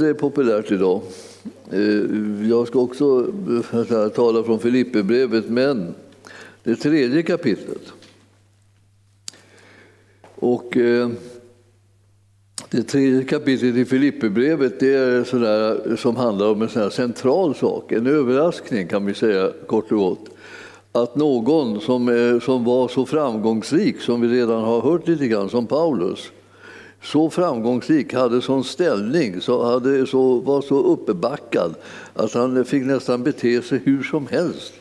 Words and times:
inte 0.00 0.06
eh, 0.06 0.10
är 0.10 0.14
populärt 0.14 0.72
idag. 0.72 1.00
Eh, 1.72 2.48
jag 2.48 2.68
ska 2.68 2.78
också 2.78 3.32
eh, 3.72 4.08
tala 4.08 4.42
från 4.42 4.58
Filipperbrevet, 4.58 5.48
men 5.48 5.94
det 6.62 6.76
tredje 6.76 7.22
kapitlet. 7.22 7.92
Och 10.34 10.76
det 12.70 12.82
tredje 12.82 13.24
kapitlet 13.24 13.76
i 13.76 13.84
Filipperbrevet 13.84 14.80
det 14.80 14.94
är 14.94 15.24
sådär, 15.24 15.96
som 15.96 16.16
handlar 16.16 16.50
om 16.50 16.62
en 16.62 16.68
sån 16.68 16.90
central 16.90 17.54
sak, 17.54 17.92
en 17.92 18.06
överraskning 18.06 18.88
kan 18.88 19.06
vi 19.06 19.14
säga 19.14 19.52
kort 19.66 19.92
och 19.92 19.98
gott. 19.98 20.28
Att 20.92 21.16
någon 21.16 21.80
som, 21.80 22.40
som 22.42 22.64
var 22.64 22.88
så 22.88 23.06
framgångsrik, 23.06 24.00
som 24.00 24.20
vi 24.20 24.28
redan 24.28 24.62
har 24.62 24.80
hört 24.80 25.08
lite 25.08 25.26
grann, 25.26 25.50
som 25.50 25.66
Paulus, 25.66 26.30
så 27.02 27.30
framgångsrik, 27.30 28.14
hade 28.14 28.42
sån 28.42 28.64
ställning, 28.64 29.40
så 29.40 29.64
hade, 29.64 30.06
så, 30.06 30.40
var 30.40 30.62
så 30.62 30.82
uppbackad 30.82 31.74
att 32.14 32.34
han 32.34 32.64
fick 32.64 32.84
nästan 32.84 33.22
bete 33.22 33.62
sig 33.62 33.80
hur 33.84 34.02
som 34.02 34.26
helst 34.26 34.72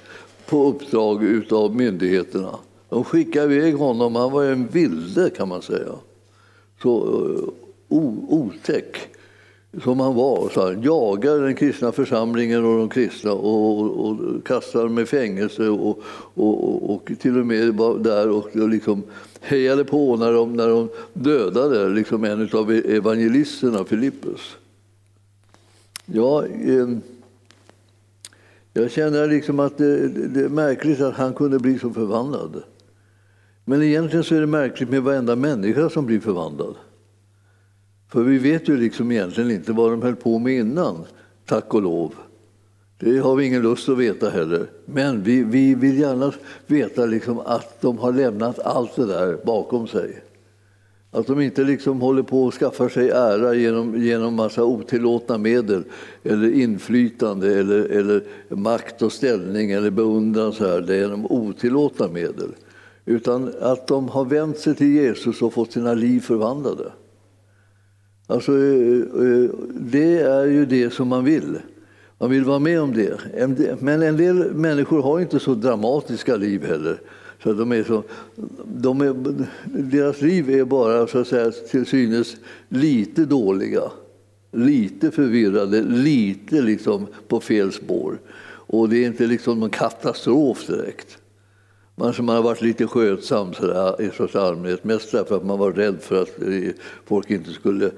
på 0.45 0.67
uppdrag 0.67 1.43
av 1.51 1.75
myndigheterna. 1.75 2.55
De 2.89 3.03
skickade 3.03 3.55
iväg 3.55 3.75
honom, 3.75 4.15
han 4.15 4.31
var 4.31 4.43
en 4.43 4.67
vilde 4.67 5.29
kan 5.29 5.47
man 5.47 5.61
säga. 5.61 5.91
Så 6.81 6.97
eh, 6.97 7.49
o, 7.87 8.25
otäck 8.29 8.97
som 9.83 9.99
han 9.99 10.15
var. 10.15 10.49
Så 10.53 10.61
han 10.61 10.81
jagade 10.81 11.39
den 11.39 11.55
kristna 11.55 11.91
församlingen 11.91 12.65
och 12.65 12.77
de 12.77 12.89
kristna 12.89 13.33
och, 13.33 13.81
och, 13.81 14.09
och 14.09 14.45
kastade 14.45 14.83
dem 14.83 14.99
i 14.99 15.05
fängelse 15.05 15.69
och, 15.69 16.01
och, 16.33 16.93
och, 16.93 17.11
till 17.19 17.39
och 17.39 17.45
med 17.45 17.73
var 17.73 17.97
där 17.97 18.29
och, 18.29 18.55
och 18.55 18.69
liksom 18.69 19.03
hejade 19.39 19.83
på 19.83 20.17
när 20.17 20.33
de, 20.33 20.53
när 20.53 20.67
de 20.67 20.89
dödade 21.13 21.89
liksom 21.89 22.23
en 22.23 22.49
av 22.53 22.71
e-, 22.71 22.95
evangelisterna, 22.95 23.85
Filippus. 23.85 24.57
Ja, 26.05 26.45
eh, 26.45 26.87
jag 28.73 28.91
känner 28.91 29.27
liksom 29.27 29.59
att 29.59 29.77
det, 29.77 30.07
det, 30.07 30.43
är 30.45 30.49
märkligt 30.49 31.01
att 31.01 31.15
han 31.15 31.33
kunde 31.33 31.59
bli 31.59 31.79
så 31.79 31.89
förvandlad. 31.89 32.63
Men 33.65 33.83
egentligen 33.83 34.23
så 34.23 34.35
är 34.35 34.39
det 34.39 34.47
märkligt 34.47 34.89
med 34.89 35.03
varenda 35.03 35.35
människa 35.35 35.89
som 35.89 36.05
blir 36.05 36.19
förvandlad. 36.19 36.75
För 38.07 38.23
vi 38.23 38.37
vet 38.37 38.69
ju 38.69 38.77
liksom 38.77 39.11
egentligen 39.11 39.51
inte 39.51 39.73
vad 39.73 39.91
de 39.91 40.01
höll 40.01 40.15
på 40.15 40.39
med 40.39 40.53
innan, 40.53 41.05
tack 41.45 41.73
och 41.73 41.81
lov. 41.81 42.13
Det 42.99 43.19
har 43.19 43.35
vi 43.35 43.45
ingen 43.45 43.61
lust 43.61 43.89
att 43.89 43.97
veta 43.97 44.29
heller. 44.29 44.67
Men 44.85 45.23
vi, 45.23 45.43
vi 45.43 45.75
vill 45.75 45.99
gärna 45.99 46.33
veta 46.67 47.05
liksom 47.05 47.39
att 47.39 47.81
de 47.81 47.97
har 47.97 48.13
lämnat 48.13 48.59
allt 48.59 48.95
det 48.95 49.05
där 49.05 49.37
bakom 49.45 49.87
sig. 49.87 50.23
Att 51.11 51.27
de 51.27 51.41
inte 51.41 51.63
liksom 51.63 52.01
håller 52.01 52.23
på 52.23 52.47
att 52.47 52.53
skaffa 52.53 52.89
sig 52.89 53.09
ära 53.09 53.53
genom, 53.53 54.03
genom 54.03 54.35
massa 54.35 54.63
otillåtna 54.63 55.37
medel 55.37 55.83
eller 56.23 56.51
inflytande 56.51 57.59
eller, 57.59 57.85
eller 57.85 58.23
makt 58.49 59.01
och 59.01 59.11
ställning 59.11 59.71
eller 59.71 59.89
beundran 59.89 60.53
så 60.53 60.67
här, 60.67 60.81
det 60.81 60.95
är 60.95 60.99
genom 60.99 61.25
otillåtna 61.25 62.07
medel. 62.07 62.49
Utan 63.05 63.53
att 63.61 63.87
de 63.87 64.09
har 64.09 64.25
vänt 64.25 64.57
sig 64.57 64.75
till 64.75 64.93
Jesus 64.95 65.41
och 65.41 65.53
fått 65.53 65.71
sina 65.71 65.93
liv 65.93 66.19
förvandlade. 66.19 66.91
Alltså, 68.27 68.51
eh, 68.51 68.97
eh, 68.97 69.49
det 69.69 70.19
är 70.19 70.45
ju 70.45 70.65
det 70.65 70.93
som 70.93 71.07
man 71.07 71.23
vill. 71.23 71.57
Man 72.19 72.29
vill 72.29 72.43
vara 72.43 72.59
med 72.59 72.81
om 72.81 72.93
det. 72.93 73.17
Men 73.79 74.01
en 74.01 74.17
del 74.17 74.53
människor 74.53 75.01
har 75.01 75.19
inte 75.19 75.39
så 75.39 75.53
dramatiska 75.53 76.35
liv 76.35 76.65
heller. 76.65 77.01
Så 77.43 77.53
de 77.53 77.71
är 77.71 77.83
så, 77.83 78.03
de 78.65 79.01
är, 79.01 79.15
deras 79.65 80.21
liv 80.21 80.49
är 80.49 80.65
bara 80.65 81.07
så 81.07 81.19
att 81.19 81.27
säga, 81.27 81.51
till 81.51 81.85
synes 81.85 82.35
lite 82.69 83.25
dåliga, 83.25 83.81
lite 84.51 85.11
förvirrade, 85.11 85.81
lite 85.81 86.61
liksom 86.61 87.07
på 87.27 87.39
fel 87.39 87.71
spår. 87.71 88.19
Och 88.71 88.89
det 88.89 89.03
är 89.03 89.07
inte 89.07 89.27
liksom 89.27 89.59
någon 89.59 89.69
katastrof 89.69 90.67
direkt. 90.67 91.17
Man 91.95 92.13
man 92.19 92.35
har 92.35 92.43
varit 92.43 92.61
lite 92.61 92.87
skötsam 92.87 93.53
sådär, 93.53 94.01
i 94.01 94.09
största 94.09 94.41
allmänhet, 94.41 94.83
mest 94.83 95.11
därför 95.11 95.35
att 95.35 95.45
man 95.45 95.59
var 95.59 95.71
rädd 95.71 95.97
för 96.01 96.21
att 96.21 96.41
eh, 96.41 96.71
folk 97.05 97.31
inte 97.31 97.51
skulle 97.51 97.91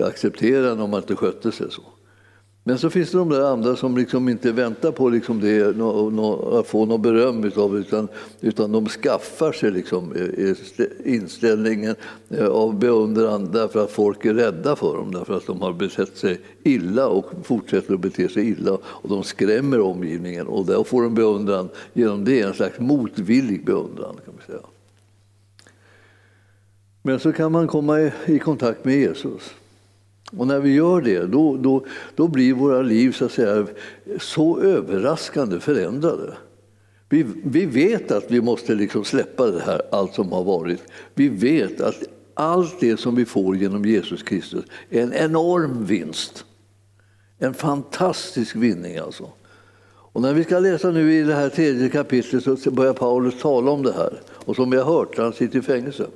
acceptera 0.00 0.70
en 0.70 0.80
om 0.80 0.90
man 0.90 1.00
inte 1.00 1.16
skötte 1.16 1.52
sig 1.52 1.66
så. 1.70 1.82
Men 2.66 2.78
så 2.78 2.90
finns 2.90 3.10
det 3.10 3.18
de 3.18 3.28
där 3.28 3.52
andra 3.52 3.76
som 3.76 3.96
liksom 3.96 4.28
inte 4.28 4.52
väntar 4.52 4.92
på 4.92 5.08
liksom 5.08 5.40
det, 5.40 5.76
no, 5.76 6.10
no, 6.10 6.58
att 6.58 6.66
få 6.66 6.86
något 6.86 7.00
beröm 7.00 7.44
utav 7.44 7.78
utan, 7.78 8.08
utan 8.40 8.72
de 8.72 8.88
skaffar 8.88 9.52
sig 9.52 9.70
liksom 9.70 10.14
inställningen 11.04 11.96
eh, 12.28 12.46
av 12.46 12.78
beundran 12.78 13.50
därför 13.52 13.84
att 13.84 13.90
folk 13.90 14.24
är 14.24 14.34
rädda 14.34 14.76
för 14.76 14.96
dem, 14.96 15.12
därför 15.12 15.36
att 15.36 15.46
de 15.46 15.62
har 15.62 15.72
betett 15.72 16.16
sig 16.16 16.40
illa 16.62 17.08
och 17.08 17.30
fortsätter 17.42 17.94
att 17.94 18.00
bete 18.00 18.28
sig 18.28 18.48
illa 18.48 18.72
och 18.84 19.08
de 19.08 19.22
skrämmer 19.22 19.80
omgivningen 19.80 20.46
och 20.46 20.66
då 20.66 20.84
får 20.84 21.02
de 21.02 21.14
beundran 21.14 21.68
genom 21.92 22.24
det, 22.24 22.40
en 22.40 22.54
slags 22.54 22.78
motvillig 22.78 23.64
beundran. 23.64 24.16
kan 24.24 24.34
man 24.34 24.46
säga. 24.46 24.66
Men 27.02 27.20
så 27.20 27.32
kan 27.32 27.52
man 27.52 27.68
komma 27.68 28.00
i, 28.00 28.12
i 28.26 28.38
kontakt 28.38 28.84
med 28.84 28.94
Jesus. 28.94 29.54
Och 30.38 30.46
när 30.46 30.60
vi 30.60 30.74
gör 30.74 31.00
det, 31.00 31.26
då, 31.26 31.56
då, 31.56 31.84
då 32.14 32.28
blir 32.28 32.52
våra 32.52 32.82
liv 32.82 33.12
så, 33.12 33.24
att 33.24 33.32
säga, 33.32 33.66
så 34.20 34.60
överraskande 34.60 35.60
förändrade. 35.60 36.34
Vi, 37.08 37.26
vi 37.44 37.66
vet 37.66 38.10
att 38.10 38.30
vi 38.30 38.40
måste 38.40 38.74
liksom 38.74 39.04
släppa 39.04 39.46
det 39.46 39.60
här, 39.60 39.82
allt 39.90 40.14
som 40.14 40.32
har 40.32 40.44
varit. 40.44 40.82
Vi 41.14 41.28
vet 41.28 41.80
att 41.80 42.02
allt 42.34 42.80
det 42.80 42.96
som 42.96 43.14
vi 43.14 43.24
får 43.24 43.56
genom 43.56 43.84
Jesus 43.84 44.22
Kristus 44.22 44.64
är 44.90 45.02
en 45.02 45.12
enorm 45.12 45.84
vinst. 45.84 46.44
En 47.38 47.54
fantastisk 47.54 48.56
vinning 48.56 48.96
alltså. 48.96 49.28
Och 50.14 50.22
när 50.22 50.34
vi 50.34 50.44
ska 50.44 50.58
läsa 50.58 50.90
nu 50.90 51.12
i 51.12 51.22
det 51.22 51.34
här 51.34 51.48
tredje 51.48 51.88
kapitlet 51.88 52.60
så 52.60 52.70
börjar 52.70 52.92
Paulus 52.92 53.40
tala 53.40 53.70
om 53.70 53.82
det 53.82 53.92
här. 53.92 54.20
Och 54.30 54.56
som 54.56 54.70
vi 54.70 54.76
har 54.76 54.84
hört, 54.84 55.18
han 55.18 55.32
sitter 55.32 55.58
i 55.58 55.62
fängelse. 55.62 56.06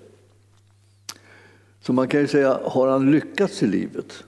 Så 1.88 1.92
man 1.92 2.08
kan 2.08 2.20
ju 2.20 2.26
säga, 2.26 2.60
har 2.64 2.88
han 2.88 3.10
lyckats 3.10 3.62
i 3.62 3.66
livet? 3.66 4.24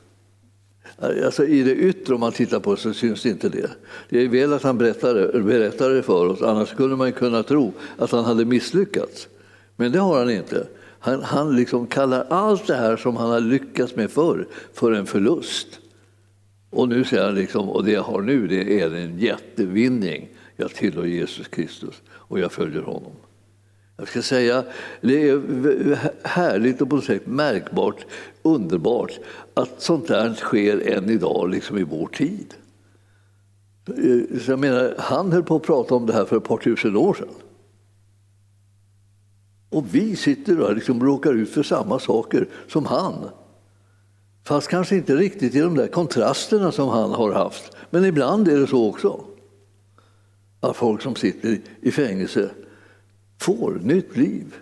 Alltså 0.99 1.47
I 1.47 1.63
det 1.63 1.75
yttre, 1.75 2.15
om 2.15 2.21
man 2.21 2.33
tittar 2.33 2.61
på 2.61 2.75
det 2.75 2.81
så 2.81 2.93
syns 2.93 3.27
inte 3.27 3.49
det. 3.49 3.71
Det 4.09 4.23
är 4.23 4.29
väl 4.29 4.53
att 4.53 4.63
han 4.63 4.79
berättar 4.79 5.15
det, 5.15 5.41
berättar 5.43 5.91
det 5.91 6.03
för 6.03 6.27
oss, 6.27 6.43
annars 6.43 6.69
skulle 6.69 6.97
man 6.97 7.13
kunna 7.13 7.43
tro 7.43 7.73
att 7.99 8.11
han 8.11 8.25
hade 8.25 8.45
misslyckats. 8.45 9.29
Men 9.77 9.93
det 9.93 9.99
har 9.99 10.19
han 10.19 10.31
inte. 10.31 10.67
Han, 10.99 11.23
han 11.23 11.57
liksom 11.57 11.87
kallar 11.87 12.27
allt 12.31 12.67
det 12.67 12.75
här 12.75 12.97
som 12.97 13.17
han 13.17 13.31
har 13.31 13.41
lyckats 13.41 13.97
med 13.97 14.11
förr 14.11 14.47
för 14.73 14.93
en 14.93 15.07
förlust. 15.07 15.69
Och 16.71 16.89
nu 16.89 17.05
säger 17.05 17.25
han, 17.25 17.35
liksom, 17.35 17.69
och 17.69 17.85
det 17.85 17.93
jag 17.93 18.03
har 18.03 18.21
nu 18.21 18.47
det 18.47 18.81
är 18.81 18.95
en 18.95 19.19
jättevinning. 19.19 20.29
Jag 20.57 20.71
tillhör 20.71 21.05
Jesus 21.05 21.49
Kristus 21.49 22.03
och 22.11 22.39
jag 22.39 22.53
följer 22.53 22.83
honom. 22.83 23.13
Jag 24.01 24.09
ska 24.09 24.23
säga, 24.23 24.65
det 25.01 25.29
är 25.29 25.99
härligt 26.29 26.81
och 26.81 26.89
på 26.89 26.97
något 26.97 27.05
sätt 27.05 27.27
märkbart, 27.27 28.07
underbart 28.43 29.19
att 29.55 29.83
sånt 29.83 30.09
där 30.09 30.35
sker 30.35 30.89
än 30.89 31.11
idag, 31.11 31.51
liksom 31.51 31.79
i 31.79 31.83
vår 31.83 32.07
tid. 32.07 32.55
Eh, 33.89 34.41
så 34.41 34.51
jag 34.51 34.59
menar, 34.59 34.95
han 34.99 35.33
höll 35.33 35.43
på 35.43 35.57
att 35.57 35.63
prata 35.63 35.95
om 35.95 36.07
det 36.07 36.13
här 36.13 36.25
för 36.25 36.37
ett 36.37 36.45
par 36.45 36.57
tusen 36.57 36.97
år 36.97 37.15
sedan. 37.15 37.29
Och 39.69 39.85
vi 39.95 40.17
sitter 40.17 40.53
liksom 40.53 40.67
och 40.67 40.75
liksom 40.75 41.05
råkar 41.05 41.35
ut 41.35 41.51
för 41.51 41.63
samma 41.63 41.99
saker 41.99 42.49
som 42.69 42.87
han. 42.87 43.29
Fast 44.45 44.69
kanske 44.69 44.97
inte 44.97 45.17
riktigt 45.17 45.55
i 45.55 45.61
de 45.61 45.75
där 45.75 45.87
kontrasterna 45.87 46.73
som 46.73 46.89
han 46.89 47.11
har 47.11 47.33
haft. 47.33 47.77
Men 47.91 48.05
ibland 48.05 48.49
är 48.49 48.59
det 48.59 48.67
så 48.67 48.89
också. 48.89 49.25
Att 50.61 50.77
folk 50.77 51.03
som 51.03 51.15
sitter 51.15 51.59
i 51.81 51.93
fängelse 51.93 52.51
får 53.41 53.81
nytt 53.83 54.17
liv. 54.17 54.55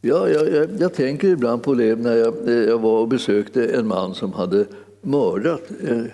Ja, 0.00 0.28
jag, 0.28 0.52
jag, 0.52 0.80
jag, 0.80 0.94
tänker 0.94 1.28
ibland 1.28 1.62
på 1.62 1.74
det 1.74 1.96
när 1.96 2.16
jag, 2.16 2.48
eh, 2.48 2.54
jag, 2.54 2.78
var 2.78 3.00
och 3.00 3.08
besökte 3.08 3.66
en 3.66 3.86
man 3.86 4.14
som 4.14 4.32
hade 4.32 4.66
mördat 5.00 5.62
eh, 5.82 6.04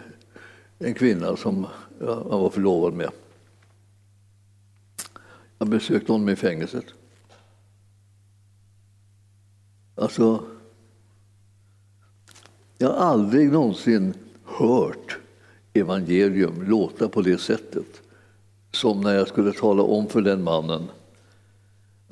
en, 0.79 0.95
kvinna 0.95 1.37
som 1.37 1.67
han 2.01 2.41
var 2.41 2.51
förlovad 2.51 2.95
med. 2.95 3.11
Jag 5.59 5.69
besökte 5.69 6.13
honom 6.13 6.29
i 6.29 6.37
fängelset. 6.37 6.85
Alltså, 9.95 10.45
jag 12.79 12.89
har 12.89 12.97
aldrig 12.97 13.53
någonsin 13.53 14.15
hört 14.45 15.19
evangelium 15.73 16.63
låta 16.63 17.09
på 17.09 17.23
det 17.23 17.39
sättet 17.39 18.03
som 18.71 19.01
när 19.01 19.15
jag 19.15 19.29
skulle 19.29 19.53
tala 19.53 19.83
om 19.83 20.07
för 20.07 20.21
den 20.21 20.43
mannen 20.43 20.89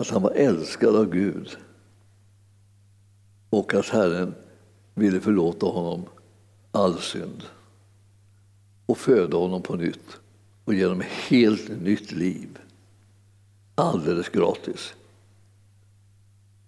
att 0.00 0.08
han 0.10 0.22
var 0.22 0.30
älskad 0.30 0.96
av 0.96 1.10
Gud 1.10 1.56
och 3.50 3.74
att 3.74 3.88
Herren 3.88 4.34
ville 4.94 5.20
förlåta 5.20 5.66
honom 5.66 6.04
all 6.72 6.98
synd 6.98 7.42
och 8.86 8.98
föda 8.98 9.36
honom 9.36 9.62
på 9.62 9.76
nytt 9.76 10.20
och 10.64 10.74
ge 10.74 10.84
honom 10.84 11.00
ett 11.00 11.06
helt 11.06 11.82
nytt 11.82 12.12
liv. 12.12 12.58
Alldeles 13.74 14.28
gratis. 14.28 14.94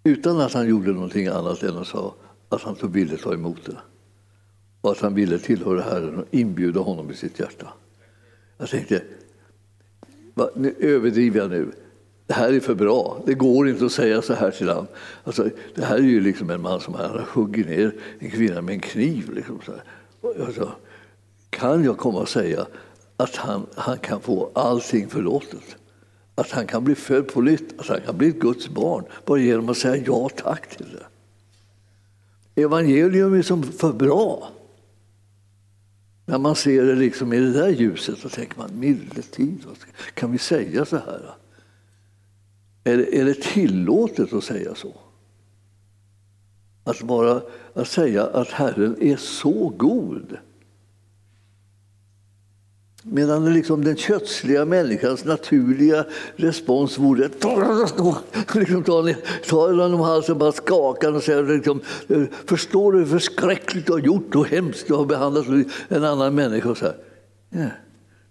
Utan 0.04 0.40
att 0.40 0.52
han 0.52 0.68
gjorde 0.68 0.92
någonting 0.92 1.26
annat 1.26 1.62
än 1.62 1.76
att, 1.76 1.86
sa 1.86 2.14
att 2.48 2.62
han 2.62 2.92
ville 2.92 3.16
ta 3.16 3.34
emot 3.34 3.64
det. 3.64 3.78
och 4.80 4.90
att 4.90 5.00
han 5.00 5.14
ville 5.14 5.38
tillhöra 5.38 5.82
Herren 5.82 6.18
och 6.18 6.26
inbjuda 6.30 6.80
honom 6.80 7.10
i 7.10 7.14
sitt 7.14 7.40
hjärta. 7.40 7.72
Jag 8.58 8.68
tänkte, 8.68 9.02
nu 10.54 10.74
överdriver 10.78 11.40
jag 11.40 11.50
nu. 11.50 11.72
Det 12.32 12.36
här 12.36 12.52
är 12.52 12.60
för 12.60 12.74
bra. 12.74 13.22
Det 13.26 13.34
går 13.34 13.68
inte 13.68 13.84
att 13.84 13.92
säga 13.92 14.22
så 14.22 14.34
här 14.34 14.50
till 14.50 14.68
honom. 14.68 14.86
Alltså, 15.24 15.50
det 15.74 15.84
här 15.84 15.96
är 15.96 16.02
ju 16.02 16.20
liksom 16.20 16.50
en 16.50 16.62
man 16.62 16.80
som 16.80 16.94
har 16.94 17.26
huggit 17.32 17.66
ner 17.66 17.94
en 18.18 18.30
kvinna 18.30 18.62
med 18.62 18.74
en 18.74 18.80
kniv. 18.80 19.32
Liksom 19.32 19.60
så 19.66 19.72
alltså, 20.44 20.72
kan 21.50 21.84
jag 21.84 21.98
komma 21.98 22.18
och 22.18 22.28
säga 22.28 22.66
att 23.16 23.36
han, 23.36 23.66
han 23.74 23.98
kan 23.98 24.20
få 24.20 24.50
allting 24.54 25.08
förlåtet? 25.08 25.76
Att 26.34 26.50
han 26.50 26.66
kan 26.66 26.84
bli 26.84 26.94
född 26.94 27.28
på 27.28 27.40
nytt, 27.40 27.80
att 27.80 27.88
han 27.88 28.00
kan 28.00 28.18
bli 28.18 28.28
ett 28.28 28.40
Guds 28.40 28.68
barn 28.68 29.04
bara 29.26 29.38
genom 29.38 29.68
att 29.68 29.76
säga 29.76 30.04
ja 30.06 30.28
tack 30.28 30.76
till 30.76 30.86
det. 30.92 32.62
Evangelium 32.62 33.34
är 33.34 33.42
som 33.42 33.62
för 33.62 33.92
bra. 33.92 34.48
När 36.26 36.38
man 36.38 36.56
ser 36.56 36.84
det 36.84 36.94
liksom 36.94 37.32
i 37.32 37.38
det 37.38 37.52
där 37.52 37.68
ljuset 37.68 38.18
så 38.18 38.28
tänker 38.28 38.58
man, 38.58 38.78
milde 38.78 39.22
tid, 39.22 39.64
kan 40.14 40.32
vi 40.32 40.38
säga 40.38 40.84
så 40.84 40.96
här? 40.96 41.34
Är 42.84 42.96
det, 42.96 43.18
är 43.18 43.24
det 43.24 43.34
tillåtet 43.34 44.32
att 44.32 44.44
säga 44.44 44.74
så? 44.74 44.94
Att, 46.84 47.02
bara, 47.02 47.42
att 47.74 47.88
säga 47.88 48.26
att 48.26 48.48
Herren 48.48 48.96
är 49.00 49.16
så 49.16 49.72
god. 49.76 50.36
Medan 53.04 53.54
liksom 53.54 53.84
den 53.84 53.96
kötsliga 53.96 54.64
människans 54.64 55.24
naturliga 55.24 56.06
respons 56.36 56.98
vore 56.98 57.26
att 57.26 58.54
liksom 58.54 58.82
ta, 58.82 59.14
ta 59.48 59.66
honom 59.66 59.94
om 59.94 60.00
halsen, 60.00 60.38
bara 60.38 60.52
skaka 60.52 61.10
och 61.10 61.22
säga 61.22 61.40
liksom, 61.40 61.80
Förstår 62.46 62.92
du 62.92 62.98
hur 62.98 63.06
förskräckligt 63.06 63.86
du 63.86 63.92
har 63.92 63.98
gjort 63.98 64.34
och 64.34 64.46
hemskt 64.46 64.86
du 64.86 64.94
har 64.94 65.04
behandlat 65.04 65.46
en 65.88 66.04
annan 66.04 66.34
människa? 66.34 66.74
Så 66.74 66.84
här. 66.84 66.96
Ja. 67.50 67.68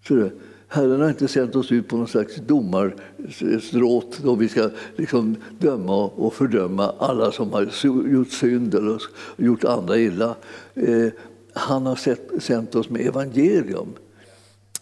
Så 0.08 0.30
Herren 0.74 1.02
har 1.02 1.10
inte 1.10 1.28
sänt 1.28 1.56
oss 1.56 1.72
ut 1.72 1.88
på 1.88 1.98
någon 1.98 2.08
slags 2.08 2.36
domarstråt 2.36 4.20
då 4.24 4.36
vi 4.36 4.50
ska 4.50 4.70
liksom 4.96 5.36
döma 5.60 6.06
och 6.06 6.34
fördöma 6.34 6.94
alla 7.00 7.32
som 7.32 7.54
har 7.54 7.70
gjort 8.12 8.32
synd 8.32 8.76
eller 8.76 9.02
gjort 9.38 9.64
andra 9.64 9.98
illa. 9.98 10.36
Eh, 10.74 11.08
han 11.54 11.86
har 11.86 12.40
sänt 12.40 12.76
oss 12.76 12.90
med 12.90 13.02
evangelium 13.02 13.88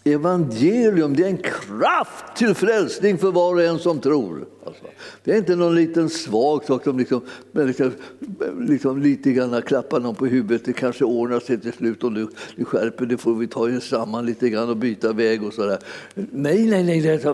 Evangelium 0.04 1.16
det 1.16 1.22
är 1.22 1.26
en 1.26 1.38
kraft 1.38 2.36
till 2.36 2.54
frälsning 2.54 3.18
för 3.18 3.32
var 3.32 3.54
och 3.54 3.62
en 3.62 3.78
som 3.78 4.00
tror. 4.00 4.46
Alltså, 4.66 4.84
det 5.24 5.32
är 5.32 5.36
inte 5.38 5.56
någon 5.56 5.74
liten 5.74 6.08
svag 6.08 6.64
sak 6.64 6.84
som 6.84 6.98
liksom, 6.98 7.20
liksom, 7.52 7.92
liksom 8.58 9.02
lite 9.02 9.32
grann 9.32 9.62
klappar 9.62 10.00
någon 10.00 10.14
på 10.14 10.26
huvudet. 10.26 10.64
Det 10.64 10.72
kanske 10.72 11.04
ordnar 11.04 11.40
sig 11.40 11.60
till 11.60 11.72
slut 11.72 12.04
om 12.04 12.14
du, 12.14 12.28
du 12.56 12.64
skärper 12.64 13.06
det 13.06 13.18
får 13.18 13.34
vi 13.34 13.46
ta 13.46 13.68
er 13.68 13.80
samman 13.80 14.26
lite 14.26 14.48
grann 14.48 14.68
och 14.68 14.76
byta 14.76 15.12
väg 15.12 15.42
och 15.42 15.54
sådär. 15.54 15.78
Nej, 16.14 16.66
nej, 16.66 16.84
nej, 16.84 17.00
det 17.00 17.24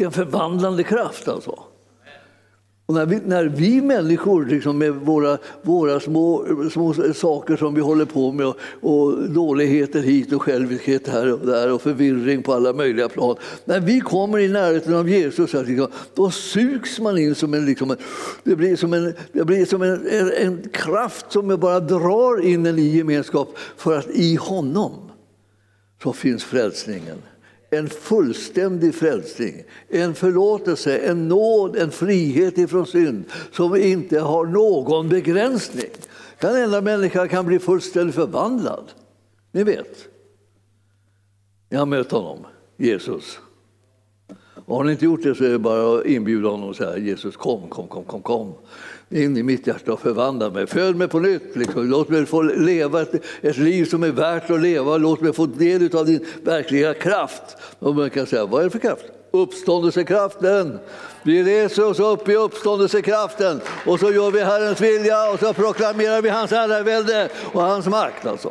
är 0.00 0.04
en 0.04 0.12
förvandlande 0.12 0.82
kraft 0.82 1.28
alltså. 1.28 1.71
Och 2.86 2.94
när, 2.94 3.06
vi, 3.06 3.20
när 3.24 3.44
vi 3.44 3.80
människor 3.80 4.46
liksom 4.46 4.78
med 4.78 4.94
våra, 4.94 5.38
våra 5.62 6.00
små, 6.00 6.46
små 6.72 6.94
saker 7.14 7.56
som 7.56 7.74
vi 7.74 7.80
håller 7.80 8.04
på 8.04 8.32
med 8.32 8.46
och, 8.46 8.56
och 8.80 9.30
dåligheter 9.30 10.02
hit 10.02 10.32
och 10.32 10.42
själviskhet 10.42 11.08
här 11.08 11.32
och 11.32 11.46
där 11.46 11.72
och 11.72 11.82
förvirring 11.82 12.42
på 12.42 12.52
alla 12.52 12.72
möjliga 12.72 13.08
plan. 13.08 13.36
När 13.64 13.80
vi 13.80 14.00
kommer 14.00 14.38
i 14.38 14.48
närheten 14.48 14.94
av 14.94 15.08
Jesus 15.08 15.52
liksom, 15.52 15.88
då 16.14 16.30
sugs 16.30 17.00
man 17.00 17.18
in 17.18 17.34
som 17.34 17.54
en, 17.54 17.66
liksom, 17.66 17.96
det 18.44 18.56
blir 18.56 18.76
som, 18.76 18.92
en, 18.92 19.14
det 19.32 19.44
blir 19.44 19.64
som 19.64 19.82
en, 19.82 20.06
en, 20.06 20.32
en 20.32 20.68
kraft 20.72 21.32
som 21.32 21.60
bara 21.60 21.80
drar 21.80 22.44
in 22.44 22.66
en 22.66 22.78
i 22.78 22.96
gemenskap 22.96 23.58
för 23.76 23.98
att 23.98 24.10
i 24.10 24.36
honom 24.36 24.92
så 26.02 26.12
finns 26.12 26.44
frälsningen 26.44 27.18
en 27.72 27.88
fullständig 27.88 28.94
frälsning, 28.94 29.64
en 29.88 30.14
förlåtelse, 30.14 30.98
en 30.98 31.28
nåd, 31.28 31.76
en 31.76 31.90
frihet 31.90 32.58
ifrån 32.58 32.86
synd 32.86 33.24
som 33.52 33.76
inte 33.76 34.20
har 34.20 34.46
någon 34.46 35.08
begränsning. 35.08 35.90
Den 36.40 36.56
enda 36.56 36.80
människa 36.80 37.28
kan 37.28 37.46
bli 37.46 37.58
fullständigt 37.58 38.14
förvandlad. 38.14 38.84
Ni 39.52 39.64
vet. 39.64 40.08
Jag 41.68 41.78
har 41.78 41.86
mött 41.86 42.10
honom, 42.10 42.38
Jesus. 42.76 43.38
Och 44.54 44.76
har 44.76 44.84
ni 44.84 44.92
inte 44.92 45.04
gjort 45.04 45.22
det 45.22 45.34
så 45.34 45.44
är 45.44 45.48
det 45.48 45.58
bara 45.58 45.98
att 45.98 46.06
inbjuda 46.06 46.48
honom 46.48 46.68
och 46.68 46.76
säga 46.76 46.98
Jesus 46.98 47.36
kom, 47.36 47.68
kom, 47.68 47.88
kom, 47.88 48.04
kom, 48.04 48.22
kom 48.22 48.54
in 49.12 49.36
i 49.36 49.42
mitt 49.42 49.66
hjärta 49.66 49.92
och 49.92 50.00
förvandla 50.00 50.50
mig. 50.50 50.66
Föd 50.66 50.96
mig 50.96 51.08
på 51.08 51.18
nytt. 51.18 51.56
Liksom. 51.56 51.86
Låt 51.86 52.08
mig 52.08 52.26
få 52.26 52.42
leva 52.42 53.02
ett, 53.02 53.24
ett, 53.40 53.56
liv 53.56 53.84
som 53.84 54.02
är 54.02 54.10
värt 54.10 54.50
att 54.50 54.60
leva. 54.60 54.96
Låt 54.96 55.20
mig 55.20 55.32
få 55.32 55.46
del 55.46 55.96
av 55.96 56.06
din 56.06 56.26
verkliga 56.42 56.94
kraft. 56.94 57.56
Och 57.78 57.94
man 57.94 58.10
kan 58.10 58.26
säga, 58.26 58.46
vad 58.46 58.60
är 58.60 58.64
det 58.64 58.70
för 58.70 58.78
kraft? 58.78 59.04
Uppståndelsekraften. 59.30 60.78
Vi 61.22 61.42
reser 61.42 61.86
oss 61.86 62.00
upp 62.00 62.28
i 62.28 62.34
uppståndelsekraften 62.34 63.60
och 63.86 64.00
så 64.00 64.12
gör 64.12 64.30
vi 64.30 64.40
Herrens 64.40 64.80
vilja 64.80 65.30
och 65.30 65.38
så 65.40 65.52
proklamerar 65.52 66.22
vi 66.22 66.28
hans 66.28 66.50
herravälde 66.50 67.28
och 67.52 67.62
hans 67.62 67.86
makt. 67.86 68.26
Alltså. 68.26 68.50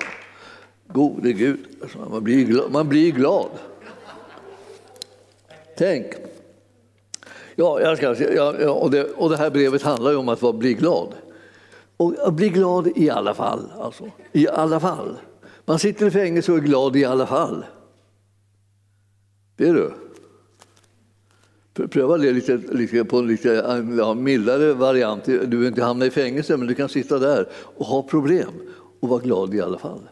Gode 0.87 1.33
Gud, 1.33 1.59
alltså, 1.81 1.97
man, 1.97 2.23
blir 2.23 2.45
glad, 2.45 2.71
man 2.71 2.89
blir 2.89 3.11
glad. 3.11 3.49
Tänk, 5.77 6.05
Ja, 7.61 7.81
jag 7.81 7.97
ska, 7.97 8.33
ja, 8.33 8.71
och, 8.71 8.91
det, 8.91 9.03
och 9.03 9.29
det 9.29 9.37
här 9.37 9.49
brevet 9.49 9.81
handlar 9.81 10.11
ju 10.11 10.17
om 10.17 10.29
att 10.29 10.55
bli 10.55 10.73
glad. 10.73 11.13
Och 11.97 12.33
bli 12.33 12.49
glad 12.49 12.91
i 12.95 13.09
alla 13.09 13.33
fall. 13.33 13.71
Alltså. 13.79 14.03
I 14.31 14.47
alla 14.47 14.79
fall. 14.79 15.17
Man 15.65 15.79
sitter 15.79 16.07
i 16.07 16.11
fängelse 16.11 16.51
och 16.51 16.57
är 16.57 16.61
glad 16.61 16.95
i 16.95 17.05
alla 17.05 17.25
fall. 17.25 17.65
Det 19.55 19.67
är 19.67 19.73
du. 19.73 19.91
Pröva 21.87 22.17
det 22.17 22.31
lite, 22.31 22.57
lite 22.57 23.05
på 23.05 23.17
en 23.17 23.27
lite 23.27 23.49
ja, 23.97 24.13
mildare 24.13 24.73
variant. 24.73 25.25
Du 25.25 25.57
vill 25.57 25.67
inte 25.67 25.83
hamna 25.83 26.05
i 26.05 26.11
fängelse, 26.11 26.57
men 26.57 26.67
du 26.67 26.75
kan 26.75 26.89
sitta 26.89 27.19
där 27.19 27.47
och 27.77 27.85
ha 27.85 28.01
problem 28.01 28.51
och 28.99 29.09
vara 29.09 29.21
glad 29.21 29.53
i 29.53 29.61
alla 29.61 29.77
fall. 29.77 30.09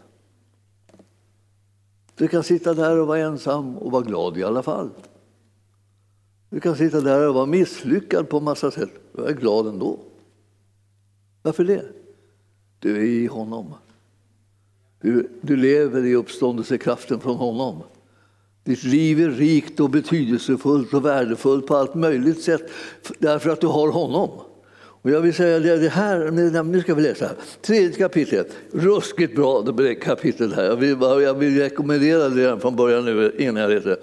Du 2.15 2.27
kan 2.27 2.43
sitta 2.43 2.73
där 2.73 2.97
och 2.97 3.07
vara 3.07 3.19
ensam 3.19 3.77
och 3.77 3.91
vara 3.91 4.03
glad 4.03 4.37
i 4.37 4.43
alla 4.43 4.63
fall. 4.63 4.89
Du 6.49 6.59
kan 6.59 6.75
sitta 6.75 7.01
där 7.01 7.27
och 7.27 7.35
vara 7.35 7.45
misslyckad 7.45 8.29
på 8.29 8.39
massa 8.39 8.71
sätt. 8.71 8.89
Jag 9.17 9.29
är 9.29 9.33
glad 9.33 9.67
ändå. 9.67 9.99
Varför 11.41 11.63
det? 11.63 11.85
Du 12.79 12.97
är 12.97 13.03
i 13.03 13.25
honom. 13.25 13.73
Du, 15.01 15.29
du 15.41 15.55
lever 15.55 16.05
i 16.05 16.15
uppståndelsekraften 16.15 17.19
från 17.19 17.35
honom. 17.35 17.83
Ditt 18.63 18.83
liv 18.83 19.21
är 19.21 19.29
rikt 19.29 19.79
och 19.79 19.89
betydelsefullt 19.89 20.93
och 20.93 21.05
värdefullt 21.05 21.67
på 21.67 21.75
allt 21.75 21.95
möjligt 21.95 22.41
sätt 22.41 22.71
därför 23.19 23.49
att 23.49 23.61
du 23.61 23.67
har 23.67 23.91
honom. 23.91 24.29
Och 25.01 25.09
jag 25.09 25.21
vill 25.21 25.33
säga 25.33 25.59
det 25.59 25.89
här, 25.89 26.31
nu 26.63 26.81
ska 26.81 26.95
vi 26.95 27.01
läsa 27.01 27.31
tredje 27.61 27.91
kapitlet. 27.91 28.57
Ruskigt 28.71 29.35
bra 29.35 29.65
kapitel 30.01 30.53
här. 30.53 30.63
Jag 30.63 30.75
vill, 30.75 30.97
jag 31.01 31.33
vill 31.33 31.57
rekommendera 31.57 32.29
det 32.29 32.35
redan 32.35 32.59
från 32.59 32.75
början 32.75 33.05
nu 33.05 33.35
innan 33.37 33.63
jag 33.63 33.69
läser. 33.71 33.97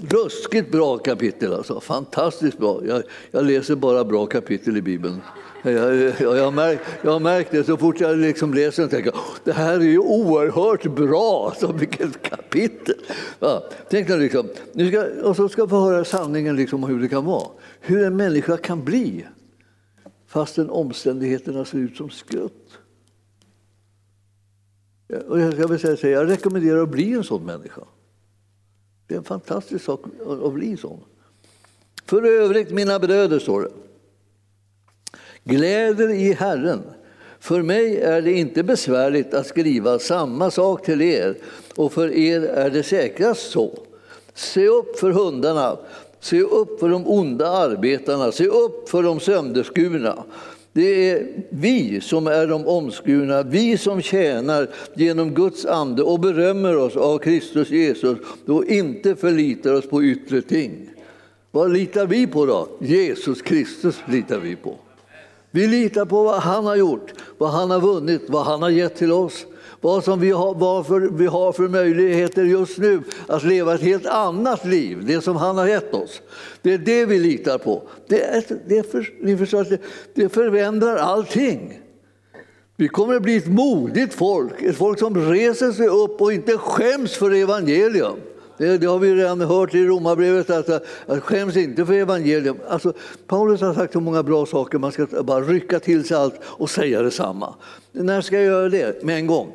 Ruskigt 0.00 0.72
bra 0.72 0.98
kapitel 0.98 1.52
alltså, 1.52 1.80
fantastiskt 1.80 2.58
bra. 2.58 2.80
Jag, 2.86 3.02
jag 3.30 3.44
läser 3.44 3.76
bara 3.76 4.04
bra 4.04 4.26
kapitel 4.26 4.76
i 4.76 4.82
Bibeln. 4.82 5.20
Jag, 5.62 5.72
jag, 5.72 6.12
jag, 6.20 6.44
har 6.44 6.50
märkt, 6.50 6.82
jag 7.02 7.10
har 7.10 7.20
märkt 7.20 7.50
det 7.50 7.64
så 7.64 7.76
fort 7.76 8.00
jag 8.00 8.18
liksom 8.18 8.54
läser 8.54 8.84
och 8.84 8.90
tänker 8.90 9.14
det 9.44 9.52
här 9.52 9.74
är 9.74 9.84
ju 9.84 9.98
oerhört 9.98 10.84
bra, 10.84 11.54
så 11.60 11.72
vilket 11.72 12.22
kapitel! 12.22 12.94
Ja, 13.40 13.64
tänk 13.90 14.08
dig 14.08 14.18
liksom, 14.18 14.48
nu 14.72 14.88
ska, 14.88 15.28
och 15.28 15.36
så 15.36 15.48
ska 15.48 15.64
vi 15.64 15.68
få 15.68 15.80
höra 15.80 16.04
sanningen 16.04 16.56
liksom 16.56 16.84
hur 16.84 17.00
det 17.00 17.08
kan 17.08 17.24
vara. 17.24 17.48
Hur 17.80 18.04
en 18.04 18.16
människa 18.16 18.56
kan 18.56 18.84
bli 18.84 19.26
fastän 20.26 20.70
omständigheterna 20.70 21.64
ser 21.64 21.78
ut 21.78 21.96
som 21.96 22.10
skrutt. 22.10 22.78
Och 25.28 25.40
jag, 25.40 25.80
säga, 25.80 26.10
jag 26.10 26.30
rekommenderar 26.30 26.82
att 26.82 26.88
bli 26.88 27.12
en 27.12 27.24
sån 27.24 27.46
människa. 27.46 27.82
Det 29.08 29.14
är 29.14 29.18
en 29.18 29.24
fantastisk 29.24 29.84
sak 29.84 30.04
att 30.44 30.52
bli 30.52 30.76
sån. 30.76 31.00
För 32.04 32.22
övrigt, 32.22 32.70
mina 32.70 32.98
bröder, 32.98 33.38
står 33.38 33.62
det. 33.62 33.70
Gläder 35.44 36.10
i 36.10 36.32
Herren. 36.32 36.82
För 37.40 37.62
mig 37.62 38.00
är 38.00 38.22
det 38.22 38.32
inte 38.32 38.62
besvärligt 38.62 39.34
att 39.34 39.46
skriva 39.46 39.98
samma 39.98 40.50
sak 40.50 40.84
till 40.84 41.02
er 41.02 41.36
och 41.76 41.92
för 41.92 42.12
er 42.12 42.40
är 42.42 42.70
det 42.70 42.82
säkrast 42.82 43.50
så. 43.50 43.78
Se 44.34 44.68
upp 44.68 44.98
för 44.98 45.10
hundarna, 45.10 45.78
se 46.20 46.40
upp 46.42 46.80
för 46.80 46.88
de 46.88 47.06
onda 47.06 47.48
arbetarna, 47.48 48.32
se 48.32 48.46
upp 48.46 48.88
för 48.88 49.02
de 49.02 49.20
sönderskurna. 49.20 50.24
Det 50.72 51.10
är 51.10 51.26
vi 51.50 52.00
som 52.00 52.26
är 52.26 52.46
de 52.46 52.66
omskurna, 52.66 53.42
vi 53.42 53.78
som 53.78 54.02
tjänar 54.02 54.68
genom 54.94 55.34
Guds 55.34 55.66
ande 55.66 56.02
och 56.02 56.20
berömmer 56.20 56.76
oss 56.76 56.96
av 56.96 57.18
Kristus 57.18 57.70
Jesus 57.70 58.18
och 58.46 58.64
inte 58.64 59.16
förlitar 59.16 59.74
oss 59.74 59.88
på 59.88 60.02
yttre 60.02 60.42
ting. 60.42 60.90
Vad 61.50 61.72
litar 61.72 62.06
vi 62.06 62.26
på 62.26 62.46
då? 62.46 62.68
Jesus 62.80 63.42
Kristus 63.42 63.96
litar 64.06 64.38
vi 64.38 64.56
på. 64.56 64.74
Vi 65.50 65.66
litar 65.66 66.04
på 66.04 66.22
vad 66.22 66.40
han 66.40 66.66
har 66.66 66.76
gjort, 66.76 67.12
vad 67.38 67.50
han 67.50 67.70
har 67.70 67.80
vunnit, 67.80 68.22
vad 68.28 68.44
han 68.44 68.62
har 68.62 68.70
gett 68.70 68.96
till 68.96 69.12
oss 69.12 69.46
vad, 69.80 70.04
som 70.04 70.20
vi 70.20 70.30
har, 70.30 70.54
vad 70.54 70.86
för, 70.86 71.00
vi 71.00 71.26
har 71.26 71.52
för 71.52 71.68
möjligheter 71.68 72.44
just 72.44 72.78
nu 72.78 73.02
att 73.26 73.44
leva 73.44 73.74
ett 73.74 73.80
helt 73.80 74.06
annat 74.06 74.64
liv, 74.64 75.04
det 75.06 75.20
som 75.20 75.36
han 75.36 75.58
har 75.58 75.66
gett 75.66 75.94
oss. 75.94 76.22
Det 76.62 76.72
är 76.72 76.78
det 76.78 77.06
vi 77.06 77.18
litar 77.18 77.58
på. 77.58 77.82
Det, 78.06 78.22
är, 78.22 78.44
det, 78.66 78.90
för, 78.90 79.10
ni 79.20 79.36
förstår, 79.36 79.64
det, 79.64 79.80
det 80.14 80.28
förändrar 80.28 80.96
allting. 80.96 81.80
Vi 82.76 82.88
kommer 82.88 83.16
att 83.16 83.22
bli 83.22 83.36
ett 83.36 83.46
modigt 83.46 84.14
folk, 84.14 84.62
ett 84.62 84.76
folk 84.76 84.98
som 84.98 85.30
reser 85.30 85.72
sig 85.72 85.88
upp 85.88 86.20
och 86.20 86.32
inte 86.32 86.58
skäms 86.58 87.14
för 87.14 87.30
evangelium. 87.30 88.16
Det, 88.58 88.78
det, 88.78 88.86
har 88.86 88.98
vi 88.98 89.14
redan 89.14 89.40
hört 89.40 89.74
i 89.74 89.84
Romarbrevet, 89.84 90.50
att, 90.50 90.68
att 91.06 91.22
skäms 91.22 91.56
inte 91.56 91.86
för 91.86 91.92
evangelium. 91.92 92.56
Alltså, 92.68 92.92
Paulus 93.26 93.60
har 93.60 93.74
sagt 93.74 93.92
så 93.92 94.00
många 94.00 94.22
bra 94.22 94.46
saker, 94.46 94.78
man 94.78 94.92
ska 94.92 95.06
bara 95.22 95.40
rycka 95.40 95.80
till 95.80 96.04
sig 96.04 96.16
allt 96.16 96.34
och 96.42 96.70
säga 96.70 97.02
detsamma. 97.02 97.54
När 97.92 98.20
ska 98.20 98.36
jag 98.36 98.44
göra 98.44 98.68
det? 98.68 99.02
Med 99.02 99.18
en 99.18 99.26
gång. 99.26 99.52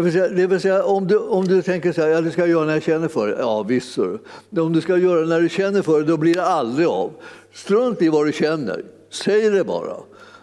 Det 0.00 0.04
vill 0.04 0.12
säga, 0.12 0.28
det 0.28 0.46
vill 0.46 0.60
säga 0.60 0.84
om, 0.84 1.06
du, 1.06 1.16
om 1.16 1.48
du 1.48 1.62
tänker 1.62 1.92
så 1.92 2.00
här, 2.00 2.08
ja, 2.08 2.20
det 2.20 2.30
ska 2.30 2.42
jag 2.42 2.50
göra 2.50 2.64
när 2.64 2.72
jag 2.72 2.82
känner 2.82 3.08
för 3.08 3.28
det. 3.28 3.36
Ja, 3.38 3.62
visst. 3.62 3.92
Så. 3.92 4.18
Om 4.56 4.72
du 4.72 4.80
ska 4.80 4.96
göra 4.96 5.20
det 5.20 5.26
när 5.26 5.40
du 5.40 5.48
känner 5.48 5.82
för 5.82 6.00
det, 6.00 6.06
då 6.06 6.16
blir 6.16 6.34
det 6.34 6.44
aldrig 6.44 6.86
av. 6.86 7.12
Strunt 7.52 8.02
i 8.02 8.08
vad 8.08 8.26
du 8.26 8.32
känner. 8.32 8.84
Säg 9.10 9.50
det 9.50 9.64
bara. 9.64 9.96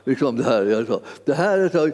Liksom 0.04 0.38
det 0.38 0.44
här, 0.44 0.86
det 1.26 1.34
här 1.34 1.58
är 1.58 1.92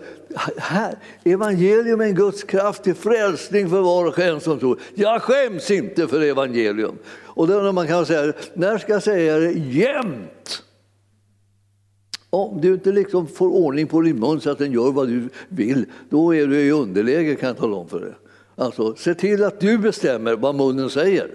här, 0.58 0.96
evangelium 1.24 2.02
är 2.02 2.06
en 2.06 2.16
Guds 2.16 2.44
kraft 2.44 2.84
till 2.84 2.96
frälsning 2.96 3.70
för 3.70 3.82
var 3.82 4.06
och 4.06 4.20
en 4.20 4.40
som 4.40 4.60
tror. 4.60 4.80
Jag 4.96 5.22
skäms 5.22 5.72
inte 5.72 6.08
för 6.08 6.22
evangelium. 6.22 6.98
Och 7.24 7.48
då 7.48 7.72
man 7.72 7.88
kan 7.88 8.06
säga, 8.06 8.34
när 8.54 8.78
ska 8.78 8.94
jag 8.94 9.04
säga 9.04 9.38
det? 9.38 9.52
Jämt! 9.52 10.64
Om 12.34 12.62
du 12.62 12.74
inte 12.74 12.92
liksom 12.92 13.28
får 13.28 13.48
ordning 13.48 13.88
på 13.88 14.02
din 14.02 14.20
mun 14.20 14.42
så 14.42 14.50
att 14.50 14.58
den 14.58 14.72
gör 14.72 14.92
vad 14.92 15.08
du 15.08 15.30
vill, 15.50 15.86
då 16.10 16.36
är 16.36 16.48
du 16.48 16.60
i 16.60 16.72
underläge 16.72 17.36
kan 17.36 17.48
jag 17.48 17.58
tala 17.58 17.76
om 17.76 17.88
för 17.88 18.00
dig. 18.00 18.14
Alltså, 18.56 18.96
se 18.96 19.16
till 19.16 19.44
att 19.44 19.60
du 19.60 19.78
bestämmer 19.78 20.36
vad 20.36 20.56
munnen 20.56 20.90
säger. 20.90 21.32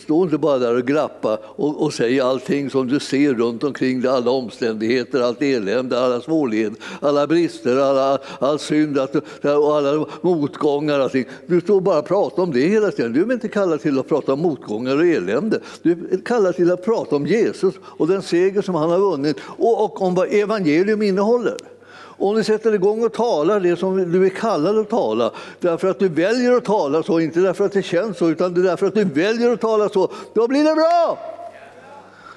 Stå 0.00 0.22
inte 0.22 0.38
bara 0.38 0.58
där 0.58 0.76
och 0.76 0.86
grappa 0.86 1.38
och, 1.44 1.82
och 1.82 1.92
säg 1.92 2.20
allting 2.20 2.70
som 2.70 2.88
du 2.88 3.00
ser 3.00 3.34
runt 3.34 3.64
omkring 3.64 4.00
dig, 4.00 4.10
alla 4.10 4.30
omständigheter, 4.30 5.20
allt 5.20 5.42
elände, 5.42 6.00
alla 6.00 6.20
svårigheter, 6.20 6.78
alla 7.00 7.26
brister, 7.26 7.76
alla, 7.76 8.18
all 8.38 8.58
synd 8.58 8.98
och 9.42 9.76
alla 9.76 10.06
motgångar. 10.20 11.00
Allting. 11.00 11.24
Du 11.46 11.60
står 11.60 11.80
bara 11.80 11.98
och 11.98 12.06
pratar 12.06 12.42
om 12.42 12.52
det 12.52 12.60
hela 12.60 12.90
tiden. 12.90 13.12
Du 13.12 13.22
är 13.22 13.32
inte 13.32 13.48
kallad 13.48 13.80
till 13.80 13.98
att 13.98 14.08
prata 14.08 14.32
om 14.32 14.40
motgångar 14.40 14.96
och 14.96 15.06
elände. 15.06 15.60
Du 15.82 15.92
är 15.92 16.24
kallad 16.24 16.56
till 16.56 16.72
att 16.72 16.84
prata 16.84 17.16
om 17.16 17.26
Jesus 17.26 17.74
och 17.82 18.06
den 18.08 18.22
seger 18.22 18.62
som 18.62 18.74
han 18.74 18.90
har 18.90 18.98
vunnit 18.98 19.36
och, 19.42 19.84
och 19.84 20.02
om 20.02 20.14
vad 20.14 20.34
evangelium 20.34 21.02
innehåller. 21.02 21.75
Om 22.18 22.36
du 22.36 22.44
sätter 22.44 22.74
igång 22.74 23.04
och 23.04 23.12
talar 23.12 23.60
det 23.60 23.76
som 23.76 24.12
du 24.12 24.26
är 24.26 24.30
kallad 24.30 24.78
att 24.78 24.90
tala, 24.90 25.32
därför 25.60 25.88
att 25.88 25.98
du 25.98 26.08
väljer 26.08 26.52
att 26.52 26.64
tala 26.64 27.02
så, 27.02 27.20
inte 27.20 27.40
därför 27.40 27.66
att 27.66 27.72
det 27.72 27.82
känns 27.82 28.16
så, 28.18 28.30
utan 28.30 28.54
därför 28.54 28.86
att 28.86 28.94
du 28.94 29.04
väljer 29.04 29.52
att 29.52 29.60
tala 29.60 29.88
så, 29.88 30.12
då 30.34 30.48
blir 30.48 30.64
det 30.64 30.74
bra! 30.74 31.18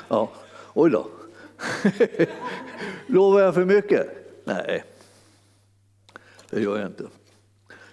Ja, 0.08 0.30
oj 0.74 0.92
då. 0.92 1.08
Lovar 3.08 3.42
jag 3.42 3.54
för 3.54 3.66
mycket? 3.66 4.08
Nej, 4.44 4.84
det 6.50 6.62
gör 6.62 6.78
jag 6.78 6.88
inte. 6.88 7.08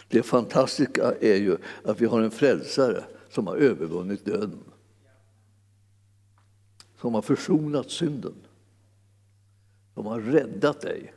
Det 0.09 0.23
fantastiska 0.23 1.15
är 1.21 1.37
ju 1.37 1.57
att 1.85 2.01
vi 2.01 2.07
har 2.07 2.21
en 2.21 2.31
frälsare 2.31 3.05
som 3.31 3.47
har 3.47 3.57
övervunnit 3.57 4.25
döden. 4.25 4.65
Som 7.01 7.15
har 7.15 7.23
försonat 7.23 7.91
synden. 7.91 8.35
Som 9.95 10.07
har 10.07 10.21
räddat 10.21 10.81
dig 10.81 11.13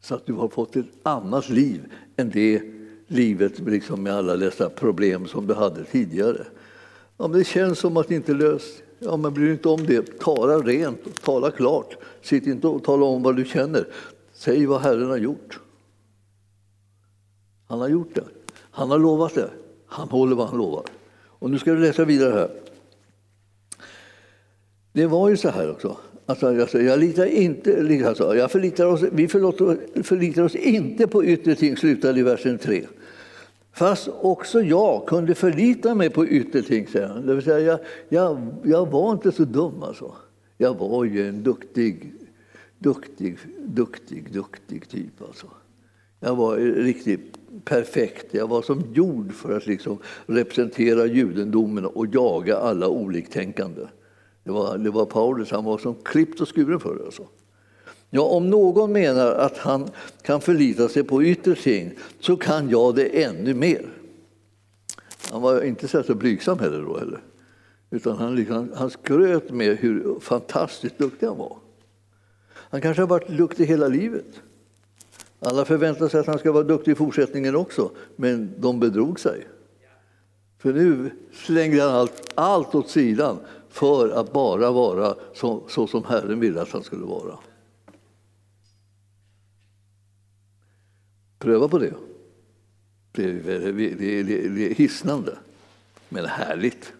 så 0.00 0.14
att 0.14 0.26
du 0.26 0.32
har 0.32 0.48
fått 0.48 0.76
ett 0.76 0.86
annat 1.02 1.48
liv 1.48 1.92
än 2.16 2.30
det 2.30 2.62
livet 3.06 3.58
liksom 3.58 4.02
med 4.02 4.14
alla 4.14 4.36
dessa 4.36 4.70
problem 4.70 5.26
som 5.26 5.46
du 5.46 5.54
hade 5.54 5.84
tidigare. 5.84 6.46
Ja, 7.16 7.28
det 7.28 7.44
känns 7.44 7.78
som 7.78 7.96
att 7.96 8.08
det 8.08 8.14
inte 8.14 8.32
är 8.32 8.36
löst. 8.36 8.82
Ja, 8.98 9.16
men 9.16 9.34
bryr 9.34 9.52
inte 9.52 9.68
om 9.68 9.86
det. 9.86 10.18
Tala 10.20 10.58
rent 10.58 11.06
och 11.06 11.14
tala 11.14 11.50
klart. 11.50 11.96
Sitt 12.22 12.46
inte 12.46 12.68
och 12.68 12.84
tala 12.84 13.04
om 13.04 13.22
vad 13.22 13.36
du 13.36 13.44
känner. 13.44 13.86
Säg 14.32 14.66
vad 14.66 14.80
Herren 14.80 15.10
har 15.10 15.16
gjort. 15.16 15.60
Han 17.68 17.80
har 17.80 17.88
gjort 17.88 18.14
det. 18.14 18.24
Han 18.70 18.90
har 18.90 18.98
lovat 18.98 19.34
det. 19.34 19.50
Han 19.86 20.08
håller 20.08 20.36
vad 20.36 20.48
han 20.48 20.58
lovar. 20.58 20.84
Och 21.26 21.50
nu 21.50 21.58
ska 21.58 21.72
du 21.72 21.80
läsa 21.80 22.04
vidare 22.04 22.32
här. 22.32 22.50
Det 24.92 25.06
var 25.06 25.28
ju 25.28 25.36
så 25.36 25.48
här 25.48 25.70
också 25.70 25.96
Alltså, 26.30 26.66
sa 26.66 26.78
jag 26.78 26.98
litar 26.98 27.26
inte, 27.26 28.08
alltså, 28.08 28.36
jag 28.36 28.50
förlitar 28.50 28.86
oss, 28.86 29.02
vi 29.12 29.28
förlåter, 29.28 30.02
förlitar 30.02 30.42
oss 30.42 30.54
inte 30.54 31.06
på 31.06 31.24
yttre 31.24 31.54
ting, 31.54 31.76
slutar 31.76 32.18
i 32.18 32.22
versen 32.22 32.58
3. 32.58 32.86
Fast 33.72 34.08
också 34.20 34.62
jag 34.62 35.06
kunde 35.06 35.34
förlita 35.34 35.94
mig 35.94 36.10
på 36.10 36.26
yttre 36.26 36.62
ting, 36.62 36.86
säger 36.86 37.08
han. 37.08 37.26
Det 37.26 37.34
vill 37.34 37.44
säga, 37.44 37.60
jag, 37.60 37.78
jag, 38.08 38.46
jag 38.64 38.90
var 38.90 39.12
inte 39.12 39.32
så 39.32 39.44
dum 39.44 39.82
alltså. 39.82 40.12
Jag 40.58 40.78
var 40.78 41.04
ju 41.04 41.28
en 41.28 41.42
duktig, 41.42 42.12
duktig, 42.78 43.38
duktig, 43.58 44.32
duktig 44.32 44.88
typ 44.88 45.22
alltså. 45.22 45.46
Jag 46.20 46.36
var 46.36 46.56
riktigt 46.56 47.38
perfekt. 47.64 48.34
Jag 48.34 48.48
var 48.48 48.62
som 48.62 48.84
gjord 48.92 49.32
för 49.32 49.56
att 49.56 49.66
liksom 49.66 49.98
representera 50.26 51.06
judendomen 51.06 51.86
och 51.86 52.06
jaga 52.14 52.56
alla 52.56 52.88
oliktänkande. 52.88 53.82
Det 54.44 54.50
var, 54.50 54.78
det 54.78 54.90
var 54.90 55.06
Paulus, 55.06 55.50
han 55.50 55.64
var 55.64 55.78
som 55.78 55.94
klippt 55.94 56.40
och 56.40 56.56
skuren 56.56 56.80
för 56.80 56.94
det. 56.94 57.04
Alltså. 57.04 57.26
Ja, 58.10 58.22
om 58.22 58.50
någon 58.50 58.92
menar 58.92 59.32
att 59.32 59.58
han 59.58 59.88
kan 60.22 60.40
förlita 60.40 60.88
sig 60.88 61.04
på 61.04 61.22
yttre 61.22 61.54
ting 61.54 61.92
så 62.20 62.36
kan 62.36 62.70
jag 62.70 62.94
det 62.94 63.24
ännu 63.24 63.54
mer. 63.54 63.86
Han 65.30 65.42
var 65.42 65.62
inte 65.62 65.88
så 65.88 66.14
blygsam 66.14 66.58
heller 66.58 66.82
då. 66.82 66.98
Heller. 66.98 67.20
Utan 67.90 68.16
han, 68.16 68.34
liksom, 68.34 68.72
han 68.74 68.90
skröt 68.90 69.50
med 69.50 69.76
hur 69.76 70.20
fantastiskt 70.20 70.98
duktig 70.98 71.26
han 71.26 71.38
var. 71.38 71.56
Han 72.54 72.80
kanske 72.80 73.02
har 73.02 73.08
varit 73.08 73.28
duktig 73.28 73.66
hela 73.66 73.88
livet. 73.88 74.40
Alla 75.40 75.64
förväntar 75.64 76.08
sig 76.08 76.20
att 76.20 76.26
han 76.26 76.38
ska 76.38 76.52
vara 76.52 76.64
duktig 76.64 76.92
i 76.92 76.94
fortsättningen 76.94 77.56
också, 77.56 77.90
men 78.16 78.54
de 78.58 78.80
bedrog 78.80 79.20
sig. 79.20 79.46
För 80.58 80.72
nu 80.72 81.10
slängde 81.32 81.82
han 81.82 81.94
allt, 81.94 82.32
allt 82.34 82.74
åt 82.74 82.90
sidan 82.90 83.38
för 83.70 84.08
att 84.08 84.32
bara 84.32 84.70
vara 84.70 85.14
så, 85.34 85.62
så 85.68 85.86
som 85.86 86.04
Herren 86.04 86.40
ville 86.40 86.62
att 86.62 86.70
han 86.70 86.84
skulle 86.84 87.04
vara. 87.04 87.38
Pröva 91.38 91.68
på 91.68 91.78
det. 91.78 91.94
Det 93.12 93.24
är, 93.24 93.32
det, 93.32 93.72
det, 93.72 94.22
det 94.22 94.70
är 94.70 94.74
hisnande, 94.74 95.38
men 96.08 96.24
härligt. 96.24 96.92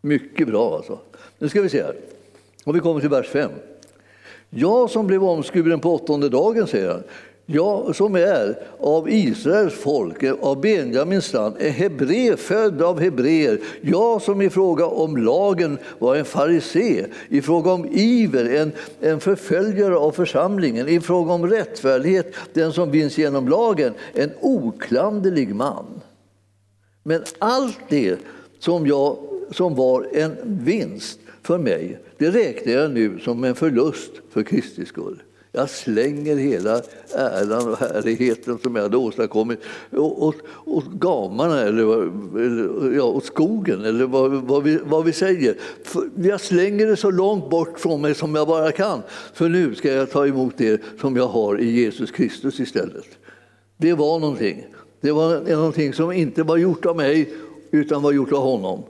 Mycket 0.00 0.48
bra 0.48 0.76
alltså. 0.76 0.98
Nu 1.38 1.48
ska 1.48 1.62
vi 1.62 1.68
se 1.68 1.82
här. 1.82 1.96
Och 2.64 2.76
vi 2.76 2.80
kommer 2.80 3.00
till 3.00 3.10
vers 3.10 3.28
5. 3.28 3.50
Jag 4.50 4.90
som 4.90 5.06
blev 5.06 5.24
omskuren 5.24 5.80
på 5.80 5.94
åttonde 5.94 6.28
dagen, 6.28 6.66
säger 6.66 6.90
han, 6.90 7.02
jag 7.46 7.96
som 7.96 8.14
är 8.14 8.58
av 8.80 9.10
Israels 9.10 9.74
folk, 9.74 10.24
av 10.40 10.60
Benjamins 10.60 11.32
land, 11.32 11.54
är 11.58 11.70
hebré, 11.70 12.36
född 12.36 12.82
av 12.82 13.00
hebreer. 13.00 13.60
Jag 13.80 14.22
som 14.22 14.42
i 14.42 14.50
fråga 14.50 14.86
om 14.86 15.16
lagen 15.16 15.78
var 15.98 16.16
en 16.16 16.24
farisé, 16.24 17.06
i 17.28 17.42
fråga 17.42 17.72
om 17.72 17.88
iver 17.92 18.54
en, 18.56 18.72
en 19.00 19.20
förföljare 19.20 19.96
av 19.96 20.12
församlingen, 20.12 20.88
i 20.88 21.00
fråga 21.00 21.32
om 21.32 21.46
rättfärdighet 21.46 22.34
den 22.52 22.72
som 22.72 22.90
vinns 22.90 23.18
genom 23.18 23.48
lagen, 23.48 23.94
en 24.14 24.30
oklanderlig 24.40 25.54
man. 25.54 26.00
Men 27.02 27.22
allt 27.38 27.78
det 27.88 28.18
som, 28.58 28.86
jag, 28.86 29.16
som 29.50 29.74
var 29.74 30.06
en 30.12 30.36
vinst 30.42 31.18
för 31.42 31.58
mig, 31.58 31.98
det 32.18 32.30
räknar 32.30 32.72
jag 32.72 32.90
nu 32.90 33.18
som 33.18 33.44
en 33.44 33.54
förlust 33.54 34.12
för 34.30 34.42
Kristi 34.42 34.86
skull. 34.86 35.22
Jag 35.56 35.70
slänger 35.70 36.36
hela 36.36 36.82
äran 37.14 37.68
och 37.68 37.78
härligheten 37.78 38.58
som 38.62 38.76
jag 38.76 38.82
hade 38.82 38.96
åstadkommit 38.96 39.60
åt, 39.92 40.36
och 40.48 40.82
gamarna 40.82 41.60
eller, 41.60 42.02
eller 42.38 42.96
ja, 42.96 43.02
och 43.02 43.24
skogen 43.24 43.84
eller 43.84 44.04
vad, 44.04 44.32
vad, 44.32 44.62
vi, 44.62 44.78
vad 44.84 45.04
vi 45.04 45.12
säger. 45.12 45.56
För 45.84 46.08
jag 46.16 46.40
slänger 46.40 46.86
det 46.86 46.96
så 46.96 47.10
långt 47.10 47.50
bort 47.50 47.80
från 47.80 48.00
mig 48.00 48.14
som 48.14 48.34
jag 48.34 48.48
bara 48.48 48.72
kan. 48.72 49.02
För 49.34 49.48
nu 49.48 49.74
ska 49.74 49.92
jag 49.92 50.10
ta 50.10 50.26
emot 50.26 50.54
det 50.56 50.80
som 51.00 51.16
jag 51.16 51.28
har 51.28 51.60
i 51.60 51.70
Jesus 51.70 52.10
Kristus 52.10 52.60
istället. 52.60 53.06
Det 53.76 53.92
var 53.92 54.18
någonting. 54.18 54.66
Det 55.00 55.12
var 55.12 55.40
någonting 55.56 55.92
som 55.92 56.12
inte 56.12 56.42
var 56.42 56.56
gjort 56.56 56.86
av 56.86 56.96
mig 56.96 57.34
utan 57.70 58.02
var 58.02 58.12
gjort 58.12 58.32
av 58.32 58.42
honom. 58.42 58.82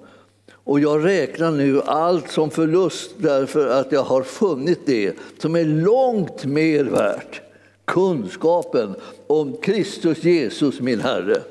Och 0.66 0.80
jag 0.80 1.04
räknar 1.04 1.50
nu 1.50 1.82
allt 1.82 2.30
som 2.30 2.50
förlust 2.50 3.11
därför 3.18 3.68
att 3.68 3.92
jag 3.92 4.02
har 4.02 4.23
funnit 4.23 4.87
det 4.87 5.16
som 5.38 5.56
är 5.56 5.64
långt 5.64 6.44
mer 6.44 6.85
värt. 6.85 7.40
Kunskapen 7.85 8.94
om 9.26 9.56
Kristus 9.56 10.25
Jesus, 10.25 10.80
min 10.80 11.00
Herre. 11.00 11.42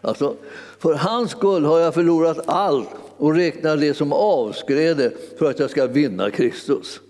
Alltså, 0.00 0.36
för 0.78 0.94
hans 0.94 1.30
skull 1.30 1.64
har 1.64 1.78
jag 1.78 1.94
förlorat 1.94 2.38
allt 2.46 2.88
och 3.16 3.34
räknar 3.34 3.76
det 3.76 3.94
som 3.94 4.12
avskräde 4.12 5.12
för 5.38 5.50
att 5.50 5.58
jag 5.58 5.70
ska 5.70 5.86
vinna 5.86 6.30
Kristus. 6.30 7.00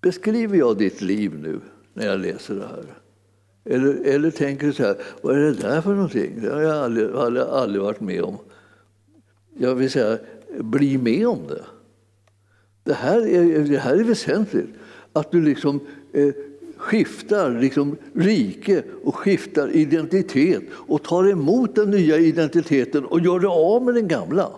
Beskriver 0.00 0.58
jag 0.58 0.78
ditt 0.78 1.00
liv 1.00 1.34
nu 1.38 1.60
när 1.94 2.06
jag 2.06 2.20
läser 2.20 2.54
det 2.54 2.66
här? 2.66 2.84
Eller, 3.74 4.04
eller 4.04 4.30
tänker 4.30 4.66
du 4.66 4.72
så 4.72 4.82
här, 4.82 4.96
vad 5.22 5.36
är 5.36 5.40
det 5.40 5.52
där 5.52 5.80
för 5.80 5.94
någonting? 5.94 6.40
Det 6.42 6.54
har 6.54 6.60
jag 6.60 6.76
aldrig, 6.76 7.10
aldrig, 7.10 7.44
aldrig 7.44 7.82
varit 7.82 8.00
med 8.00 8.22
om. 8.22 8.38
Jag 9.58 9.74
vill 9.74 9.90
säga, 9.90 10.18
bli 10.58 10.98
med 10.98 11.28
om 11.28 11.38
det. 11.48 11.64
Det 12.84 12.94
här 12.94 13.26
är, 13.26 13.58
det 13.58 13.78
här 13.78 13.96
är 13.96 14.04
väsentligt. 14.04 14.68
Att 15.12 15.30
du 15.30 15.42
liksom 15.42 15.80
eh, 16.12 16.28
skiftar 16.76 17.60
liksom 17.60 17.96
rike 18.14 18.82
och 19.04 19.16
skiftar 19.16 19.76
identitet 19.76 20.62
och 20.72 21.02
tar 21.02 21.30
emot 21.30 21.74
den 21.74 21.90
nya 21.90 22.18
identiteten 22.18 23.04
och 23.04 23.20
gör 23.20 23.40
dig 23.40 23.50
av 23.50 23.84
med 23.84 23.94
den 23.94 24.08
gamla. 24.08 24.50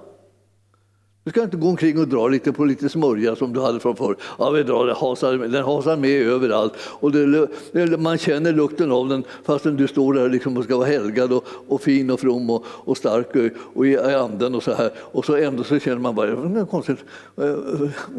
Du 1.26 1.30
ska 1.30 1.42
inte 1.42 1.56
gå 1.56 1.68
omkring 1.68 1.98
och 1.98 2.08
dra 2.08 2.28
lite 2.28 2.52
på 2.52 2.64
lite 2.64 2.88
smörja 2.88 3.36
som 3.36 3.52
du 3.52 3.60
hade 3.60 3.80
från 3.80 3.96
förr. 3.96 4.16
Ja, 4.38 4.50
vi 4.50 4.62
drar, 4.62 4.86
den, 4.86 4.96
hasar, 4.96 5.32
den 5.32 5.64
hasar 5.64 5.96
med 5.96 6.22
överallt. 6.22 6.72
Och 6.78 7.12
det, 7.12 7.98
man 7.98 8.18
känner 8.18 8.52
lukten 8.52 8.92
av 8.92 9.08
den 9.08 9.24
fastän 9.44 9.76
du 9.76 9.88
står 9.88 10.14
där 10.14 10.28
liksom 10.28 10.56
och 10.56 10.64
ska 10.64 10.76
vara 10.76 10.86
helgad 10.86 11.32
och, 11.32 11.44
och 11.68 11.80
fin 11.80 12.10
och 12.10 12.20
from 12.20 12.50
och, 12.50 12.64
och 12.66 12.96
stark 12.96 13.36
och, 13.36 13.76
och 13.76 13.86
i 13.86 13.98
anden 13.98 14.54
och 14.54 14.62
så 14.62 14.74
här. 14.74 14.90
Och 14.98 15.24
så 15.24 15.36
ändå 15.36 15.64
så 15.64 15.78
känner 15.78 15.98
man 15.98 16.14
bara, 16.14 16.26
det 16.26 16.60
är 16.60 16.64
konstigt. 16.64 17.04
Eh, 17.36 17.44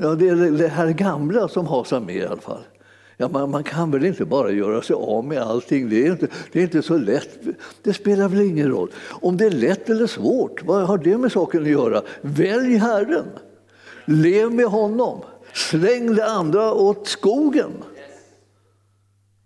ja, 0.02 0.16
det 0.16 0.30
är 0.30 0.52
det 0.52 0.68
här 0.68 0.90
gamla 0.90 1.48
som 1.48 1.68
hasar 1.68 2.00
med 2.00 2.16
i 2.16 2.26
alla 2.26 2.42
fall. 2.42 2.62
Ja, 3.20 3.30
man, 3.30 3.52
man, 3.52 3.64
kan 3.64 3.92
väl 3.92 4.06
inte 4.06 4.26
bara 4.26 4.52
göra 4.52 4.82
sig 4.82 4.94
av 4.94 5.26
med 5.26 5.42
allting? 5.42 5.90
Det 5.90 6.08
är, 6.08 6.12
inte, 6.12 6.28
det 6.52 6.60
är 6.60 6.64
inte 6.64 6.82
så 6.82 6.98
lätt. 6.98 7.40
Det 7.82 7.94
spelar 7.94 8.30
väl 8.30 8.42
ingen 8.42 8.70
roll. 8.70 8.92
Om 9.10 9.38
det 9.38 9.46
är 9.46 9.52
lätt 9.52 9.90
eller 9.90 10.08
svårt, 10.08 10.64
vad 10.64 10.88
har 10.88 10.98
det 10.98 11.18
med 11.18 11.32
saken 11.32 11.62
att 11.62 11.70
göra? 11.70 12.02
Välj 12.22 12.76
Herren. 12.76 13.26
Lev 14.06 14.52
med 14.52 14.66
honom. 14.66 15.22
Släng 15.54 16.16
det 16.16 16.26
andra 16.26 16.74
åt 16.74 17.08
skogen. 17.08 17.72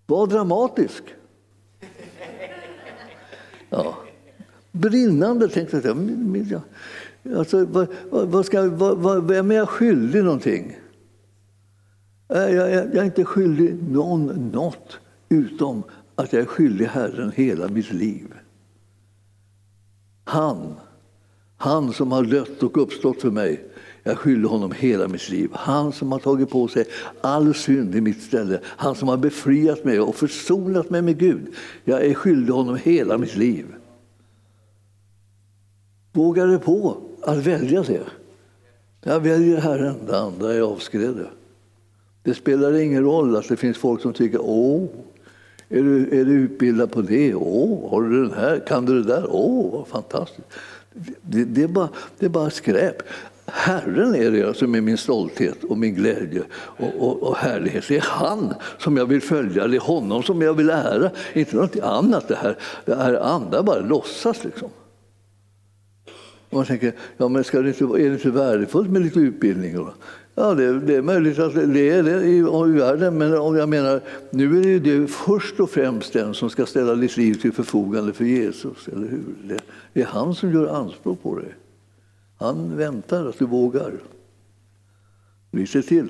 Var 0.05 0.27
dramatisk. 0.27 1.03
Ja. 3.69 3.97
Brinnande, 4.71 5.47
tänkte 5.47 5.95
jag. 6.49 6.61
Alltså, 7.37 7.65
vad, 7.65 7.87
vad 8.09 8.45
ska, 8.45 8.69
vad, 8.69 9.27
vem 9.27 9.51
är 9.51 9.55
jag 9.55 9.69
skyldig 9.69 10.23
någonting? 10.23 10.77
Jag, 12.33 12.53
jag, 12.53 12.69
jag 12.69 12.95
är 12.95 13.03
inte 13.03 13.25
skyldig 13.25 13.83
någon 13.89 14.49
något 14.53 14.99
utom 15.29 15.83
att 16.15 16.33
jag 16.33 16.41
är 16.41 16.45
skyldig 16.45 16.85
Herren 16.85 17.31
hela 17.35 17.67
mitt 17.67 17.93
liv. 17.93 18.33
Han, 20.23 20.75
han 21.57 21.93
som 21.93 22.11
har 22.11 22.23
dött 22.23 22.63
och 22.63 22.77
uppstått 22.77 23.21
för 23.21 23.31
mig, 23.31 23.65
jag 24.03 24.17
skyller 24.17 24.49
honom 24.49 24.71
hela 24.71 25.07
mitt 25.07 25.29
liv. 25.29 25.49
Han 25.53 25.93
som 25.93 26.11
har 26.11 26.19
tagit 26.19 26.49
på 26.49 26.67
sig 26.67 26.85
all 27.21 27.53
synd 27.53 27.95
i 27.95 28.01
mitt 28.01 28.21
ställe. 28.21 28.59
Han 28.65 28.95
som 28.95 29.07
har 29.07 29.17
befriat 29.17 29.83
mig 29.83 29.99
och 29.99 30.15
försonat 30.15 30.89
mig 30.89 31.01
med 31.01 31.17
Gud. 31.17 31.47
Jag 31.83 32.05
är 32.05 32.13
skyldig 32.13 32.53
honom 32.53 32.77
hela 32.83 33.17
mitt 33.17 33.35
liv. 33.35 33.65
Vågar 36.13 36.47
det 36.47 36.59
på 36.59 36.97
att 37.21 37.37
välja 37.37 37.83
det. 37.83 38.03
Jag 39.03 39.19
väljer 39.19 39.57
Herren, 39.57 39.95
det 40.07 40.19
andra 40.19 40.53
är 40.53 40.61
avskräde. 40.61 41.27
Det 42.23 42.33
spelar 42.33 42.73
ingen 42.73 43.03
roll 43.03 43.35
att 43.35 43.47
det 43.47 43.57
finns 43.57 43.77
folk 43.77 44.01
som 44.01 44.13
tycker 44.13 44.39
åh, 44.41 44.87
är 45.69 45.83
du, 45.83 46.19
är 46.19 46.25
du 46.25 46.31
utbildad 46.31 46.91
på 46.91 47.01
det? 47.01 47.35
Åh, 47.35 47.91
har 47.91 48.01
du 48.01 48.23
den 48.27 48.33
här? 48.33 48.59
Kan 48.67 48.85
du 48.85 49.03
det 49.03 49.07
där? 49.07 49.25
Åh, 49.29 49.71
vad 49.71 49.87
fantastiskt. 49.87 50.47
Det, 51.21 51.43
det, 51.43 51.63
är 51.63 51.67
bara, 51.67 51.89
det 52.19 52.25
är 52.25 52.29
bara 52.29 52.49
skräp. 52.49 53.03
Herren 53.45 54.15
är 54.15 54.31
det 54.31 54.53
som 54.53 54.75
är 54.75 54.81
min 54.81 54.97
stolthet 54.97 55.63
och 55.63 55.77
min 55.77 55.95
glädje 55.95 56.43
och, 56.53 57.07
och, 57.07 57.23
och, 57.23 57.37
härlighet. 57.37 57.85
Det 57.87 57.97
är 57.97 58.05
han 58.07 58.53
som 58.77 58.97
jag 58.97 59.05
vill 59.05 59.21
följa, 59.21 59.67
det 59.67 59.75
är 59.75 59.81
honom 59.81 60.23
som 60.23 60.41
jag 60.41 60.53
vill 60.53 60.69
ära, 60.69 61.11
inte 61.33 61.55
något 61.55 61.79
annat. 61.79 62.27
Det 62.27 62.35
här, 62.35 62.57
det 62.85 62.95
här 62.95 63.13
andra 63.13 63.63
bara 63.63 63.79
låtsas. 63.79 64.43
Liksom. 64.43 64.69
Och 66.49 66.57
man 66.57 66.65
tänker, 66.65 66.93
ja, 67.17 67.27
men 67.27 67.43
ska 67.43 67.61
det 67.61 67.67
inte, 67.67 67.83
är 67.83 68.09
det 68.09 68.13
inte 68.13 68.31
värdefullt 68.31 68.89
med 68.89 69.01
lite 69.01 69.19
utbildning? 69.19 69.87
Ja, 70.35 70.53
det, 70.53 70.79
det, 70.79 70.95
är 70.95 71.01
möjligt 71.01 71.39
att 71.39 71.53
det 71.53 71.89
är 71.89 72.03
det 72.03 72.25
i, 72.25 72.37
i 72.37 72.79
världen, 72.79 73.17
men 73.17 73.37
om 73.37 73.55
jag 73.55 73.69
menar, 73.69 74.01
nu 74.29 74.57
är 74.57 74.63
det 74.63 74.69
ju 74.69 74.79
det 74.79 75.07
först 75.07 75.59
och 75.59 75.69
främst 75.69 76.13
den 76.13 76.33
som 76.33 76.49
ska 76.49 76.65
ställa 76.65 76.95
ditt 76.95 77.17
liv 77.17 77.33
till 77.33 77.51
förfogande 77.51 78.13
för 78.13 78.25
Jesus, 78.25 78.87
eller 78.87 79.07
hur? 79.07 79.23
Det, 79.43 79.59
det 79.93 80.01
är 80.01 80.05
han 80.05 80.35
som 80.35 80.53
gör 80.53 80.67
anspråk 80.67 81.23
på 81.23 81.39
dig. 81.39 81.55
Han 82.37 82.77
väntar 82.77 83.25
att 83.25 83.39
du 83.39 83.45
vågar. 83.45 83.93
Vi 85.51 85.67
ser 85.67 85.81
till. 85.81 86.07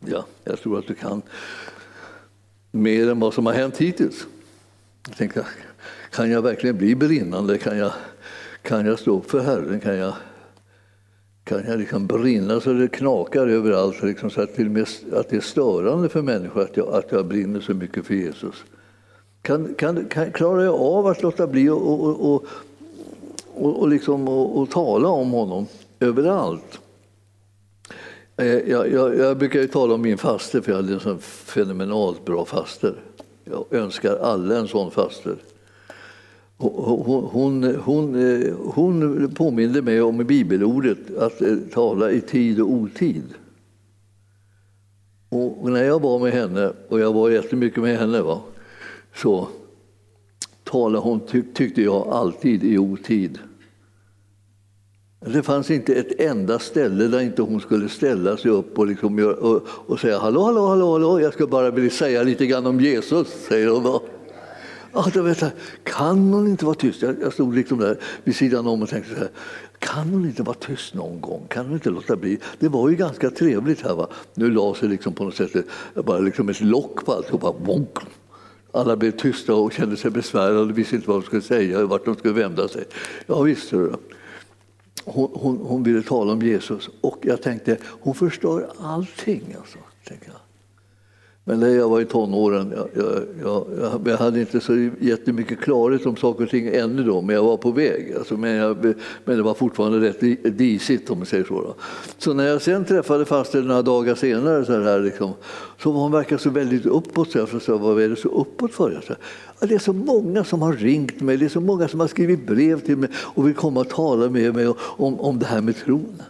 Ja, 0.00 0.26
jag 0.44 0.58
tror 0.58 0.78
att 0.78 0.86
du 0.86 0.94
kan 0.94 1.22
mer 2.70 3.10
än 3.10 3.20
vad 3.20 3.34
som 3.34 3.46
har 3.46 3.52
hänt 3.52 3.76
hittills. 3.76 4.26
Jag 5.08 5.16
tänker, 5.16 5.46
kan 6.10 6.30
jag 6.30 6.42
verkligen 6.42 6.76
bli 6.76 6.94
brinnande? 6.94 7.58
Kan 7.58 7.78
jag, 7.78 7.92
kan 8.62 8.86
jag 8.86 8.98
stå 8.98 9.18
upp 9.18 9.30
för 9.30 9.40
Herren? 9.40 9.80
Kan 9.80 9.96
jag 9.96 10.14
kan 11.44 11.64
jag 11.66 11.78
liksom 11.78 12.06
brinna 12.06 12.60
så 12.60 12.72
det 12.72 12.88
knakar 12.88 13.46
överallt, 13.46 14.02
liksom, 14.02 14.30
så 14.30 14.40
att, 14.40 14.54
till 14.54 14.70
med, 14.70 14.88
att 15.12 15.28
det 15.28 15.36
är 15.36 15.40
störande 15.40 16.08
för 16.08 16.22
människor 16.22 16.62
att 16.62 16.76
jag, 16.76 16.88
att 16.88 17.12
jag 17.12 17.26
brinner 17.26 17.60
så 17.60 17.74
mycket 17.74 18.06
för 18.06 18.14
Jesus. 18.14 18.64
Kan, 19.42 19.74
kan, 19.74 20.04
kan, 20.04 20.32
klarar 20.32 20.64
jag 20.64 20.74
av 20.74 21.06
att 21.06 21.22
låta 21.22 21.46
bli 21.46 21.68
och, 21.68 21.90
och, 21.90 22.34
och, 22.34 22.44
och, 23.54 23.80
och, 23.80 23.88
liksom, 23.88 24.28
och, 24.28 24.58
och 24.58 24.70
tala 24.70 25.08
om 25.08 25.30
honom 25.30 25.66
överallt? 26.00 26.80
Eh, 28.36 28.46
jag, 28.46 28.92
jag, 28.92 29.18
jag 29.18 29.38
brukar 29.38 29.60
ju 29.60 29.68
tala 29.68 29.94
om 29.94 30.02
min 30.02 30.18
faste, 30.18 30.62
för 30.62 30.72
jag 30.72 30.76
hade 30.76 30.94
en 30.94 31.00
sån 31.00 31.18
fenomenalt 31.18 32.24
bra 32.24 32.44
faster. 32.44 32.94
Jag 33.44 33.64
önskar 33.70 34.16
alla 34.16 34.56
en 34.56 34.68
sån 34.68 34.90
faster. 34.90 35.36
Hon, 36.56 37.28
hon, 37.32 37.74
hon, 37.74 38.14
hon 38.74 39.30
påminde 39.34 39.82
mig 39.82 40.02
om 40.02 40.18
bibelordet 40.18 41.16
att 41.18 41.42
eh, 41.42 41.56
tala 41.72 42.10
i 42.10 42.20
tid 42.20 42.60
och 42.60 42.70
otid. 42.70 43.24
Och 45.28 45.72
när 45.72 45.84
jag 45.84 46.02
var 46.02 46.18
med 46.18 46.32
henne, 46.32 46.72
och 46.88 47.00
jag 47.00 47.12
var 47.12 47.30
jättemycket 47.30 47.82
med 47.82 47.98
henne, 47.98 48.22
va, 48.22 48.40
så 49.14 49.48
talade 50.64 51.04
hon, 51.04 51.20
tyckte 51.54 51.82
jag, 51.82 52.08
alltid 52.08 52.64
i 52.64 52.78
otid. 52.78 53.38
Det 55.20 55.42
fanns 55.42 55.70
inte 55.70 55.94
ett 55.94 56.20
enda 56.20 56.58
ställe 56.58 57.08
där 57.08 57.20
inte 57.20 57.42
hon 57.42 57.60
skulle 57.60 57.88
ställa 57.88 58.36
sig 58.36 58.50
upp 58.50 58.78
och, 58.78 58.86
liksom, 58.86 59.18
och, 59.18 59.62
och 59.66 60.00
säga 60.00 60.18
hallå, 60.18 60.42
hallå, 60.42 60.66
hallå, 60.66 60.92
hallå, 60.92 61.20
jag 61.20 61.32
ska 61.32 61.46
bara 61.46 61.70
vilja 61.70 61.90
säga 61.90 62.22
lite 62.22 62.46
grann 62.46 62.66
om 62.66 62.80
Jesus, 62.80 63.28
säger 63.28 63.68
hon. 63.68 63.82
Då. 63.82 64.02
Ja, 64.94 65.06
då 65.14 65.22
vet 65.22 65.40
jag, 65.40 65.50
kan 65.84 66.32
hon 66.32 66.46
inte 66.46 66.64
vara 66.64 66.74
tyst? 66.74 67.02
Jag, 67.02 67.16
jag 67.20 67.32
stod 67.32 67.54
liksom 67.54 67.78
där 67.78 67.98
vid 68.24 68.36
sidan 68.36 68.66
om 68.66 68.82
och 68.82 68.88
tänkte 68.88 69.14
så 69.14 69.20
här, 69.20 69.30
kan 69.78 70.08
hon 70.08 70.24
inte 70.24 70.42
vara 70.42 70.56
tyst 70.56 70.94
någon 70.94 71.20
gång? 71.20 71.46
Kan 71.48 71.64
hon 71.64 71.74
inte 71.74 71.90
låta 71.90 72.16
bli? 72.16 72.38
Det 72.58 72.68
var 72.68 72.88
ju 72.88 72.96
ganska 72.96 73.30
trevligt 73.30 73.82
här. 73.82 73.94
Va? 73.94 74.08
Nu 74.34 74.50
la 74.50 74.74
sig 74.74 74.88
liksom 74.88 75.12
på 75.12 75.24
något 75.24 75.34
sätt 75.34 75.66
bara 75.94 76.18
liksom 76.18 76.48
ett 76.48 76.60
lock 76.60 77.04
på 77.04 77.12
alltihopa. 77.12 77.54
Bonk. 77.66 77.98
Alla 78.72 78.96
blev 78.96 79.10
tysta 79.10 79.54
och 79.54 79.72
kände 79.72 79.96
sig 79.96 80.10
besvärade 80.10 80.58
och 80.58 80.78
visste 80.78 80.96
inte 80.96 81.08
vad 81.08 81.20
de 81.20 81.26
skulle 81.26 81.42
säga 81.42 81.82
och 81.82 81.88
vart 81.88 82.04
de 82.04 82.14
skulle 82.14 82.34
vända 82.34 82.68
sig. 82.68 82.84
Ja, 83.26 83.42
visst, 83.42 83.70
hon, 85.04 85.30
hon, 85.32 85.58
hon, 85.58 85.82
ville 85.82 86.02
tala 86.02 86.32
om 86.32 86.42
Jesus 86.42 86.90
och 87.00 87.18
jag 87.22 87.42
tänkte, 87.42 87.76
hon 87.84 88.14
förstör 88.14 88.70
allting. 88.78 89.54
Alltså, 89.58 89.78
tänkte 90.04 90.26
jag. 90.26 90.43
Men 91.46 91.60
när 91.60 91.68
jag 91.68 91.88
var 91.88 92.00
i 92.00 92.04
tonåren, 92.04 92.72
jag, 92.76 92.88
jag, 92.94 93.66
jag, 93.80 94.00
jag, 94.04 94.16
hade 94.16 94.40
inte 94.40 94.60
så 94.60 94.90
jättemycket 95.00 95.60
klarhet 95.60 96.06
om 96.06 96.16
saker 96.16 96.44
och 96.44 96.50
ting 96.50 96.68
ännu 96.68 97.04
då, 97.04 97.22
men 97.22 97.34
jag 97.34 97.42
var 97.42 97.56
på 97.56 97.70
väg. 97.70 98.14
Alltså, 98.18 98.36
men, 98.36 98.76
men 99.24 99.36
det 99.36 99.42
var 99.42 99.54
fortfarande 99.54 100.00
rätt 100.00 100.20
disigt 100.58 101.10
om 101.10 101.18
man 101.18 101.26
säger 101.26 101.44
så. 101.44 101.60
Då. 101.60 101.74
Så 102.18 102.32
när 102.32 102.44
jag 102.44 102.62
sen 102.62 102.84
träffade 102.84 103.24
faster 103.24 103.62
några 103.62 103.82
dagar 103.82 104.14
senare 104.14 104.64
så, 104.64 104.82
här, 104.82 105.00
liksom, 105.00 105.32
så 105.82 105.92
var 105.92 106.00
hon 106.00 106.12
verkar 106.12 106.36
så 106.36 106.50
väldigt 106.50 106.86
uppåt. 106.86 107.30
Så 107.30 107.38
jag 107.38 107.62
sa, 107.62 107.76
vad 107.76 108.02
är 108.02 108.08
det 108.08 108.16
så 108.16 108.28
uppåt 108.28 108.74
för? 108.74 108.92
Jag 108.92 109.04
sa, 109.04 109.14
det 109.66 109.74
är 109.74 109.78
så 109.78 109.92
många 109.92 110.44
som 110.44 110.62
har 110.62 110.72
ringt 110.72 111.20
mig, 111.20 111.36
det 111.36 111.44
är 111.44 111.48
så 111.48 111.60
många 111.60 111.88
som 111.88 112.00
har 112.00 112.08
skrivit 112.08 112.46
brev 112.46 112.80
till 112.80 112.96
mig 112.96 113.08
och 113.16 113.46
vill 113.46 113.54
komma 113.54 113.80
och 113.80 113.88
tala 113.88 114.30
med 114.30 114.54
mig 114.54 114.68
om, 114.78 115.20
om 115.20 115.38
det 115.38 115.46
här 115.46 115.60
med 115.60 115.76
tron. 115.76 116.22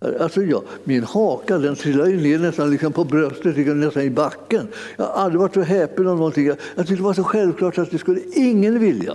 Alltså 0.00 0.42
jag, 0.42 0.62
min 0.84 1.04
haka 1.04 1.58
den 1.58 1.76
trillade 1.76 2.12
ner 2.12 2.38
nästan 2.38 2.70
liksom 2.70 2.92
på 2.92 3.04
bröstet, 3.04 3.56
liksom 3.56 3.80
nästan 3.80 4.02
i 4.02 4.10
backen. 4.10 4.68
Jag 4.96 5.04
har 5.04 5.12
aldrig 5.12 5.40
varit 5.40 5.54
så 5.54 5.60
häpen 5.60 6.06
av 6.08 6.16
någonting. 6.16 6.46
Jag, 6.46 6.56
jag 6.76 6.86
tyckte 6.86 7.02
det 7.02 7.06
var 7.06 7.14
så 7.14 7.24
självklart 7.24 7.78
att 7.78 7.90
det 7.90 7.98
skulle 7.98 8.20
ingen 8.34 8.78
vilja. 8.78 9.14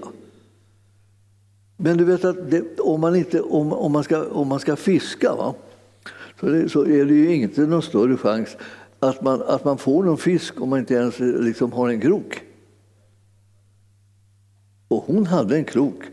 Men 1.77 1.97
du 1.97 2.03
vet 2.03 2.25
att 2.25 2.51
det, 2.51 2.79
om, 2.79 3.01
man 3.01 3.15
inte, 3.15 3.41
om, 3.41 3.73
om, 3.73 3.91
man 3.91 4.03
ska, 4.03 4.23
om 4.23 4.47
man 4.47 4.59
ska 4.59 4.75
fiska 4.75 5.35
va? 5.35 5.53
Så, 6.39 6.45
det, 6.45 6.69
så 6.69 6.85
är 6.85 7.05
det 7.05 7.13
ju 7.13 7.35
inte 7.35 7.61
någon 7.61 7.81
större 7.81 8.17
chans 8.17 8.57
att 8.99 9.21
man, 9.21 9.41
att 9.41 9.65
man 9.65 9.77
får 9.77 10.03
någon 10.03 10.17
fisk 10.17 10.61
om 10.61 10.69
man 10.69 10.79
inte 10.79 10.93
ens 10.93 11.19
liksom 11.19 11.71
har 11.71 11.89
en 11.89 12.01
krok. 12.01 12.41
Och 14.87 15.03
hon 15.07 15.25
hade 15.25 15.55
en 15.55 15.63
krok. 15.63 16.03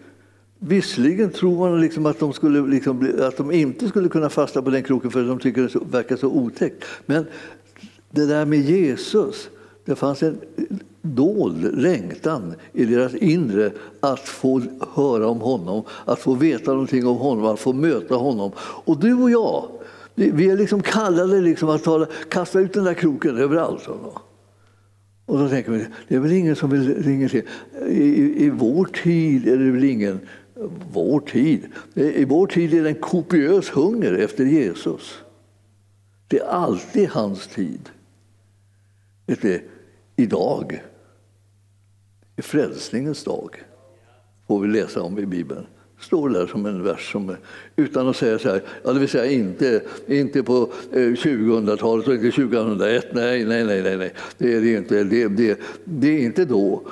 Visserligen 0.63 1.31
tror 1.31 1.59
man 1.59 1.81
liksom 1.81 2.07
att, 2.07 2.19
de 2.19 2.33
skulle 2.33 2.71
liksom, 2.71 3.13
att 3.21 3.37
de 3.37 3.53
inte 3.53 3.89
skulle 3.89 4.09
kunna 4.09 4.31
fastna 4.31 4.63
på 4.63 4.71
den 4.71 4.83
kroken 4.83 5.11
för 5.11 5.21
att 5.21 5.29
de 5.29 5.39
tycker 5.39 5.63
det 5.63 5.79
verkar 5.91 6.17
så 6.17 6.29
otäckt. 6.29 6.85
Men 7.07 7.27
det 8.11 8.27
där 8.27 8.45
med 8.45 8.61
Jesus, 8.61 9.51
Det 9.85 9.97
fanns 9.97 10.23
en 10.23 10.41
dold 11.03 11.83
längtan 11.83 12.55
i 12.73 12.85
deras 12.85 13.15
inre 13.15 13.73
att 14.01 14.21
få 14.21 14.63
höra 14.95 15.29
om 15.29 15.41
honom, 15.41 15.83
att 16.05 16.19
få 16.19 16.35
veta 16.35 16.73
någonting 16.73 17.07
om 17.07 17.17
honom, 17.17 17.45
att 17.45 17.61
få 17.61 17.73
möta 17.73 18.15
honom. 18.15 18.53
Och 18.59 19.01
du 19.01 19.15
och 19.15 19.31
jag, 19.31 19.69
vi 20.15 20.51
är 20.51 20.57
liksom 20.57 20.83
kallade 20.83 21.41
liksom 21.41 21.69
att 21.69 21.85
tala, 21.85 22.07
kasta 22.29 22.61
ut 22.61 22.73
den 22.73 22.85
där 22.85 22.95
kroken 22.95 23.39
överallt. 23.39 23.89
Och 25.27 25.39
då 25.39 25.49
tänker 25.49 25.73
vi, 25.73 25.87
det 26.09 26.15
är 26.15 26.21
väl 26.21 26.33
ingen 26.33 26.57
som 26.57 26.71
vill 26.71 27.03
ringa 27.03 27.29
till. 27.29 27.43
I, 27.89 28.45
I 28.45 28.51
vår 28.51 28.85
tid 28.85 29.49
är 29.49 29.57
det 29.57 29.71
väl 29.71 29.85
ingen, 29.85 30.21
vår 30.93 31.21
tid, 31.21 31.67
eh, 31.95 32.07
i 32.07 32.25
vår 32.25 32.47
tid 32.47 32.75
är 32.75 32.83
det 32.83 32.89
en 32.89 32.95
kopiös 32.95 33.71
hunger 33.71 34.13
efter 34.13 34.45
Jesus. 34.45 35.19
Det 36.29 36.39
är 36.39 36.47
alltid 36.47 37.09
hans 37.09 37.47
tid. 37.47 37.89
Vet 39.27 39.43
du, 39.43 39.63
idag 40.17 40.83
är 42.37 42.43
frälsningens 42.43 43.25
dag, 43.25 43.63
får 44.47 44.61
vi 44.61 44.69
läsa 44.69 45.03
om 45.03 45.19
i 45.19 45.27
Bibeln 45.27 45.67
står 46.01 46.29
där 46.29 46.47
som 46.47 46.67
en 46.67 46.83
vers 46.83 47.13
som, 47.13 47.37
utan 47.77 48.09
att 48.09 48.17
säga 48.17 48.39
så 48.39 48.49
här, 48.49 48.63
ja, 48.85 48.93
det 48.93 49.01
vill 49.01 49.09
säga 49.09 49.33
inte, 49.33 49.83
inte 50.07 50.43
på 50.43 50.73
eh, 50.93 50.99
2000-talet 50.99 52.09
och 52.09 52.15
inte 52.15 52.31
2001, 52.31 53.07
nej, 53.13 53.45
nej, 53.45 53.65
nej, 53.65 53.83
nej, 53.83 53.97
nej. 53.97 54.15
det 54.39 54.55
är 54.55 54.61
det 54.61 54.73
inte. 54.73 55.05
Det, 55.05 55.29
det, 55.29 55.61
det 55.85 56.09
är 56.09 56.25
inte 56.25 56.45
då. 56.45 56.83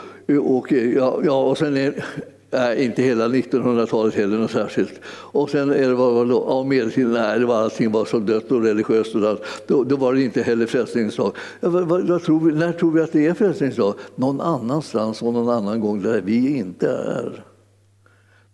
Och, 0.41 0.73
ja, 0.73 1.21
ja, 1.25 1.45
och 1.45 1.59
sen 1.59 1.77
är, 1.77 2.05
Nej, 2.51 2.85
inte 2.85 3.03
hela 3.03 3.29
1900-talet 3.29 4.15
heller 4.15 4.39
något 4.39 4.51
särskilt. 4.51 5.01
Och 5.07 5.51
sen 5.51 5.71
är 5.71 5.89
det 5.89 5.95
vad, 5.95 6.29
då, 6.29 6.45
ja, 6.49 6.65
medeltiden, 6.65 7.13
nej, 7.13 7.39
det 7.39 7.47
var 7.47 7.63
allting 7.63 7.93
var 7.93 8.05
så 8.05 8.19
dött 8.19 8.51
och 8.51 8.63
religiöst. 8.63 9.15
Och 9.15 9.21
där. 9.21 9.39
Då, 9.67 9.85
då 9.85 9.97
var 9.97 10.15
det 10.15 10.23
inte 10.23 10.43
heller 10.43 10.67
frälsningsdag. 10.67 11.33
Ja, 11.61 11.69
när 11.71 12.73
tror 12.73 12.91
vi 12.91 13.01
att 13.01 13.13
det 13.13 13.27
är 13.27 13.35
frälsningsdag? 13.35 13.95
Någon 14.15 14.41
annanstans 14.41 15.23
och 15.23 15.33
någon 15.33 15.49
annan 15.49 15.81
gång 15.81 16.03
där 16.03 16.21
vi 16.21 16.57
inte 16.57 16.91
är. 16.91 17.45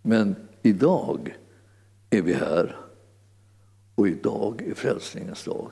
Men 0.02 0.36
idag 0.62 1.36
är 2.10 2.22
vi 2.22 2.32
här 2.32 2.76
och 3.94 4.08
idag 4.08 4.62
är 4.70 4.74
frälsningens 4.74 5.44
dag. 5.44 5.70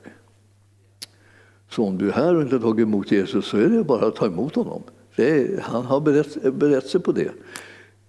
Så 1.69 1.83
om 1.83 1.97
du 1.97 2.09
är 2.09 2.13
här 2.13 2.35
och 2.35 2.41
inte 2.41 2.59
tagit 2.59 2.83
emot 2.83 3.11
Jesus 3.11 3.45
så 3.45 3.57
är 3.57 3.69
det 3.69 3.83
bara 3.83 4.07
att 4.07 4.15
ta 4.15 4.25
emot 4.25 4.55
honom. 4.55 4.83
Är, 5.15 5.59
han 5.61 5.85
har 5.85 5.99
berett, 5.99 6.53
berett 6.53 6.87
sig 6.87 7.01
på 7.01 7.11
det. 7.11 7.31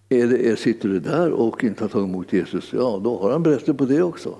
Är 0.09 0.27
det 0.27 0.49
är, 0.49 0.57
sitter 0.57 0.89
du 0.89 1.01
där 1.01 1.31
och 1.31 1.65
inte 1.65 1.85
har 1.85 1.89
tagit 1.89 2.09
emot 2.09 2.33
Jesus, 2.33 2.73
ja 2.73 3.01
då 3.05 3.19
har 3.19 3.31
han 3.31 3.43
berättat 3.43 3.77
på 3.79 3.85
det 3.85 4.03
också. 4.03 4.35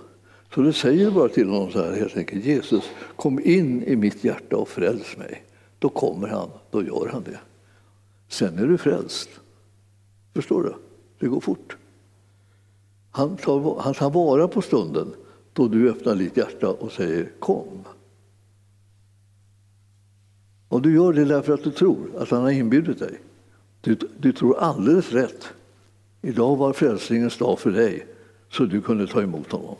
Så 0.55 0.61
du 0.61 0.73
säger 0.73 1.11
bara 1.11 1.29
till 1.29 1.49
honom 1.49 1.71
så 1.71 1.83
här 1.83 1.93
helt 1.93 2.17
enkelt, 2.17 2.45
Jesus 2.45 2.85
kom 3.17 3.41
in 3.41 3.83
i 3.83 3.97
mitt 3.97 4.25
hjärta 4.25 4.57
och 4.57 4.69
fräls 4.69 5.17
mig. 5.17 5.45
Då 5.79 5.89
kommer 5.89 6.29
han, 6.29 6.49
då 6.71 6.83
gör 6.83 7.09
han 7.13 7.23
det. 7.23 7.39
Sen 8.29 8.59
är 8.59 8.67
du 8.67 8.79
frälst. 8.79 9.29
Förstår 10.35 10.63
du? 10.63 10.75
Det 11.19 11.27
går 11.27 11.41
fort. 11.41 11.77
Han 13.11 13.37
tar, 13.37 13.81
han 13.81 13.95
tar 13.95 14.11
vara 14.11 14.49
på 14.49 14.63
stunden 14.63 15.15
då 15.53 15.69
du 15.69 15.91
öppnar 15.91 16.15
ditt 16.15 16.37
hjärta 16.37 16.69
och 16.69 16.93
säger 16.93 17.31
kom. 17.39 17.85
Och 20.69 20.83
du 20.83 20.95
gör 20.95 21.13
det 21.13 21.25
därför 21.25 21.53
att 21.53 21.65
du 21.65 21.71
tror 21.71 21.99
att 22.19 22.31
han 22.31 22.43
har 22.43 22.51
inbjudit 22.51 22.99
dig. 22.99 23.21
Du, 23.85 23.99
du 24.19 24.33
tror 24.33 24.59
alldeles 24.59 25.13
rätt. 25.13 25.49
Idag 26.23 26.57
var 26.57 26.73
frälsningens 26.73 27.39
dag 27.39 27.59
för 27.59 27.71
dig, 27.71 28.07
så 28.51 28.65
du 28.65 28.81
kunde 28.81 29.07
ta 29.07 29.23
emot 29.23 29.53
honom. 29.53 29.77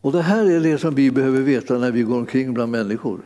Och 0.00 0.12
Det 0.12 0.22
här 0.22 0.50
är 0.50 0.60
det 0.60 0.78
som 0.78 0.94
vi 0.94 1.10
behöver 1.10 1.40
veta 1.40 1.78
när 1.78 1.92
vi 1.92 2.02
går 2.02 2.16
omkring 2.16 2.54
bland 2.54 2.72
människor. 2.72 3.20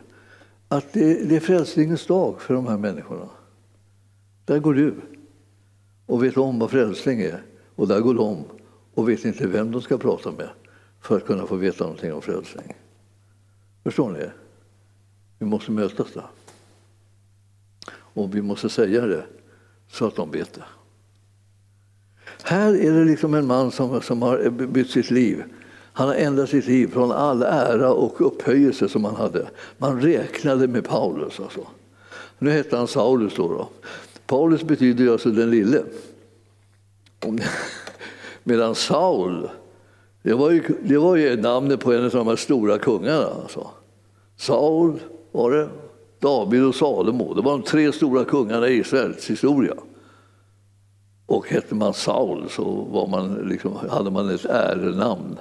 Att 0.68 0.92
det, 0.92 1.28
det 1.28 1.36
är 1.36 1.40
frälsningens 1.40 2.06
dag 2.06 2.40
för 2.40 2.54
de 2.54 2.66
här 2.66 2.78
människorna. 2.78 3.28
Där 4.44 4.58
går 4.58 4.74
du 4.74 4.94
och 6.06 6.24
vet 6.24 6.36
om 6.36 6.58
vad 6.58 6.70
frälsning 6.70 7.20
är. 7.20 7.42
Och 7.74 7.88
där 7.88 8.00
går 8.00 8.14
de 8.14 8.44
och 8.94 9.08
vet 9.08 9.24
inte 9.24 9.46
vem 9.46 9.70
de 9.70 9.82
ska 9.82 9.98
prata 9.98 10.32
med 10.32 10.48
för 11.00 11.16
att 11.16 11.26
kunna 11.26 11.46
få 11.46 11.56
veta 11.56 11.84
någonting 11.84 12.12
om 12.12 12.22
frälsning. 12.22 12.76
Förstår 13.84 14.10
ni? 14.10 14.26
Vi 15.38 15.46
måste 15.46 15.70
mötas 15.70 16.12
där. 16.12 16.26
Och 17.94 18.34
vi 18.34 18.42
måste 18.42 18.68
säga 18.68 19.06
det 19.06 19.24
så 19.92 20.06
att 20.06 20.16
de 20.16 20.30
vet 20.30 20.52
det. 20.52 20.64
Här 22.42 22.74
är 22.74 22.92
det 22.92 23.04
liksom 23.04 23.34
en 23.34 23.46
man 23.46 23.70
som, 23.70 24.02
som 24.02 24.22
har 24.22 24.50
bytt 24.50 24.90
sitt 24.90 25.10
liv. 25.10 25.44
Han 25.92 26.08
har 26.08 26.14
ändrat 26.14 26.48
sitt 26.48 26.66
liv 26.66 26.92
från 26.92 27.12
all 27.12 27.42
ära 27.42 27.92
och 27.92 28.26
upphöjelse 28.26 28.88
som 28.88 29.04
han 29.04 29.16
hade. 29.16 29.48
Man 29.78 30.00
räknade 30.00 30.68
med 30.68 30.84
Paulus. 30.84 31.40
Alltså. 31.40 31.66
Nu 32.38 32.50
hette 32.50 32.76
han 32.76 32.88
Saulus. 32.88 33.34
Då, 33.36 33.48
då. 33.48 33.68
Paulus 34.26 34.62
betyder 34.62 35.12
alltså 35.12 35.30
den 35.30 35.50
lille. 35.50 35.82
Medan 38.44 38.74
Saul, 38.74 39.48
det 40.22 40.34
var, 40.34 40.50
ju, 40.50 40.62
det 40.82 40.98
var 40.98 41.16
ju 41.16 41.36
namnet 41.36 41.80
på 41.80 41.92
en 41.92 42.04
av 42.04 42.10
de 42.10 42.26
här 42.26 42.36
stora 42.36 42.78
kungarna. 42.78 43.26
Alltså. 43.42 43.70
Saul 44.36 45.00
var 45.32 45.50
det, 45.50 45.68
David 46.22 46.64
och 46.64 46.74
Salomo. 46.74 47.34
Det 47.34 47.42
var 47.42 47.52
de 47.52 47.62
tre 47.62 47.92
stora 47.92 48.24
kungarna 48.24 48.68
i 48.68 48.78
Israels 48.78 49.30
historia. 49.30 49.74
Och 51.26 51.48
hette 51.48 51.74
man 51.74 51.94
Saul 51.94 52.48
så 52.50 52.64
var 52.64 53.06
man 53.06 53.34
liksom, 53.34 53.76
hade 53.90 54.10
man 54.10 54.30
ett 54.30 54.44
ärenamn. 54.44 55.38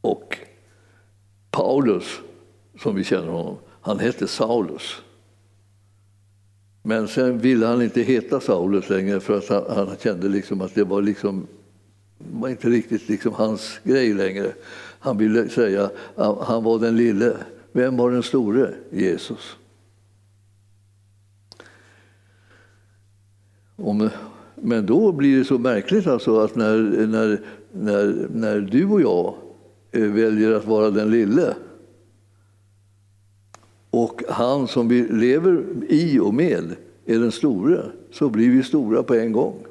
Och 0.00 0.38
Paulus, 1.50 2.04
som 2.82 2.94
vi 2.94 3.04
känner 3.04 3.28
honom, 3.28 3.56
han 3.80 3.98
hette 3.98 4.28
Saulus. 4.28 5.02
Men 6.82 7.08
sen 7.08 7.38
ville 7.38 7.66
han 7.66 7.82
inte 7.82 8.02
heta 8.02 8.40
Saulus 8.40 8.90
längre 8.90 9.20
för 9.20 9.38
att 9.38 9.48
han, 9.48 9.64
han 9.88 9.96
kände 10.02 10.28
liksom 10.28 10.60
att 10.60 10.74
det 10.74 10.84
var, 10.84 11.02
liksom, 11.02 11.46
var 12.18 12.48
inte 12.48 12.68
riktigt 12.68 13.08
liksom 13.08 13.32
hans 13.32 13.80
grej 13.84 14.14
längre. 14.14 14.52
Han 14.98 15.18
ville 15.18 15.48
säga 15.48 15.90
att 16.16 16.38
han 16.38 16.64
var 16.64 16.78
den 16.78 16.96
lille. 16.96 17.36
Vem 17.76 17.96
var 17.96 18.10
den 18.10 18.22
store? 18.22 18.74
Jesus. 18.90 19.56
Om, 23.76 24.08
men 24.54 24.86
då 24.86 25.12
blir 25.12 25.38
det 25.38 25.44
så 25.44 25.58
märkligt 25.58 26.06
alltså 26.06 26.38
att 26.38 26.56
när, 26.56 26.78
när, 27.06 27.40
när, 27.72 28.28
när 28.30 28.60
du 28.60 28.86
och 28.86 29.00
jag 29.00 29.34
eh, 29.92 30.02
väljer 30.02 30.52
att 30.52 30.66
vara 30.66 30.90
den 30.90 31.10
lille 31.10 31.54
och 33.90 34.22
han 34.28 34.68
som 34.68 34.88
vi 34.88 35.08
lever 35.08 35.64
i 35.88 36.18
och 36.18 36.34
med 36.34 36.76
är 37.06 37.18
den 37.18 37.32
store, 37.32 37.82
så 38.10 38.28
blir 38.28 38.50
vi 38.50 38.62
stora 38.62 39.02
på 39.02 39.14
en 39.14 39.32
gång. 39.32 39.66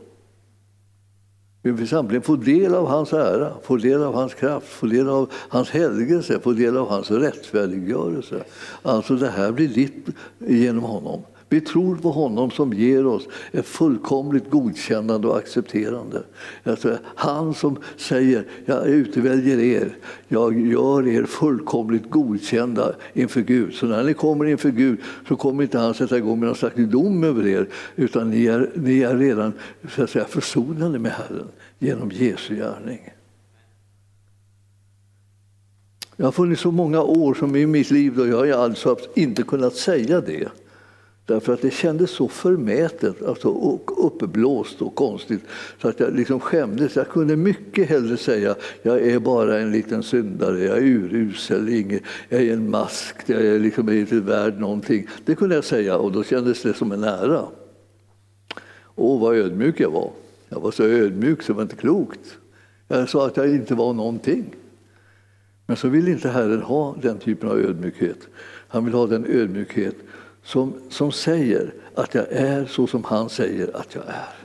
Vi 1.66 1.72
vill 1.72 1.88
samtidigt 1.88 2.26
få 2.26 2.36
del 2.36 2.76
av 2.76 2.88
hans 2.88 3.14
ära, 3.14 3.54
få 3.64 3.78
del 3.78 4.04
av 4.04 4.14
hans 4.14 4.34
kraft, 4.34 4.68
få 4.68 4.86
del 4.86 5.10
av 5.10 5.30
hans 5.50 5.70
helgelse, 5.70 6.40
få 6.40 6.54
del 6.54 6.78
av 6.78 6.90
hans 6.90 7.12
rättfärdiggörelse. 7.12 8.44
Alltså 8.82 9.16
det 9.16 9.30
här 9.30 9.52
blir 9.52 9.68
ditt 9.68 10.10
genom 10.38 10.84
honom. 10.84 11.22
Vi 11.54 11.62
tror 11.62 11.96
på 11.96 12.12
honom 12.12 12.52
som 12.52 12.74
ger 12.74 13.06
oss 13.06 13.28
ett 13.52 13.66
fullkomligt 13.66 14.50
godkännande 14.50 15.28
och 15.28 15.38
accepterande. 15.38 16.24
Alltså, 16.64 16.98
han 17.16 17.54
som 17.54 17.78
säger 17.98 18.46
jag 18.66 18.88
utväljer 18.88 19.60
er, 19.60 19.98
jag 20.28 20.68
gör 20.68 21.08
er 21.08 21.24
fullkomligt 21.24 22.10
godkända 22.10 22.96
inför 23.14 23.42
Gud. 23.42 23.74
Så 23.74 23.86
när 23.86 24.04
ni 24.04 24.14
kommer 24.14 24.46
inför 24.46 24.70
Gud 24.70 25.00
så 25.28 25.36
kommer 25.36 25.64
inte 25.64 25.80
han 25.80 25.94
sätta 25.94 26.18
igång 26.18 26.40
med 26.40 26.48
någon 26.48 26.56
slags 26.56 26.76
dom 26.76 27.24
över 27.24 27.48
er 27.48 27.68
utan 27.96 28.30
ni 28.30 28.46
är, 28.46 28.72
ni 28.76 29.02
är 29.02 29.18
redan 29.18 29.54
så 29.96 30.04
att 30.04 30.10
säga, 30.10 30.26
försonade 30.26 31.00
med 31.00 31.12
Herren 31.12 31.48
genom 31.80 32.12
Jesu 32.12 32.56
gärning. 32.56 33.10
Jag 36.16 36.26
har 36.26 36.32
funnits 36.32 36.62
så 36.62 36.72
många 36.72 37.02
år 37.02 37.34
som 37.34 37.56
i 37.56 37.66
mitt 37.66 37.92
liv 37.92 38.14
då 38.16 38.28
jag 38.28 38.38
har 38.38 38.64
alltså 38.64 38.98
inte 39.16 39.44
kunnat 39.44 39.76
säga 39.76 40.22
det. 40.22 40.48
Därför 41.26 41.54
att 41.54 41.62
det 41.62 41.74
kändes 41.74 42.12
så 42.12 42.28
förmätet, 42.28 43.24
alltså, 43.24 43.50
och 43.50 44.06
uppblåst 44.06 44.82
och 44.82 44.96
konstigt 44.96 45.42
så 45.82 45.88
att 45.88 46.00
jag 46.00 46.16
liksom 46.16 46.40
skämdes. 46.40 46.96
Jag 46.96 47.10
kunde 47.10 47.36
mycket 47.36 47.90
hellre 47.90 48.18
säga 48.18 48.56
jag 48.82 49.02
är 49.02 49.20
bara 49.20 49.60
en 49.60 49.72
liten 49.72 50.04
syndare, 50.04 50.64
jag 50.64 50.78
är 50.78 50.82
urusel, 50.82 52.00
jag 52.30 52.42
är 52.42 52.54
en 52.54 52.70
mask, 52.70 53.16
jag 53.26 53.42
är 53.46 53.60
liksom 53.60 53.90
inte 53.90 54.20
värd 54.20 54.60
någonting. 54.60 55.08
Det 55.26 55.36
kunde 55.36 55.56
jag 55.56 55.64
säga 55.64 55.98
och 55.98 56.12
då 56.12 56.24
kändes 56.24 56.62
det 56.62 56.74
som 56.74 56.92
en 56.92 57.04
ära. 57.04 57.46
Åh, 58.96 59.22
vad 59.22 59.36
ödmjuk 59.36 59.80
jag 59.80 59.92
var. 59.92 60.12
Jag 60.50 60.60
var 60.60 60.72
så 60.72 60.84
ödmjuk 60.84 61.42
så 61.42 61.54
det 61.54 61.56
var 61.56 61.64
inte 61.64 61.76
klokt. 61.76 62.38
Jag 62.88 63.10
sa 63.10 63.28
att 63.28 63.38
jag 63.38 63.50
inte 63.50 63.76
var 63.76 63.94
någonting. 63.94 64.56
Men 65.66 65.78
så 65.78 65.88
vill 65.88 66.08
inte 66.08 66.30
Herren 66.30 66.62
ha 66.62 66.96
den 67.02 67.18
typen 67.18 67.50
av 67.50 67.60
ödmjukhet. 67.60 68.28
Han 68.68 68.86
vill 68.86 68.94
ha 68.94 69.08
den 69.08 69.26
ödmjukhet 69.26 69.96
som, 70.44 70.82
som 70.90 71.12
säger 71.12 71.74
att 71.96 72.14
jag 72.14 72.26
är 72.32 72.66
så 72.66 72.88
som 72.88 73.04
han 73.04 73.30
säger 73.30 73.78
att 73.78 73.96
jag 73.96 74.04
är. 74.08 74.36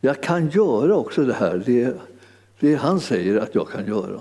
Jag 0.00 0.22
kan 0.22 0.48
göra 0.48 0.96
också 0.96 1.24
det 1.24 1.34
här, 1.34 1.62
det, 1.66 1.96
det 2.60 2.74
han 2.74 3.00
säger 3.00 3.40
att 3.40 3.54
jag 3.54 3.68
kan 3.68 3.86
göra. 3.86 4.20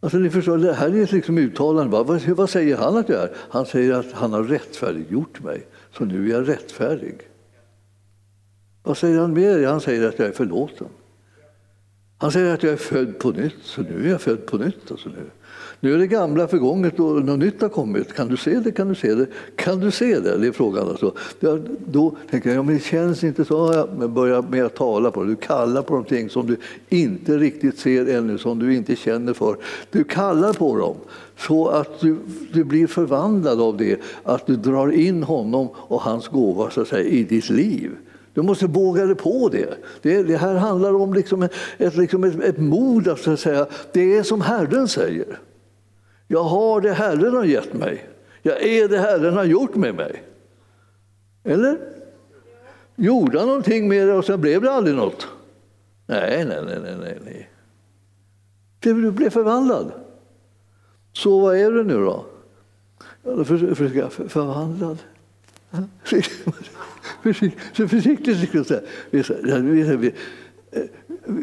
Alltså, 0.00 0.18
ni 0.18 0.30
förstår, 0.30 0.58
det 0.58 0.72
här 0.72 0.90
är 0.90 1.02
ett 1.02 1.12
liksom 1.12 1.38
uttalande. 1.38 1.90
Vad, 1.90 2.22
vad 2.22 2.50
säger 2.50 2.76
han 2.76 2.96
att 2.96 3.08
jag 3.08 3.22
är? 3.22 3.30
Han 3.36 3.66
säger 3.66 3.92
att 3.92 4.12
han 4.12 4.32
har 4.32 4.44
rättfärdiggjort 4.44 5.42
mig, 5.42 5.66
så 5.92 6.04
nu 6.04 6.26
är 6.26 6.34
jag 6.34 6.48
rättfärdig. 6.48 7.28
Vad 8.82 8.96
säger 8.96 9.20
han 9.20 9.32
mer? 9.32 9.66
Han 9.66 9.80
säger 9.80 10.08
att 10.08 10.18
jag 10.18 10.28
är 10.28 10.32
förlåten. 10.32 10.88
Han 12.18 12.32
säger 12.32 12.54
att 12.54 12.62
jag 12.62 12.72
är 12.72 12.76
född 12.76 13.18
på 13.18 13.30
nytt, 13.30 13.62
så 13.62 13.82
nu 13.82 14.06
är 14.06 14.10
jag 14.10 14.20
född 14.20 14.46
på 14.46 14.58
nytt. 14.58 14.90
Alltså 14.90 15.08
nu 15.08 15.30
nu 15.80 15.94
är 15.94 15.98
det 15.98 16.06
gamla 16.06 16.48
förgånget 16.48 17.00
och 17.00 17.24
något 17.24 17.38
nytt 17.38 17.62
har 17.62 17.68
kommit. 17.68 18.14
Kan 18.14 18.28
du 18.28 18.36
se 18.36 18.60
det? 18.60 18.72
Kan 18.72 18.88
du 18.88 18.94
se 18.94 19.14
det? 19.14 19.26
Kan 19.56 19.80
du 19.80 19.90
se 19.90 20.20
det? 20.20 20.38
Det 20.38 20.46
är 20.46 20.52
frågan. 20.52 20.88
Alltså. 20.88 21.12
Då 21.86 22.16
tänker 22.30 22.48
jag, 22.48 22.58
ja, 22.58 22.62
men 22.62 22.74
det 22.74 22.82
känns 22.82 23.24
inte 23.24 23.44
så. 23.44 23.86
Jag 24.00 24.10
börjar 24.10 24.42
med 24.42 24.64
att 24.64 24.74
tala 24.74 25.10
på 25.10 25.22
det. 25.22 25.28
Du 25.28 25.36
kallar 25.36 25.82
på 25.82 25.92
någonting 25.92 26.30
som 26.30 26.46
du 26.46 26.56
inte 26.88 27.38
riktigt 27.38 27.78
ser 27.78 28.16
ännu, 28.16 28.38
som 28.38 28.58
du 28.58 28.74
inte 28.74 28.96
känner 28.96 29.32
för. 29.32 29.56
Du 29.90 30.04
kallar 30.04 30.52
på 30.52 30.76
dem 30.76 30.96
så 31.38 31.68
att 31.68 32.00
du, 32.00 32.16
du 32.52 32.64
blir 32.64 32.86
förvandlad 32.86 33.60
av 33.60 33.76
det, 33.76 34.00
att 34.22 34.46
du 34.46 34.56
drar 34.56 34.92
in 34.92 35.22
honom 35.22 35.68
och 35.74 36.00
hans 36.00 36.28
gåva 36.28 36.70
så 36.70 36.80
att 36.80 36.88
säga, 36.88 37.08
i 37.08 37.24
ditt 37.24 37.50
liv. 37.50 37.90
Du 38.34 38.42
måste 38.42 38.66
våga 38.66 39.06
dig 39.06 39.14
på 39.14 39.48
det. 39.52 39.74
det. 40.02 40.22
Det, 40.22 40.36
här 40.36 40.54
handlar 40.54 40.94
om 40.94 41.14
liksom 41.14 41.42
ett, 41.78 41.96
liksom 41.96 42.24
ett, 42.24 42.40
ett 42.40 42.58
mod 42.58 43.08
att, 43.08 43.20
så 43.20 43.30
att 43.30 43.40
säga, 43.40 43.66
det 43.92 44.16
är 44.16 44.22
som 44.22 44.40
Herren 44.40 44.88
säger. 44.88 45.38
Jag 46.28 46.42
har 46.44 46.80
det 46.80 46.92
Herren 46.92 47.34
har 47.34 47.44
gett 47.44 47.72
mig. 47.72 48.08
Jag 48.42 48.62
är 48.62 48.88
det 48.88 48.98
Herren 48.98 49.34
har 49.34 49.44
gjort 49.44 49.74
med 49.74 49.94
mig. 49.94 50.22
Eller? 51.44 51.78
Gjorde 52.96 53.38
han 53.38 53.48
någonting 53.48 53.88
med 53.88 54.08
det 54.08 54.12
och 54.12 54.24
sen 54.24 54.40
blev 54.40 54.62
det 54.62 54.70
aldrig 54.70 54.96
något? 54.96 55.28
Nej, 56.06 56.44
nej, 56.44 56.62
nej, 56.64 56.96
nej, 57.00 57.18
nej. 57.24 57.50
Du 58.80 59.10
blev 59.10 59.30
förvandlad. 59.30 59.92
Så 61.12 61.40
vad 61.40 61.56
är 61.56 61.70
du 61.70 61.84
nu 61.84 61.94
då? 61.94 62.26
Ja, 63.22 63.44
för, 63.44 63.74
för, 63.74 64.28
förvandlad. 64.28 64.98
Så 67.72 67.88
försiktigt. 67.88 68.48
skulle 68.48 68.64
jag 69.10 69.24
säga. 69.26 69.58
vi, 69.58 70.12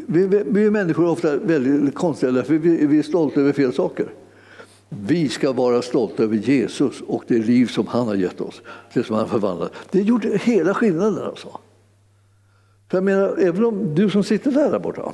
vi, 0.07 0.27
vi, 0.27 0.43
människor 0.45 0.65
är 0.65 0.71
människor 0.71 1.07
ofta 1.07 1.37
väldigt 1.37 1.95
konstiga, 1.95 2.43
för 2.43 2.53
vi, 2.53 2.85
vi 2.85 2.99
är 2.99 3.03
stolta 3.03 3.39
över 3.39 3.53
fel 3.53 3.73
saker. 3.73 4.09
Vi 4.89 5.29
ska 5.29 5.51
vara 5.51 5.81
stolta 5.81 6.23
över 6.23 6.37
Jesus 6.37 7.01
och 7.01 7.23
det 7.27 7.37
liv 7.37 7.65
som 7.65 7.87
han 7.87 8.07
har 8.07 8.15
gett 8.15 8.41
oss, 8.41 8.61
det 8.93 9.03
som 9.03 9.15
han 9.15 9.29
förvandlat. 9.29 9.71
Det 9.91 10.01
gjorde 10.01 10.37
hela 10.37 10.73
skillnaden. 10.73 11.23
Alltså. 11.23 11.59
För 12.89 12.97
jag 12.97 13.03
menar, 13.03 13.37
även 13.37 13.65
om 13.65 13.95
du 13.95 14.09
som 14.09 14.23
sitter 14.23 14.51
där, 14.51 14.71
där 14.71 14.79
borta, 14.79 15.13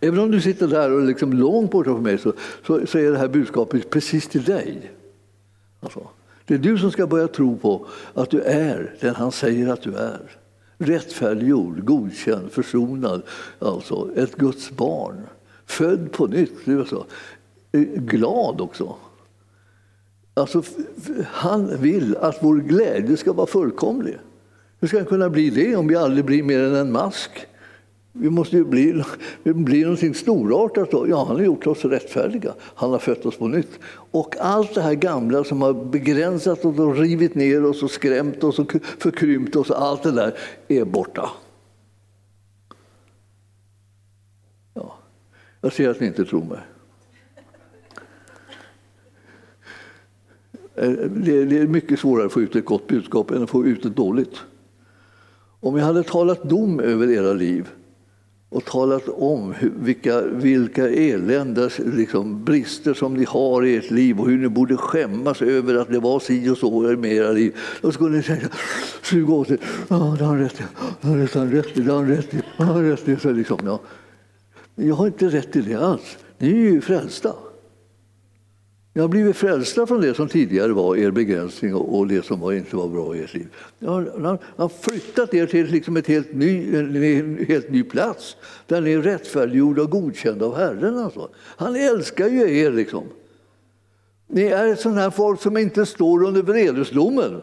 även 0.00 0.18
om 0.18 0.30
du 0.30 0.40
sitter 0.40 0.66
där 0.66 0.90
och 0.92 1.02
liksom 1.02 1.32
långt 1.32 1.70
borta 1.70 1.90
från 1.90 2.02
mig 2.02 2.18
så, 2.18 2.32
så, 2.66 2.86
så 2.86 2.98
är 2.98 3.10
det 3.10 3.18
här 3.18 3.28
budskapet 3.28 3.90
precis 3.90 4.28
till 4.28 4.44
dig. 4.44 4.90
Alltså. 5.80 6.08
Det 6.44 6.54
är 6.54 6.58
du 6.58 6.78
som 6.78 6.90
ska 6.90 7.06
börja 7.06 7.28
tro 7.28 7.56
på 7.56 7.86
att 8.14 8.30
du 8.30 8.40
är 8.40 8.94
den 9.00 9.14
han 9.14 9.32
säger 9.32 9.68
att 9.68 9.82
du 9.82 9.96
är. 9.96 10.36
Rättfärdiggjord, 10.78 11.84
godkänd, 11.84 12.52
försonad, 12.52 13.22
alltså 13.58 14.10
ett 14.16 14.36
Guds 14.36 14.70
barn. 14.70 15.26
Född 15.66 16.12
på 16.12 16.26
nytt 16.26 16.66
glad 17.96 18.60
också. 18.60 18.96
Alltså, 20.34 20.62
han 21.26 21.82
vill 21.82 22.16
att 22.16 22.38
vår 22.40 22.56
glädje 22.56 23.16
ska 23.16 23.32
vara 23.32 23.46
fullkomlig. 23.46 24.18
Hur 24.80 24.88
ska 24.88 24.96
den 24.96 25.06
kunna 25.06 25.30
bli 25.30 25.50
det 25.50 25.76
om 25.76 25.88
vi 25.88 25.96
aldrig 25.96 26.24
blir 26.24 26.42
mer 26.42 26.60
än 26.60 26.74
en 26.74 26.92
mask? 26.92 27.30
Vi 28.12 28.30
måste 28.30 28.56
ju 28.56 28.64
bli, 28.64 29.04
bli 29.44 29.82
någonting 29.82 30.14
storartat. 30.14 30.90
Då. 30.90 31.08
Ja, 31.08 31.24
han 31.24 31.36
har 31.36 31.42
gjort 31.42 31.66
oss 31.66 31.84
rättfärdiga. 31.84 32.54
Han 32.58 32.90
har 32.90 32.98
fött 32.98 33.26
oss 33.26 33.36
på 33.36 33.48
nytt. 33.48 33.78
Och 34.10 34.36
allt 34.40 34.74
det 34.74 34.82
här 34.82 34.94
gamla 34.94 35.44
som 35.44 35.62
har 35.62 35.72
begränsat 35.72 36.64
oss 36.64 36.78
och 36.78 36.96
rivit 36.96 37.34
ner 37.34 37.64
oss 37.64 37.82
och 37.82 37.90
skrämt 37.90 38.44
oss 38.44 38.58
och 38.58 38.72
förkrympt 38.98 39.56
oss, 39.56 39.70
allt 39.70 40.02
det 40.02 40.12
där 40.12 40.34
är 40.68 40.84
borta. 40.84 41.30
Ja. 44.74 44.98
Jag 45.60 45.72
ser 45.72 45.88
att 45.88 46.00
ni 46.00 46.06
inte 46.06 46.24
tror 46.24 46.44
mig. 46.44 46.60
Eh, 50.74 50.90
det 50.90 51.32
är 51.32 51.66
mycket 51.66 51.98
svårare 51.98 52.26
att 52.26 52.32
få 52.32 52.40
ut 52.40 52.56
ett 52.56 52.64
gott 52.64 52.86
budskap 52.86 53.30
än 53.30 53.42
att 53.42 53.50
få 53.50 53.66
ut 53.66 53.84
ett 53.84 53.96
dåligt. 53.96 54.36
Om 55.60 55.76
jag 55.76 55.84
hade 55.84 56.02
talat 56.02 56.42
dom 56.42 56.80
över 56.80 57.10
era 57.10 57.32
liv 57.32 57.68
och 58.48 58.64
talat 58.64 59.08
om 59.08 59.54
vilka, 59.60 60.22
vilka 60.22 60.88
elända 60.88 61.70
liksom, 61.78 62.44
brister 62.44 62.94
som 62.94 63.14
ni 63.14 63.24
har 63.24 63.64
i 63.64 63.76
ert 63.76 63.90
liv 63.90 64.20
och 64.20 64.28
hur 64.28 64.38
ni 64.38 64.48
borde 64.48 64.76
skämmas 64.76 65.42
över 65.42 65.74
att 65.74 65.88
det 65.88 65.98
var 65.98 66.20
si 66.20 66.50
och 66.50 66.58
så 66.58 66.80
med 66.80 67.12
era 67.12 67.32
liv. 67.32 67.56
Då 67.80 67.92
skulle 67.92 68.16
ni 68.16 68.22
säga, 68.22 68.48
suga 69.02 69.34
åt 69.34 69.50
er. 69.50 69.58
Ja, 69.88 69.96
det 70.18 70.24
har 70.24 70.36
han 70.36 70.38
rätt 70.38 70.60
i. 70.60 70.64
Det 71.00 71.08
har 71.08 71.38
han 71.38 71.50
rätt 71.50 71.76
i. 71.76 71.80
Det 71.80 71.90
har 71.92 71.98
han 71.98 72.08
rätt 72.08 72.34
i. 72.34 72.42
Det 72.56 72.64
har 72.64 72.74
han 72.74 72.84
rätt 72.90 73.08
i. 73.08 73.16
Så 73.16 73.30
liksom, 73.30 73.58
ja. 73.64 73.80
Jag 74.74 74.94
har 74.94 75.06
inte 75.06 75.26
rätt 75.28 75.56
i 75.56 75.60
det 75.60 75.74
alls. 75.74 76.16
Ni 76.38 76.48
är 76.48 76.70
ju 76.70 76.80
frälsta. 76.80 77.32
Ni 78.94 79.00
har 79.00 79.08
blivit 79.08 79.36
frälsta 79.36 79.86
från 79.86 80.00
det 80.00 80.14
som 80.14 80.28
tidigare 80.28 80.72
var 80.72 80.96
er 80.96 81.10
begränsning 81.10 81.74
och 81.74 82.06
det 82.06 82.24
som 82.24 82.52
inte 82.52 82.76
var 82.76 82.88
bra 82.88 83.16
i 83.16 83.22
ert 83.22 83.34
liv. 83.34 83.48
Han 83.80 84.38
har 84.56 84.68
flyttat 84.68 85.34
er 85.34 85.46
till 85.46 85.66
liksom 85.66 85.96
ett 85.96 86.06
helt 86.06 86.34
ny, 86.34 86.76
en 86.76 87.44
helt 87.48 87.70
ny 87.70 87.82
plats 87.82 88.36
där 88.66 88.80
ni 88.80 88.92
är 88.92 89.02
rättfärdiggjorda 89.02 89.82
och 89.82 89.90
godkända 89.90 90.46
av 90.46 90.56
Herren. 90.56 90.98
Alltså. 90.98 91.28
Han 91.36 91.76
älskar 91.76 92.28
ju 92.28 92.58
er. 92.58 92.70
Liksom. 92.70 93.04
Ni 94.26 94.42
är 94.42 94.68
ett 94.68 94.80
sånt 94.80 94.96
här 94.96 95.10
folk 95.10 95.40
som 95.40 95.56
inte 95.56 95.86
står 95.86 96.24
under 96.24 96.42
vredesdomen. 96.42 97.40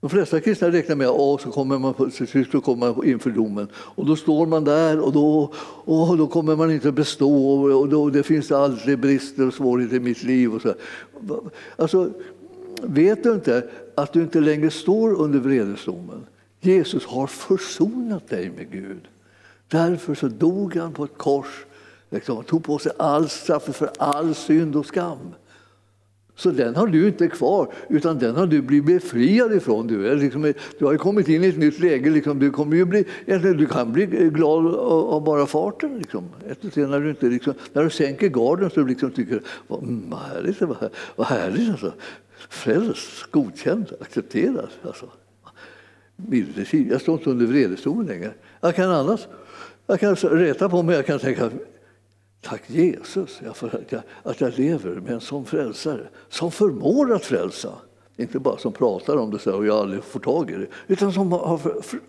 De 0.00 0.10
flesta 0.10 0.40
kristna 0.40 0.70
räknar 0.70 0.96
med 0.96 1.08
att 1.08 1.40
så 1.40 1.50
kommer 1.50 1.78
man, 1.78 1.94
så 2.50 2.60
kommer 2.60 2.94
man 2.94 3.04
inför 3.04 3.30
domen. 3.30 3.68
Och 3.76 4.06
då 4.06 4.16
står 4.16 4.46
man 4.46 4.64
där 4.64 5.00
och 5.00 5.12
då, 5.12 5.52
och 5.84 6.16
då 6.16 6.26
kommer 6.26 6.56
man 6.56 6.70
inte 6.70 6.92
bestå 6.92 7.62
och 7.62 7.88
då, 7.88 8.10
det 8.10 8.22
finns 8.22 8.52
alltid 8.52 9.00
brister 9.00 9.46
och 9.46 9.54
svårigheter 9.54 9.96
i 9.96 10.00
mitt 10.00 10.22
liv. 10.22 10.54
Och 10.54 10.62
så. 10.62 10.74
Alltså, 11.76 12.10
vet 12.82 13.22
du 13.22 13.32
inte 13.32 13.68
att 13.94 14.12
du 14.12 14.22
inte 14.22 14.40
längre 14.40 14.70
står 14.70 15.14
under 15.14 15.38
vredesdomen? 15.38 16.26
Jesus 16.60 17.04
har 17.04 17.26
försonat 17.26 18.28
dig 18.28 18.50
med 18.56 18.70
Gud. 18.70 19.08
Därför 19.68 20.14
så 20.14 20.28
dog 20.28 20.76
han 20.76 20.92
på 20.92 21.04
ett 21.04 21.18
kors, 21.18 21.64
liksom, 22.10 22.44
tog 22.44 22.64
på 22.64 22.78
sig 22.78 22.92
all 22.98 23.28
straff 23.28 23.62
för 23.62 23.90
all 23.98 24.34
synd 24.34 24.76
och 24.76 24.86
skam. 24.86 25.18
Så 26.36 26.50
den 26.50 26.76
har 26.76 26.86
du 26.86 27.06
inte 27.06 27.28
kvar, 27.28 27.72
utan 27.88 28.18
den 28.18 28.36
har 28.36 28.46
du 28.46 28.62
blivit 28.62 28.86
befriad 28.86 29.52
ifrån. 29.52 29.86
Du, 29.86 30.08
är 30.08 30.16
liksom, 30.16 30.52
du 30.78 30.84
har 30.84 30.96
kommit 30.96 31.28
in 31.28 31.44
i 31.44 31.48
ett 31.48 31.58
nytt 31.58 31.80
läge. 31.80 32.10
Liksom. 32.10 32.38
Du, 32.38 32.50
kommer 32.50 32.76
ju 32.76 32.84
bli, 32.84 33.04
du 33.26 33.66
kan 33.66 33.92
bli 33.92 34.06
glad 34.06 34.74
av 34.76 35.24
bara 35.24 35.46
farten. 35.46 35.98
Liksom. 35.98 36.28
Efter 36.48 36.86
när, 36.86 37.00
du 37.00 37.10
inte, 37.10 37.26
liksom, 37.26 37.54
när 37.72 37.84
du 37.84 37.90
sänker 37.90 38.28
garden 38.28 38.70
så 38.70 38.82
liksom 38.82 39.10
tycker 39.10 39.42
vad, 39.66 39.82
mm, 39.82 40.10
vad 40.10 40.20
härligt, 40.20 40.60
vad, 40.60 40.90
vad 41.16 41.26
härligt 41.26 41.70
alltså. 41.70 41.92
Frälst, 42.48 43.30
godkänd, 43.30 43.92
accepterad. 44.00 44.68
Alltså. 44.82 45.06
Jag 46.70 47.00
står 47.00 47.18
inte 47.18 47.30
under 47.30 47.46
vredesdomen 47.46 48.06
längre. 48.06 48.30
Jag 48.60 48.74
kan 48.74 48.90
annars 48.90 49.26
jag 49.86 50.00
kan 50.00 50.16
reta 50.16 50.68
på 50.68 50.82
mig, 50.82 50.96
jag 50.96 51.06
kan 51.06 51.18
tänka 51.18 51.50
Tack 52.46 52.70
Jesus 52.70 53.40
att 53.42 53.92
jag, 53.92 54.02
att 54.22 54.40
jag 54.40 54.58
lever 54.58 54.94
med 54.94 55.12
en 55.12 55.20
sån 55.20 55.46
frälsare 55.46 56.08
som 56.28 56.50
förmår 56.50 57.14
att 57.14 57.24
frälsa. 57.24 57.72
Inte 58.16 58.38
bara 58.38 58.58
som 58.58 58.72
pratar 58.72 59.16
om 59.16 59.30
det 59.30 59.38
så 59.38 59.56
och 59.56 59.66
jag 59.66 59.76
aldrig 59.76 60.04
får 60.04 60.20
tag 60.20 60.50
i 60.50 60.54
det, 60.54 60.66
utan 60.86 61.12
som 61.12 61.32
har 61.32 61.58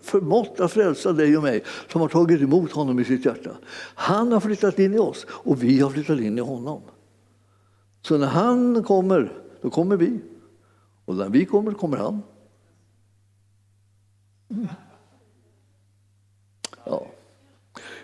förmått 0.02 0.60
att 0.60 0.72
frälsa 0.72 1.12
dig 1.12 1.36
och 1.36 1.42
mig, 1.42 1.64
som 1.92 2.00
har 2.00 2.08
tagit 2.08 2.40
emot 2.40 2.72
honom 2.72 2.98
i 2.98 3.04
sitt 3.04 3.24
hjärta. 3.24 3.50
Han 3.94 4.32
har 4.32 4.40
flyttat 4.40 4.78
in 4.78 4.94
i 4.94 4.98
oss 4.98 5.26
och 5.30 5.62
vi 5.62 5.80
har 5.80 5.90
flyttat 5.90 6.20
in 6.20 6.38
i 6.38 6.40
honom. 6.40 6.82
Så 8.02 8.18
när 8.18 8.26
han 8.26 8.84
kommer, 8.84 9.32
då 9.60 9.70
kommer 9.70 9.96
vi. 9.96 10.20
Och 11.04 11.14
när 11.14 11.28
vi 11.28 11.44
kommer, 11.44 11.72
kommer 11.72 11.96
han. 11.96 12.22
Mm. 14.50 14.68
Ja. 16.84 17.06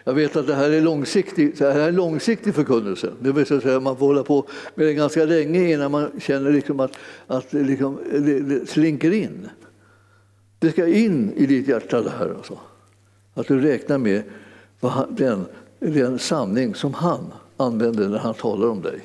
Jag 0.04 0.14
vet 0.14 0.36
att 0.36 0.46
det 0.46 0.54
här 0.54 0.70
är 0.70 0.80
långsiktig, 0.80 1.58
det 1.58 1.72
här 1.72 1.80
är 1.80 1.92
långsiktig 1.92 2.54
förkunnelse. 2.54 3.12
Det 3.20 3.32
vill 3.32 3.46
säga 3.46 3.80
man 3.80 3.96
får 3.96 4.06
hålla 4.06 4.24
på 4.24 4.46
med 4.74 4.86
det 4.86 4.94
ganska 4.94 5.24
länge 5.24 5.72
innan 5.72 5.90
man 5.90 6.10
känner 6.20 6.52
liksom 6.52 6.80
att, 6.80 6.92
att 7.26 7.50
det, 7.50 7.62
liksom, 7.62 7.98
det, 8.12 8.40
det 8.40 8.66
slinker 8.66 9.10
in. 9.10 9.48
Det 10.58 10.70
ska 10.70 10.86
in 10.86 11.32
i 11.36 11.46
ditt 11.46 11.68
hjärta 11.68 12.02
det 12.02 12.10
här. 12.10 12.34
Alltså. 12.36 12.58
Att 13.34 13.46
du 13.46 13.60
räknar 13.60 13.98
med 13.98 14.22
den, 15.08 15.46
den 15.78 16.18
sanning 16.18 16.74
som 16.74 16.94
han 16.94 17.32
använder 17.56 18.08
när 18.08 18.18
han 18.18 18.34
talar 18.34 18.68
om 18.68 18.82
dig. 18.82 19.00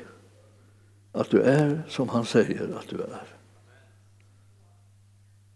Att 1.11 1.29
du 1.29 1.41
är 1.41 1.81
som 1.89 2.09
han 2.09 2.25
säger 2.25 2.63
att 2.79 2.89
du 2.89 2.95
är. 2.95 3.23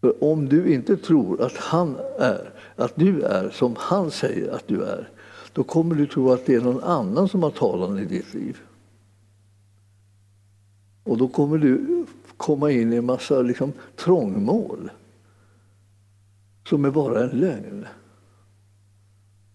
För 0.01 0.23
om 0.23 0.49
du 0.49 0.73
inte 0.73 0.97
tror 0.97 1.41
att 1.41 1.57
han 1.57 1.95
är, 2.19 2.49
att 2.75 2.91
du 2.95 3.21
är 3.21 3.49
som 3.49 3.75
han 3.79 4.11
säger 4.11 4.51
att 4.51 4.67
du 4.67 4.83
är, 4.83 5.09
då 5.53 5.63
kommer 5.63 5.95
du 5.95 6.07
tro 6.07 6.31
att 6.31 6.45
det 6.45 6.55
är 6.55 6.61
någon 6.61 6.83
annan 6.83 7.29
som 7.29 7.43
har 7.43 7.51
talan 7.51 7.99
i 7.99 8.05
ditt 8.05 8.33
liv. 8.33 8.61
Och 11.03 11.17
då 11.17 11.27
kommer 11.27 11.57
du 11.57 12.05
komma 12.37 12.71
in 12.71 12.93
i 12.93 12.95
en 12.95 13.05
massa 13.05 13.41
liksom, 13.41 13.73
trångmål 13.95 14.91
som 16.69 16.85
är 16.85 16.91
bara 16.91 17.23
en 17.23 17.39
lögn. 17.39 17.85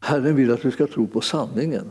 Herren 0.01 0.37
vill 0.37 0.53
att 0.53 0.63
du 0.63 0.71
ska 0.71 0.87
tro 0.87 1.07
på 1.07 1.21
sanningen. 1.21 1.91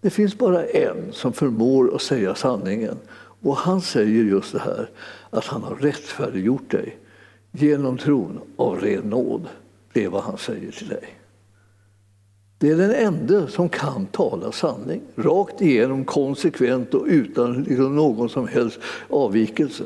Det 0.00 0.10
finns 0.10 0.38
bara 0.38 0.64
en 0.64 1.12
som 1.12 1.32
förmår 1.32 1.94
att 1.94 2.02
säga 2.02 2.34
sanningen. 2.34 2.96
Och 3.16 3.56
han 3.56 3.80
säger 3.80 4.24
just 4.24 4.52
det 4.52 4.58
här, 4.58 4.90
att 5.30 5.44
han 5.44 5.62
har 5.62 5.74
rättfärdiggjort 5.74 6.70
dig 6.70 6.98
genom 7.52 7.98
tron 7.98 8.40
av 8.56 8.80
ren 8.80 9.10
nåd. 9.10 9.48
Det 9.92 10.04
är 10.04 10.08
vad 10.08 10.22
han 10.22 10.38
säger 10.38 10.72
till 10.72 10.88
dig. 10.88 11.23
Det 12.58 12.70
är 12.70 12.76
den 12.76 12.90
enda 12.90 13.46
som 13.48 13.68
kan 13.68 14.06
tala 14.06 14.52
sanning, 14.52 15.02
rakt 15.16 15.60
igenom, 15.60 16.04
konsekvent 16.04 16.94
och 16.94 17.06
utan 17.06 17.62
liksom 17.62 17.96
någon 17.96 18.28
som 18.28 18.48
helst 18.48 18.78
avvikelse. 19.08 19.84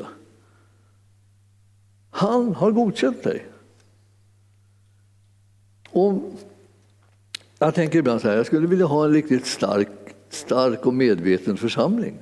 Han 2.09 2.55
har 2.55 2.71
godkänt 2.71 3.23
dig. 3.23 3.45
Och 5.89 6.13
jag 7.59 7.75
tänker 7.75 7.99
ibland 7.99 8.21
så 8.21 8.29
här, 8.29 8.35
jag 8.35 8.45
skulle 8.45 8.67
vilja 8.67 8.85
ha 8.85 9.05
en 9.05 9.13
riktigt 9.13 9.45
stark, 9.45 9.89
stark 10.29 10.85
och 10.85 10.93
medveten 10.93 11.57
församling. 11.57 12.21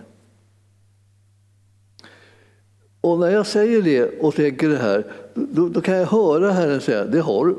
Och 3.02 3.20
när 3.20 3.30
jag 3.30 3.48
säger 3.48 3.82
det 3.82 4.20
och 4.20 4.36
tänker 4.36 4.70
det 4.70 4.78
här, 4.78 5.12
då, 5.34 5.70
då 5.70 5.82
kan 5.82 5.96
jag 5.96 6.06
höra 6.06 6.52
Herren 6.52 6.82
säga, 6.82 7.06
det 7.06 7.20
har 7.20 7.46
du. 7.46 7.56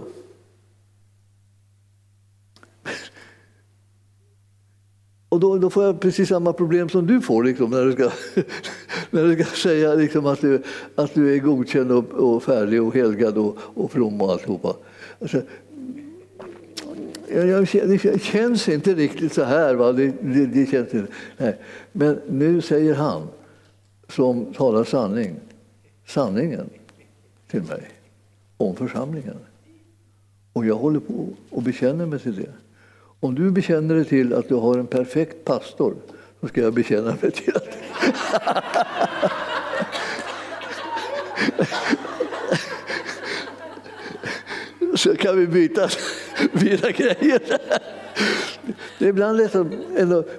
Och 5.39 5.43
då, 5.43 5.59
då, 5.59 5.71
får 5.71 5.85
jag 5.85 6.01
precis 6.01 6.29
samma 6.29 6.53
problem 6.53 6.89
som 6.89 7.07
du 7.07 7.21
får 7.21 7.45
liksom, 7.45 7.71
när, 7.71 7.85
du 7.85 7.93
ska, 7.93 8.11
när 9.11 9.25
du 9.25 9.35
ska 9.35 9.45
säga 9.45 9.95
liksom, 9.95 10.27
att, 10.27 10.41
du, 10.41 10.63
att 10.95 11.15
du 11.15 11.35
är 11.35 11.39
godkänd 11.39 11.93
och, 11.93 12.13
och 12.13 12.43
färdig 12.43 12.83
och 12.83 12.95
helgad 12.95 13.39
och, 13.39 13.57
och 13.75 13.93
from 13.93 14.21
och 14.21 14.33
alltihopa. 14.33 14.77
Alltså, 15.21 15.43
jag, 17.29 17.47
jag, 17.47 17.69
det 17.73 18.23
känns 18.23 18.69
inte 18.69 18.95
riktigt 18.95 19.33
så 19.33 19.45
här. 19.45 19.75
Va? 19.75 19.93
Det, 19.93 20.13
det, 20.21 20.47
det 20.47 20.67
känns 20.67 20.95
inte. 20.95 21.13
Nej. 21.37 21.59
Men 21.93 22.21
nu 22.29 22.61
säger 22.61 22.95
han 22.95 23.23
som 24.09 24.55
talar 24.55 24.85
sanning, 24.85 25.37
sanningen 26.07 26.71
till 27.51 27.63
mig 27.63 27.83
om 28.57 28.77
församlingen. 28.77 29.37
Och 30.53 30.67
jag 30.67 30.77
håller 30.77 31.01
på 31.01 31.29
och 31.51 31.63
bekänner 31.63 32.07
mig 32.07 32.19
till 32.19 32.37
det. 32.37 32.53
Om 33.21 33.35
du 33.35 33.51
bekänner 33.51 33.95
dig 33.95 34.05
till 34.05 34.35
att 34.35 34.49
du 34.49 34.55
har 34.55 34.79
en 34.79 34.87
perfekt 34.87 35.45
pastor 35.45 35.97
så 36.41 36.49
ska 36.49 36.61
jag 36.61 36.75
bekänna 36.75 37.17
mig 37.23 37.31
till 37.31 37.57
att... 37.57 37.69
så 44.95 45.17
kan 45.17 45.39
vi 45.39 45.47
byta, 45.47 45.89
byta 46.53 46.91
grejer. 46.91 47.41
Det 48.99 49.05
är 49.05 49.09
ibland 49.09 49.37
lätt, 49.37 49.55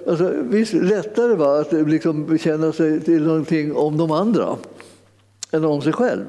alltså, 0.06 0.34
visst, 0.42 0.72
lättare 0.72 1.34
va, 1.34 1.60
att 1.60 1.72
liksom 1.72 2.26
bekänna 2.26 2.72
sig 2.72 3.00
till 3.00 3.26
någonting 3.26 3.76
om 3.76 3.96
de 3.96 4.10
andra 4.10 4.56
än 5.50 5.64
om 5.64 5.82
sig 5.82 5.92
själv. 5.92 6.24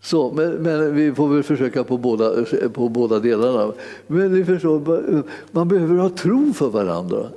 Så, 0.00 0.32
men, 0.32 0.50
men, 0.50 0.94
vi 0.94 1.14
får 1.14 1.28
väl 1.28 1.42
försöka 1.42 1.84
på 1.84 1.98
båda, 1.98 2.44
på 2.72 2.88
båda 2.88 3.18
delarna. 3.18 3.72
Men 4.06 4.32
ni 4.32 4.44
förstår, 4.44 5.22
man 5.50 5.68
behöver 5.68 5.96
ha 5.96 6.08
tro 6.08 6.52
för 6.52 6.68
varandra. 6.68 7.28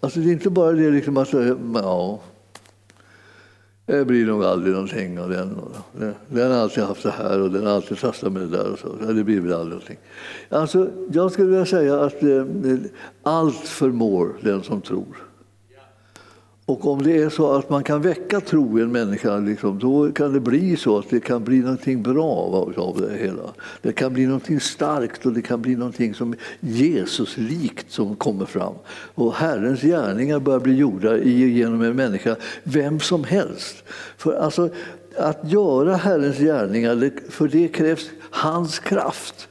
Alltså, 0.00 0.20
det 0.20 0.30
är 0.30 0.32
inte 0.32 0.50
bara 0.50 0.72
det 0.72 0.90
liksom 0.90 1.16
att 1.16 1.32
ja, 1.74 2.20
det 3.86 4.04
blir 4.04 4.26
nog 4.26 4.44
aldrig 4.44 4.72
någonting 4.72 5.20
av 5.20 5.30
den. 5.30 5.60
Den 6.28 6.52
har 6.52 6.58
alltid 6.58 6.84
haft 6.84 7.02
det 7.02 7.10
här 7.10 7.40
och 7.40 7.50
den 7.50 7.66
har 7.66 7.72
alltid 7.72 7.98
trasslat 7.98 8.32
med 8.32 8.42
det 8.42 8.48
där. 8.48 8.72
Och 8.72 8.78
så. 8.78 9.12
Det 9.12 9.24
blir 9.24 9.40
väl 9.40 9.52
aldrig 9.52 9.70
någonting. 9.70 9.98
Alltså, 10.48 10.90
jag 11.12 11.32
skulle 11.32 11.48
vilja 11.48 11.66
säga 11.66 12.00
att 12.00 12.22
eh, 12.22 12.44
allt 13.22 13.56
förmår 13.56 14.36
den 14.40 14.62
som 14.62 14.80
tror. 14.80 15.16
Och 16.66 16.86
om 16.86 17.02
det 17.02 17.18
är 17.18 17.30
så 17.30 17.52
att 17.52 17.70
man 17.70 17.84
kan 17.84 18.02
väcka 18.02 18.40
tro 18.40 18.78
i 18.78 18.82
en 18.82 18.92
människa, 18.92 19.38
liksom, 19.38 19.78
då 19.78 20.12
kan 20.12 20.32
det 20.32 20.40
bli 20.40 20.76
så 20.76 20.98
att 20.98 21.10
det 21.10 21.20
kan 21.20 21.44
bli 21.44 21.58
någonting 21.58 22.02
bra 22.02 22.32
av 22.76 23.00
det 23.00 23.18
hela. 23.18 23.54
Det 23.82 23.92
kan 23.92 24.12
bli 24.12 24.26
någonting 24.26 24.60
starkt 24.60 25.26
och 25.26 25.32
det 25.32 25.42
kan 25.42 25.62
bli 25.62 25.76
någonting 25.76 26.14
som 26.14 26.34
Jesus-likt 26.60 27.92
som 27.92 28.16
kommer 28.16 28.46
fram. 28.46 28.74
Och 29.14 29.34
Herrens 29.34 29.82
gärningar 29.82 30.40
börjar 30.40 30.60
bli 30.60 30.74
gjorda 30.74 31.18
genom 31.18 31.82
en 31.82 31.96
människa, 31.96 32.36
vem 32.62 33.00
som 33.00 33.24
helst. 33.24 33.84
För 34.16 34.32
alltså, 34.32 34.68
att 35.16 35.40
göra 35.52 35.96
Herrens 35.96 36.38
gärningar, 36.38 37.10
för 37.30 37.48
det 37.48 37.68
krävs 37.68 38.10
hans 38.30 38.78
kraft. 38.78 39.48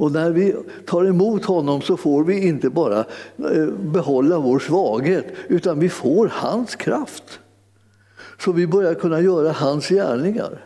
Och 0.00 0.12
när 0.12 0.30
vi 0.30 0.54
tar 0.86 1.04
emot 1.04 1.44
honom 1.44 1.80
så 1.80 1.96
får 1.96 2.24
vi 2.24 2.46
inte 2.46 2.70
bara 2.70 2.98
eh, 3.38 3.66
behålla 3.66 4.38
vår 4.38 4.58
svaghet 4.58 5.26
utan 5.48 5.80
vi 5.80 5.88
får 5.88 6.32
hans 6.34 6.76
kraft. 6.76 7.40
Så 8.38 8.52
vi 8.52 8.66
börjar 8.66 8.94
kunna 8.94 9.20
göra 9.20 9.52
hans 9.52 9.88
gärningar. 9.88 10.64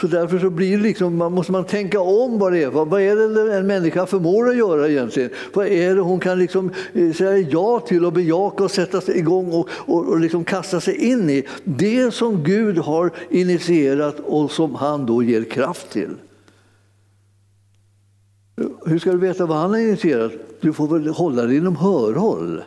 Så 0.00 0.06
därför 0.06 0.38
så 0.38 0.50
blir 0.50 0.78
liksom, 0.78 1.16
man 1.16 1.32
måste 1.32 1.52
man 1.52 1.64
tänka 1.64 2.00
om 2.00 2.38
vad 2.38 2.52
det 2.52 2.62
är. 2.62 2.70
Vad 2.70 3.00
är 3.00 3.16
det 3.46 3.56
en 3.56 3.66
människa 3.66 4.06
förmår 4.06 4.48
att 4.48 4.56
göra 4.56 4.88
egentligen? 4.88 5.30
Vad 5.52 5.66
är 5.66 5.94
det 5.94 6.00
hon 6.00 6.20
kan 6.20 6.38
liksom 6.38 6.70
eh, 6.92 7.12
säga 7.12 7.38
ja 7.38 7.80
till 7.80 8.04
och 8.04 8.12
bejaka 8.12 8.64
och 8.64 8.70
sätta 8.70 9.00
sig 9.00 9.18
igång 9.18 9.52
och, 9.52 9.68
och, 9.70 10.08
och 10.08 10.20
liksom 10.20 10.44
kasta 10.44 10.80
sig 10.80 11.10
in 11.10 11.30
i? 11.30 11.46
Det 11.64 12.14
som 12.14 12.42
Gud 12.44 12.78
har 12.78 13.10
initierat 13.30 14.16
och 14.24 14.50
som 14.50 14.74
han 14.74 15.06
då 15.06 15.22
ger 15.22 15.44
kraft 15.44 15.90
till. 15.90 16.10
Hur 18.86 18.98
ska 18.98 19.12
du 19.12 19.18
veta 19.18 19.46
vad 19.46 19.58
han 19.58 19.70
har 19.70 19.78
initierat? 19.78 20.32
Du 20.60 20.72
får 20.72 20.88
väl 20.88 21.08
hålla 21.08 21.42
dig 21.42 21.56
inom 21.56 21.76
hörhåll. 21.76 22.62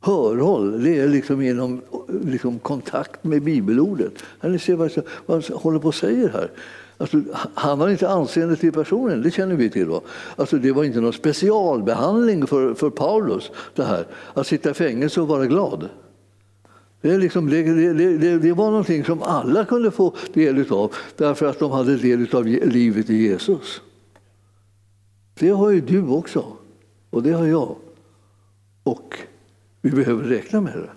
Hörhåll, 0.00 0.82
det 0.82 0.98
är 0.98 1.08
liksom 1.08 1.42
genom 1.42 1.80
liksom 2.24 2.58
kontakt 2.58 3.24
med 3.24 3.42
bibelordet. 3.42 4.12
Ni 4.42 4.58
ser 4.58 4.76
vad 4.76 4.90
han 5.26 5.42
håller 5.58 5.78
på 5.78 5.88
och 5.88 5.94
säger. 5.94 6.28
här. 6.28 6.50
Alltså, 7.00 7.20
han 7.54 7.80
har 7.80 7.88
inte 7.88 8.08
anseende 8.08 8.56
till 8.56 8.72
personen, 8.72 9.22
det 9.22 9.30
känner 9.30 9.54
vi 9.54 9.70
till. 9.70 9.86
Va? 9.86 10.00
Alltså, 10.36 10.56
det 10.56 10.72
var 10.72 10.84
inte 10.84 11.00
någon 11.00 11.12
specialbehandling 11.12 12.46
för, 12.46 12.74
för 12.74 12.90
Paulus, 12.90 13.50
det 13.74 13.84
här. 13.84 14.06
Att 14.34 14.46
sitta 14.46 14.70
i 14.70 14.74
fängelse 14.74 15.20
och 15.20 15.28
vara 15.28 15.46
glad. 15.46 15.88
Det, 17.00 17.18
liksom, 17.18 17.50
det, 17.50 17.62
det, 17.92 18.38
det, 18.38 18.52
var 18.52 18.70
någonting 18.70 19.04
som 19.04 19.22
alla 19.22 19.64
kunde 19.64 19.90
få 19.90 20.14
del 20.32 20.72
av 20.72 20.94
därför 21.16 21.46
att 21.46 21.58
de 21.58 21.70
hade 21.70 21.96
del 21.96 22.34
av 22.34 22.46
livet 22.46 23.10
i 23.10 23.16
Jesus. 23.16 23.80
Det 25.40 25.50
har 25.50 25.70
ju 25.70 25.80
du 25.80 26.06
också, 26.06 26.56
och 27.10 27.22
det 27.22 27.32
har 27.32 27.46
jag. 27.46 27.76
Och 28.82 29.18
vi 29.80 29.90
behöver 29.90 30.24
räkna 30.24 30.60
med 30.60 30.72
det. 30.72 30.90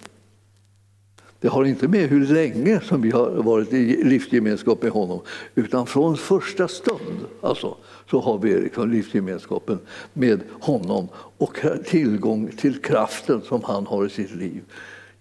Det 1.39 1.47
har 1.47 1.65
inte 1.65 1.87
med 1.87 2.09
hur 2.09 2.27
länge 2.27 2.81
som 2.81 3.01
vi 3.01 3.11
har 3.11 3.29
varit 3.29 3.73
i 3.73 4.03
livsgemenskap 4.03 4.81
med 4.81 4.91
honom, 4.91 5.21
utan 5.55 5.87
från 5.87 6.17
första 6.17 6.67
stund 6.67 7.25
alltså, 7.41 7.77
så 8.09 8.19
har 8.19 8.37
vi 8.37 8.61
liksom 8.61 8.91
livsgemenskapen 8.91 9.79
med 10.13 10.43
honom 10.61 11.07
och 11.15 11.59
tillgång 11.85 12.51
till 12.57 12.81
kraften 12.81 13.41
som 13.41 13.63
han 13.63 13.87
har 13.87 14.05
i 14.05 14.09
sitt 14.09 14.35
liv. 14.35 14.61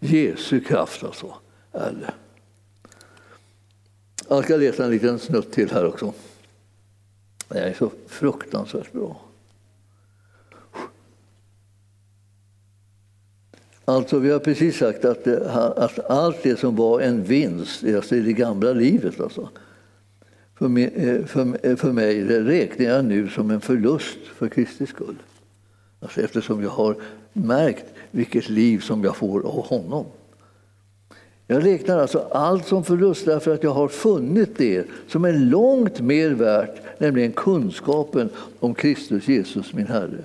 Jesu 0.01 0.61
kraft 0.61 1.05
alltså, 1.05 1.35
är 1.73 1.93
det. 1.93 2.15
Jag 4.29 4.45
ska 4.45 4.57
läsa 4.57 4.85
en 4.85 4.91
liten 4.91 5.19
snutt 5.19 5.53
till 5.53 5.71
här 5.71 5.87
också. 5.87 6.13
Det 7.53 7.59
är 7.59 7.73
så 7.73 7.91
fruktansvärt 8.07 8.93
bra. 8.93 9.21
Alltså, 13.85 14.19
vi 14.19 14.31
har 14.31 14.38
precis 14.38 14.77
sagt 14.77 15.05
att, 15.05 15.27
att 15.27 16.11
allt 16.11 16.42
det 16.42 16.59
som 16.59 16.77
var 16.77 17.00
en 17.00 17.23
vinst 17.23 17.85
alltså 17.85 18.17
i 18.17 18.21
det 18.21 18.33
gamla 18.33 18.73
livet, 18.73 19.21
alltså, 19.21 19.48
för, 20.59 20.69
mig, 20.69 20.92
eh, 20.94 21.25
för, 21.25 21.59
eh, 21.63 21.77
för 21.77 21.92
mig 21.92 22.23
det 22.23 22.40
räknar 22.40 22.87
jag 22.87 23.05
nu 23.05 23.29
som 23.29 23.50
en 23.50 23.61
förlust 23.61 24.19
för 24.35 24.48
Kristi 24.48 24.87
skull. 24.87 25.17
Alltså, 26.00 26.21
eftersom 26.21 26.63
jag 26.63 26.71
har 26.71 26.96
märkt 27.33 27.85
vilket 28.11 28.48
liv 28.48 28.79
som 28.79 29.05
jag 29.05 29.17
får 29.17 29.46
av 29.46 29.67
honom. 29.67 30.05
Jag 31.46 31.67
räknar 31.67 31.98
alltså 31.98 32.19
allt 32.31 32.67
som 32.67 32.85
förlust 32.85 33.25
därför 33.25 33.55
att 33.55 33.63
jag 33.63 33.71
har 33.71 33.88
funnit 33.88 34.59
det 34.59 34.87
som 35.09 35.25
är 35.25 35.33
långt 35.33 36.00
mer 36.00 36.31
värt, 36.31 36.83
nämligen 37.03 37.33
kunskapen 37.33 38.29
om 38.61 38.75
Kristus 38.75 39.29
Jesus, 39.29 39.73
min 39.73 39.87
Herre. 39.87 40.25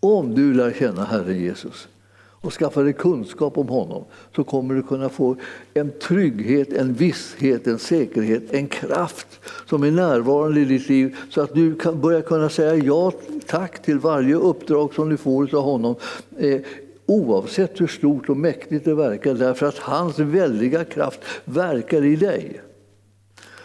Om 0.00 0.34
du 0.34 0.54
lär 0.54 0.72
känna 0.72 1.04
Herren 1.04 1.40
Jesus 1.40 1.88
och 2.16 2.52
skaffar 2.52 2.84
dig 2.84 2.92
kunskap 2.92 3.58
om 3.58 3.68
honom 3.68 4.04
så 4.36 4.44
kommer 4.44 4.74
du 4.74 4.82
kunna 4.82 5.08
få 5.08 5.36
en 5.74 5.90
trygghet, 5.90 6.72
en 6.72 6.94
visshet, 6.94 7.66
en 7.66 7.78
säkerhet, 7.78 8.42
en 8.50 8.66
kraft 8.66 9.40
som 9.66 9.82
är 9.82 9.90
närvarande 9.90 10.60
i 10.60 10.64
ditt 10.64 10.88
liv 10.88 11.16
så 11.30 11.40
att 11.40 11.54
du 11.54 11.74
kan 11.74 12.00
börja 12.00 12.22
kunna 12.22 12.48
säga 12.48 12.74
ja 12.74 13.12
tack 13.46 13.82
till 13.82 13.98
varje 13.98 14.34
uppdrag 14.34 14.94
som 14.94 15.08
du 15.08 15.16
får 15.16 15.54
av 15.54 15.62
honom. 15.62 15.94
Eh, 16.38 16.60
oavsett 17.06 17.80
hur 17.80 17.86
stort 17.86 18.28
och 18.28 18.36
mäktigt 18.36 18.84
det 18.84 18.94
verkar, 18.94 19.34
därför 19.34 19.66
att 19.66 19.78
hans 19.78 20.18
väldiga 20.18 20.84
kraft 20.84 21.20
verkar 21.44 22.04
i 22.04 22.16
dig. 22.16 22.60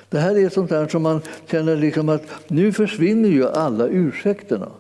Det 0.10 0.20
här 0.20 0.38
är 0.38 0.50
sånt 0.50 0.70
där 0.70 0.88
som 0.88 1.04
man 1.04 1.22
känner 1.52 1.76
liksom 1.76 2.10
att 2.10 2.24
nu 2.48 2.72
försvinner 2.72 3.30
ju 3.30 3.48
alla 3.48 3.88
ursäkterna. 3.88 4.72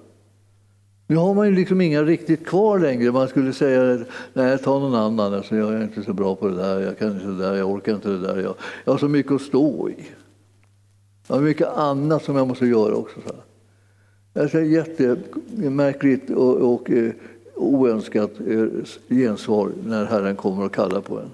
Nu 1.07 1.15
har 1.15 1.33
man 1.33 1.47
ju 1.47 1.55
liksom 1.55 1.81
inga 1.81 2.03
riktigt 2.03 2.45
kvar 2.45 2.79
längre. 2.79 3.11
Man 3.11 3.27
skulle 3.27 3.53
säga 3.53 4.05
nej, 4.33 4.57
ta 4.57 4.79
någon 4.79 4.95
annan. 4.95 5.33
Alltså, 5.33 5.55
jag 5.55 5.73
är 5.73 5.83
inte 5.83 6.03
så 6.03 6.13
bra 6.13 6.35
på 6.35 6.47
det 6.47 6.55
där, 6.55 6.79
jag 6.79 6.97
kan 6.97 7.11
inte 7.11 7.25
det 7.25 7.37
där, 7.37 7.55
jag 7.55 7.69
orkar 7.69 7.95
inte 7.95 8.09
det 8.09 8.19
där. 8.19 8.37
Jag, 8.37 8.55
jag 8.85 8.93
har 8.93 8.97
så 8.97 9.07
mycket 9.07 9.31
att 9.31 9.41
stå 9.41 9.89
i. 9.89 9.95
Jag 11.27 11.35
har 11.35 11.41
mycket 11.41 11.67
annat 11.67 12.23
som 12.23 12.35
jag 12.35 12.47
måste 12.47 12.65
göra 12.65 12.95
också. 12.95 13.19
Så 13.27 13.33
Det 14.33 14.53
är 14.53 14.61
jättemärkligt 14.61 16.29
och, 16.29 16.73
och 16.73 16.91
eh, 16.91 17.11
oönskat 17.55 18.31
eh, 18.47 18.65
gensvar 19.09 19.71
när 19.85 20.05
Herren 20.05 20.35
kommer 20.35 20.65
och 20.65 20.73
kallar 20.73 21.01
på 21.01 21.19
en. 21.19 21.29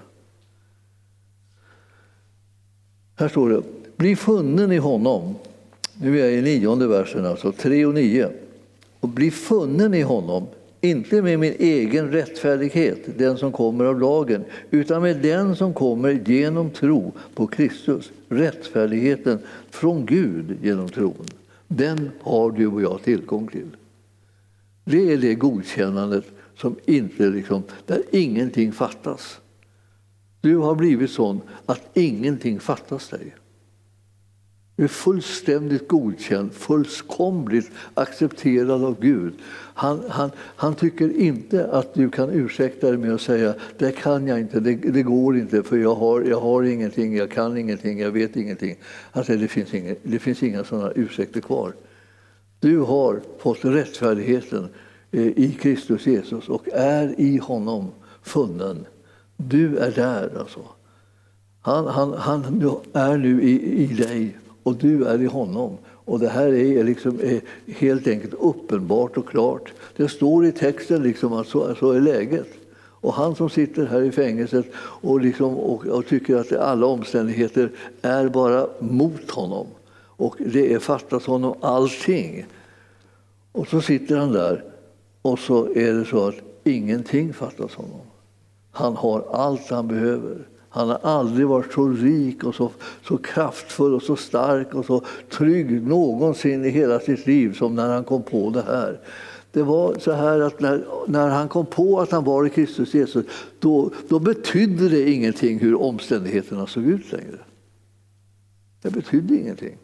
Här 3.18 3.28
står 3.28 3.50
det, 3.50 3.62
bli 3.96 4.16
funnen 4.16 4.72
i 4.72 4.76
honom. 4.76 5.34
Nu 6.00 6.20
är 6.20 6.24
jag 6.24 6.32
i 6.32 6.42
nionde 6.42 6.86
versen, 6.86 7.26
alltså 7.26 7.52
3 7.52 7.86
och 7.86 7.94
9 7.94 8.30
och 9.00 9.08
bli 9.08 9.30
funnen 9.30 9.94
i 9.94 10.02
honom, 10.02 10.46
inte 10.80 11.22
med 11.22 11.38
min 11.38 11.54
egen 11.58 12.12
rättfärdighet, 12.12 13.18
den 13.18 13.38
som 13.38 13.52
kommer 13.52 13.84
av 13.84 14.00
lagen, 14.00 14.44
utan 14.70 15.02
med 15.02 15.16
den 15.16 15.56
som 15.56 15.74
kommer 15.74 16.22
genom 16.26 16.70
tro 16.70 17.12
på 17.34 17.46
Kristus, 17.46 18.12
rättfärdigheten 18.28 19.38
från 19.70 20.06
Gud 20.06 20.58
genom 20.62 20.88
tron. 20.88 21.26
Den 21.68 22.10
har 22.20 22.50
du 22.50 22.66
och 22.66 22.82
jag 22.82 23.02
tillgång 23.02 23.48
till. 23.48 23.76
Det 24.84 25.12
är 25.12 25.16
det 25.16 25.34
godkännandet 25.34 26.24
som 26.56 26.76
inte, 26.84 27.28
liksom, 27.28 27.62
där 27.86 28.02
ingenting 28.10 28.72
fattas. 28.72 29.40
Du 30.40 30.56
har 30.56 30.74
blivit 30.74 31.10
sån 31.10 31.40
att 31.66 31.80
ingenting 31.94 32.60
fattas 32.60 33.08
dig. 33.08 33.34
Du 34.76 34.84
är 34.84 34.88
fullständigt 34.88 35.88
godkänd, 35.88 36.52
fullkomligt 36.52 37.70
accepterad 37.94 38.84
av 38.84 39.00
Gud. 39.00 39.34
Han, 39.74 40.02
han, 40.08 40.30
han 40.38 40.74
tycker 40.74 41.16
inte 41.16 41.66
att 41.66 41.94
du 41.94 42.10
kan 42.10 42.30
ursäkta 42.30 42.88
dig 42.88 42.98
med 42.98 43.14
att 43.14 43.20
säga 43.20 43.54
det 43.78 43.92
kan 43.92 44.26
jag 44.26 44.40
inte, 44.40 44.60
det, 44.60 44.74
det, 44.74 45.02
går 45.02 45.38
inte 45.38 45.62
för 45.62 45.76
jag 45.76 45.94
har, 45.94 46.22
jag 46.22 46.40
har 46.40 46.62
ingenting, 46.62 47.16
jag 47.16 47.30
kan 47.30 47.56
ingenting, 47.56 48.00
jag 48.00 48.10
vet 48.10 48.36
ingenting. 48.36 48.76
Han 49.12 49.24
säger 49.24 49.40
det 49.40 49.48
finns, 49.48 49.74
inga, 49.74 49.94
det 50.02 50.18
finns 50.18 50.42
inga 50.42 50.64
sådana 50.64 50.92
ursäkter 50.94 51.40
kvar. 51.40 51.72
Du 52.60 52.78
har 52.78 53.20
fått 53.38 53.64
rättfärdigheten 53.64 54.68
eh, 55.10 55.26
i 55.26 55.58
Kristus 55.60 56.06
Jesus 56.06 56.48
och 56.48 56.68
är 56.72 57.20
i 57.20 57.36
honom 57.36 57.90
funnen. 58.22 58.86
Du 59.36 59.78
är 59.78 59.90
där 59.90 60.38
alltså. 60.38 60.60
Han, 61.60 61.86
han, 61.86 62.12
han 62.12 62.44
är 62.92 63.16
nu 63.16 63.42
i, 63.42 63.82
i 63.82 63.86
dig 63.86 64.36
och 64.66 64.76
du 64.76 65.04
är 65.04 65.22
i 65.22 65.26
honom. 65.26 65.78
Och 65.88 66.18
det 66.18 66.28
här 66.28 66.54
är, 66.54 66.84
liksom, 66.84 67.20
är 67.22 67.40
helt 67.66 68.06
enkelt 68.06 68.34
uppenbart 68.34 69.16
och 69.16 69.28
klart. 69.28 69.72
Det 69.96 70.08
står 70.08 70.46
i 70.46 70.52
texten 70.52 71.02
liksom 71.02 71.32
att 71.32 71.46
så, 71.46 71.74
så 71.74 71.90
är 71.90 72.00
läget. 72.00 72.48
Och 72.78 73.12
han 73.12 73.36
som 73.36 73.50
sitter 73.50 73.86
här 73.86 74.02
i 74.02 74.12
fängelset 74.12 74.66
och, 74.76 75.20
liksom, 75.20 75.56
och, 75.56 75.86
och, 75.86 76.06
tycker 76.06 76.36
att 76.36 76.52
alla 76.52 76.86
omständigheter 76.86 77.70
är 78.02 78.28
bara 78.28 78.66
mot 78.80 79.30
honom 79.30 79.66
och 80.16 80.36
det 80.38 80.72
är 80.72 80.78
fattas 80.78 81.26
honom 81.26 81.54
allting. 81.60 82.46
Och 83.52 83.68
så 83.68 83.80
sitter 83.80 84.16
han 84.16 84.32
där 84.32 84.64
och 85.22 85.38
så 85.38 85.64
är 85.74 85.92
det 85.92 86.04
så 86.04 86.28
att 86.28 86.36
ingenting 86.64 87.32
fattas 87.32 87.74
honom. 87.74 88.00
Han 88.70 88.96
har 88.96 89.24
allt 89.32 89.70
han 89.70 89.88
behöver. 89.88 90.38
Han 90.68 90.88
har 90.88 90.98
aldrig 91.02 91.46
varit 91.46 91.72
så 91.72 91.88
rik 91.88 92.44
och 92.44 92.54
så, 92.54 92.70
så 93.02 93.16
kraftfull 93.16 93.94
och 93.94 94.02
så 94.02 94.16
stark 94.16 94.74
och 94.74 94.84
så 94.84 95.02
trygg 95.30 95.86
någonsin 95.86 96.64
i 96.64 96.68
hela 96.68 97.00
sitt 97.00 97.26
liv 97.26 97.52
som 97.52 97.74
när 97.74 97.88
han 97.88 98.04
kom 98.04 98.22
på 98.22 98.50
det 98.50 98.62
här. 98.62 99.00
Det 99.52 99.62
var 99.62 99.94
så 99.98 100.12
här 100.12 100.40
att 100.40 100.60
när, 100.60 100.84
när 101.06 101.28
han 101.28 101.48
kom 101.48 101.66
på 101.66 102.00
att 102.00 102.10
han 102.10 102.24
var 102.24 102.46
i 102.46 102.50
Kristus 102.50 102.94
Jesus 102.94 103.26
då, 103.58 103.90
då 104.08 104.18
betydde 104.18 104.88
det 104.88 105.10
ingenting 105.10 105.58
hur 105.58 105.80
omständigheterna 105.80 106.66
såg 106.66 106.84
ut 106.84 107.12
längre. 107.12 107.38
Det 108.82 108.90
betydde 108.90 109.36
ingenting. 109.36 109.76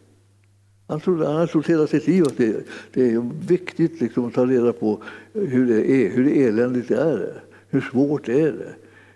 Han 0.86 1.00
trodde, 1.00 1.26
han 1.26 1.36
har 1.36 1.46
trott 1.46 1.66
hela 1.66 1.86
sitt 1.86 2.06
liv 2.06 2.24
att 2.24 2.36
det, 2.36 2.66
det 2.92 3.12
är 3.12 3.30
viktigt 3.46 4.00
liksom 4.00 4.26
att 4.26 4.34
ta 4.34 4.46
reda 4.46 4.72
på 4.72 5.02
hur 5.32 5.66
det 5.66 5.90
är, 5.90 6.10
hur 6.10 6.46
eländigt 6.48 6.88
det 6.88 6.96
är. 6.96 7.42
Hur 7.68 7.80
svårt 7.80 8.26
det 8.26 8.40
är 8.40 8.52
det? 8.52 8.74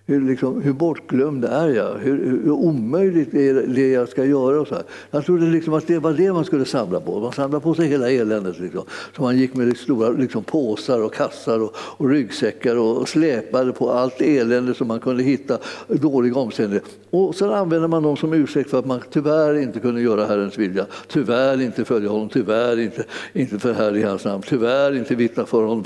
Hur, 0.09 0.20
liksom, 0.20 0.62
hur 0.62 0.72
bortglömd 0.72 1.44
är 1.44 1.68
jag? 1.68 1.94
Hur, 1.94 2.42
hur 2.44 2.50
omöjligt 2.50 3.34
är 3.34 3.54
det 3.54 3.90
jag 3.90 4.09
ska 4.09 4.24
göra? 4.24 4.61
Och 4.61 4.68
så 4.68 4.74
här. 4.74 4.84
Jag 5.11 5.24
trodde 5.24 5.46
liksom 5.46 5.74
att 5.74 5.86
det 5.86 5.98
var 5.98 6.12
det 6.12 6.32
man 6.32 6.44
skulle 6.44 6.64
samla 6.64 7.00
på. 7.00 7.20
Man 7.20 7.32
samlade 7.32 7.62
på 7.62 7.74
sig 7.74 7.88
hela 7.88 8.11
eländet. 8.11 8.59
Liksom. 8.59 8.82
Så 9.16 9.22
man 9.22 9.38
gick 9.38 9.54
med 9.54 9.76
stora 9.76 10.09
liksom, 10.09 10.44
påsar 10.44 11.02
och 11.02 11.14
kassar 11.14 11.61
och, 11.61 11.76
och 11.76 12.11
ryggsäckar 12.11 12.76
och, 12.76 12.96
och 12.96 13.09
släpade 13.09 13.72
på 13.72 13.90
allt 13.90 14.20
elände 14.20 14.74
som 14.74 14.88
man 14.88 15.00
kunde 15.00 15.22
hitta, 15.22 15.59
dåliga 15.88 16.38
omständigheter. 16.38 16.90
Och 17.11 17.34
sen 17.34 17.50
använde 17.50 17.88
man 17.88 18.02
dem 18.02 18.16
som 18.16 18.32
ursäkt 18.32 18.70
för 18.70 18.78
att 18.78 18.86
man 18.86 19.00
tyvärr 19.11 19.54
inte 19.59 19.80
kunde 19.80 20.00
göra 20.00 20.26
Herrens 20.26 20.59
vilja. 20.59 20.86
Tyvärr 21.09 21.61
inte 21.61 21.84
följa 21.84 22.09
honom, 22.09 22.28
tyvärr 22.28 22.78
inte, 22.80 23.04
inte 23.32 23.59
förhärliga 23.59 24.09
hans 24.09 24.24
namn, 24.24 24.42
tyvärr 24.46 24.96
inte 24.96 25.14
vittna 25.14 25.46
för 25.46 25.62
honom. 25.62 25.84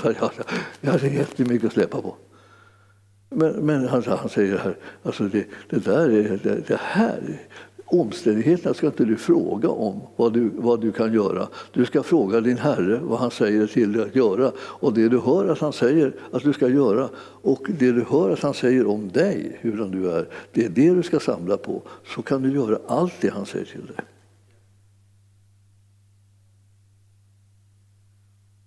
Jag 0.81 0.91
hade 0.91 1.07
jättemycket 1.07 1.67
att 1.67 1.73
släppa 1.73 2.01
på. 2.01 2.15
Men, 3.33 3.65
men 3.65 3.87
han, 3.87 4.03
han, 4.03 4.29
säger 4.29 4.57
här, 4.57 4.75
alltså 5.03 5.23
det, 5.23 5.45
det 5.69 5.85
där 5.85 6.09
är, 6.09 6.39
det, 6.43 6.67
det, 6.67 6.79
här, 6.81 7.41
omständigheterna 7.85 8.73
ska 8.73 8.87
inte 8.87 9.05
du 9.05 9.17
fråga 9.17 9.69
om 9.69 10.01
vad 10.15 10.33
du, 10.33 10.51
vad 10.55 10.81
du 10.81 10.91
kan 10.91 11.13
göra. 11.13 11.47
Du 11.71 11.85
ska 11.85 12.03
fråga 12.03 12.41
din 12.41 12.57
Herre 12.57 12.99
vad 13.03 13.19
han 13.19 13.31
säger 13.31 13.67
till 13.67 13.91
dig 13.91 14.01
att 14.01 14.15
göra. 14.15 14.51
Och 14.57 14.93
det 14.93 15.09
du 15.09 15.19
hör 15.19 15.47
att 15.47 15.59
han 15.59 15.73
säger 15.73 16.13
att 16.31 16.43
du 16.43 16.53
ska 16.53 16.69
göra 16.69 17.09
och 17.41 17.67
det 17.79 17.91
du 17.91 18.05
hör 18.09 18.29
att 18.29 18.41
han 18.41 18.53
säger 18.53 18.87
om 18.87 19.09
dig, 19.09 19.57
hur 19.61 19.85
du 19.91 20.11
är, 20.11 20.27
det 20.51 20.65
är 20.65 20.69
det 20.69 20.93
du 20.93 21.03
ska 21.03 21.19
samla 21.19 21.57
på. 21.57 21.81
Så 22.15 22.21
kan 22.21 22.41
du 22.41 22.53
göra 22.53 22.79
allt 22.87 23.13
det 23.21 23.29
han 23.29 23.45
säger 23.45 23.65
till 23.65 23.85
dig. 23.85 24.05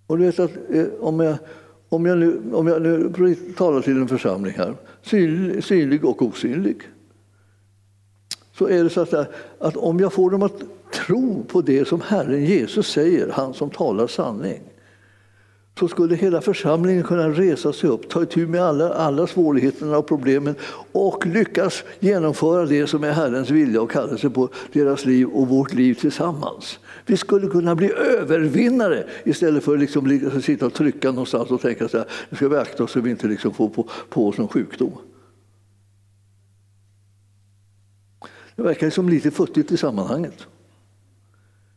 Och 0.06 0.18
du 0.18 0.24
vet 0.24 0.38
att 0.38 0.50
eh, 0.70 0.86
om 1.00 1.20
jag 1.20 1.38
om 1.94 2.06
jag 2.06 2.18
nu, 2.18 2.40
om 2.52 2.66
jag 2.66 2.82
nu 2.82 3.12
talar 3.56 3.80
till 3.80 3.96
en 3.96 4.08
församling 4.08 4.54
här, 4.56 4.74
synlig 5.60 6.04
och 6.04 6.22
osynlig, 6.22 6.82
så 8.58 8.68
är 8.68 8.84
det 8.84 8.90
så 8.90 9.00
att, 9.00 9.14
att 9.58 9.76
om 9.76 10.00
jag 10.00 10.12
får 10.12 10.30
dem 10.30 10.42
att 10.42 10.62
tro 10.92 11.44
på 11.44 11.60
det 11.60 11.88
som 11.88 12.00
Herren 12.00 12.44
Jesus 12.44 12.86
säger, 12.86 13.28
han 13.32 13.54
som 13.54 13.70
talar 13.70 14.06
sanning, 14.06 14.60
så 15.78 15.88
skulle 15.88 16.14
hela 16.14 16.40
församlingen 16.40 17.02
kunna 17.02 17.28
resa 17.28 17.72
sig 17.72 17.90
upp, 17.90 18.08
ta 18.08 18.22
itu 18.22 18.46
med 18.46 18.62
alla, 18.62 18.94
alla 18.94 19.26
svårigheterna 19.26 19.98
och 19.98 20.06
problemen 20.06 20.54
och 20.92 21.26
lyckas 21.26 21.84
genomföra 22.00 22.66
det 22.66 22.86
som 22.86 23.04
är 23.04 23.12
Herrens 23.12 23.50
vilja 23.50 23.82
och 23.82 23.90
kallelse 23.90 24.30
på 24.30 24.48
deras 24.72 25.04
liv 25.04 25.28
och 25.28 25.48
vårt 25.48 25.72
liv 25.72 25.94
tillsammans. 25.94 26.78
Vi 27.06 27.16
skulle 27.16 27.48
kunna 27.48 27.74
bli 27.74 27.92
övervinnare 27.92 29.06
istället 29.24 29.64
för 29.64 29.74
att 29.74 29.80
liksom 29.80 30.40
sitta 30.42 30.66
och 30.66 30.74
trycka 30.74 31.10
någonstans 31.10 31.50
och 31.50 31.60
tänka 31.60 31.88
så 31.88 31.98
här, 31.98 32.06
nu 32.28 32.36
ska 32.36 32.48
vi 32.48 32.56
akta 32.56 32.84
oss 32.84 32.92
så 32.92 33.00
vi 33.00 33.10
inte 33.10 33.26
liksom 33.26 33.54
får 33.54 33.68
på, 33.68 33.88
på 34.08 34.28
oss 34.28 34.38
någon 34.38 34.48
sjukdom. 34.48 34.92
Det 38.56 38.62
verkar 38.62 38.90
som 38.90 39.08
lite 39.08 39.30
futtigt 39.30 39.72
i 39.72 39.76
sammanhanget. 39.76 40.46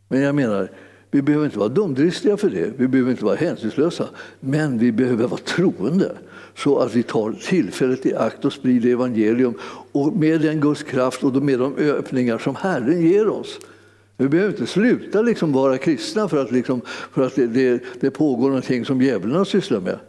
Men 0.08 0.22
jag 0.22 0.36
menar, 0.36 0.72
vi 1.12 1.22
behöver 1.22 1.46
inte 1.46 1.60
vara 1.60 1.70
dumdristiga 1.70 2.38
för 2.38 2.50
det, 2.50 2.74
vi 2.78 2.88
behöver 2.88 3.12
inte 3.12 3.26
vara 3.26 3.36
hänsynslösa, 3.36 4.08
men 4.40 4.78
vi 4.78 4.92
behöver 4.92 5.28
vara 5.28 5.42
troende 5.42 6.12
så 6.56 6.80
att 6.80 6.96
vi 6.96 7.04
tar 7.04 7.32
tillfället 7.32 8.06
i 8.06 8.16
akt 8.16 8.46
och 8.46 8.54
sprider 8.54 8.90
evangelium 8.90 9.54
och 9.92 10.14
med 10.14 10.42
den 10.42 10.62
Guds 10.62 10.84
kraft 10.84 11.24
och 11.24 11.44
med 11.44 11.60
de 11.60 11.76
öppningar 11.76 12.38
som 12.38 12.56
Herren 12.56 13.02
ger 13.02 13.28
oss. 13.28 13.60
Vi 14.18 14.30
behöver 14.30 14.52
inte 14.52 14.66
sluta 14.66 15.22
liksom 15.22 15.54
vara 15.54 15.78
kristna 15.78 16.30
för 16.30 16.42
att, 16.42 16.52
liksom, 16.52 16.82
för 16.86 17.26
att 17.26 17.36
det, 17.36 17.48
det, 17.48 17.84
det 18.00 18.12
pågår 18.12 18.48
någonting 18.48 18.86
som 18.86 19.02
djävulen 19.02 19.46
sysslar 19.46 19.80
med. 19.80 20.00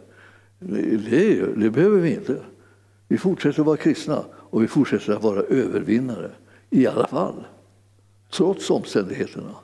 Det, 1.09 1.45
det 1.55 1.69
behöver 1.69 1.99
vi 1.99 2.13
inte. 2.13 2.37
Vi 3.07 3.17
fortsätter 3.17 3.59
att 3.59 3.65
vara 3.65 3.77
kristna 3.77 4.23
och 4.31 4.63
vi 4.63 4.67
fortsätter 4.67 5.13
att 5.13 5.23
vara 5.23 5.41
övervinnare 5.41 6.31
i 6.69 6.87
alla 6.87 7.07
fall, 7.07 7.47
trots 8.31 8.69
omständigheterna. 8.69 9.55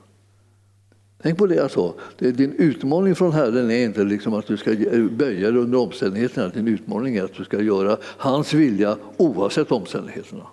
Tänk 1.22 1.38
på 1.38 1.46
det 1.46 1.62
alltså. 1.62 1.94
jag 2.18 2.34
sa. 2.34 2.36
Din 2.36 2.52
utmaning 2.52 3.14
från 3.14 3.32
Herren 3.32 3.70
är 3.70 3.84
inte 3.84 4.04
liksom 4.04 4.34
att 4.34 4.46
du 4.46 4.56
ska 4.56 4.70
böja 5.10 5.50
dig 5.50 5.60
under 5.60 5.78
omständigheterna. 5.78 6.48
Din 6.48 6.68
utmaning 6.68 7.16
är 7.16 7.24
att 7.24 7.34
du 7.34 7.44
ska 7.44 7.62
göra 7.62 7.96
hans 8.02 8.54
vilja 8.54 8.96
oavsett 9.16 9.72
omständigheterna. 9.72 10.46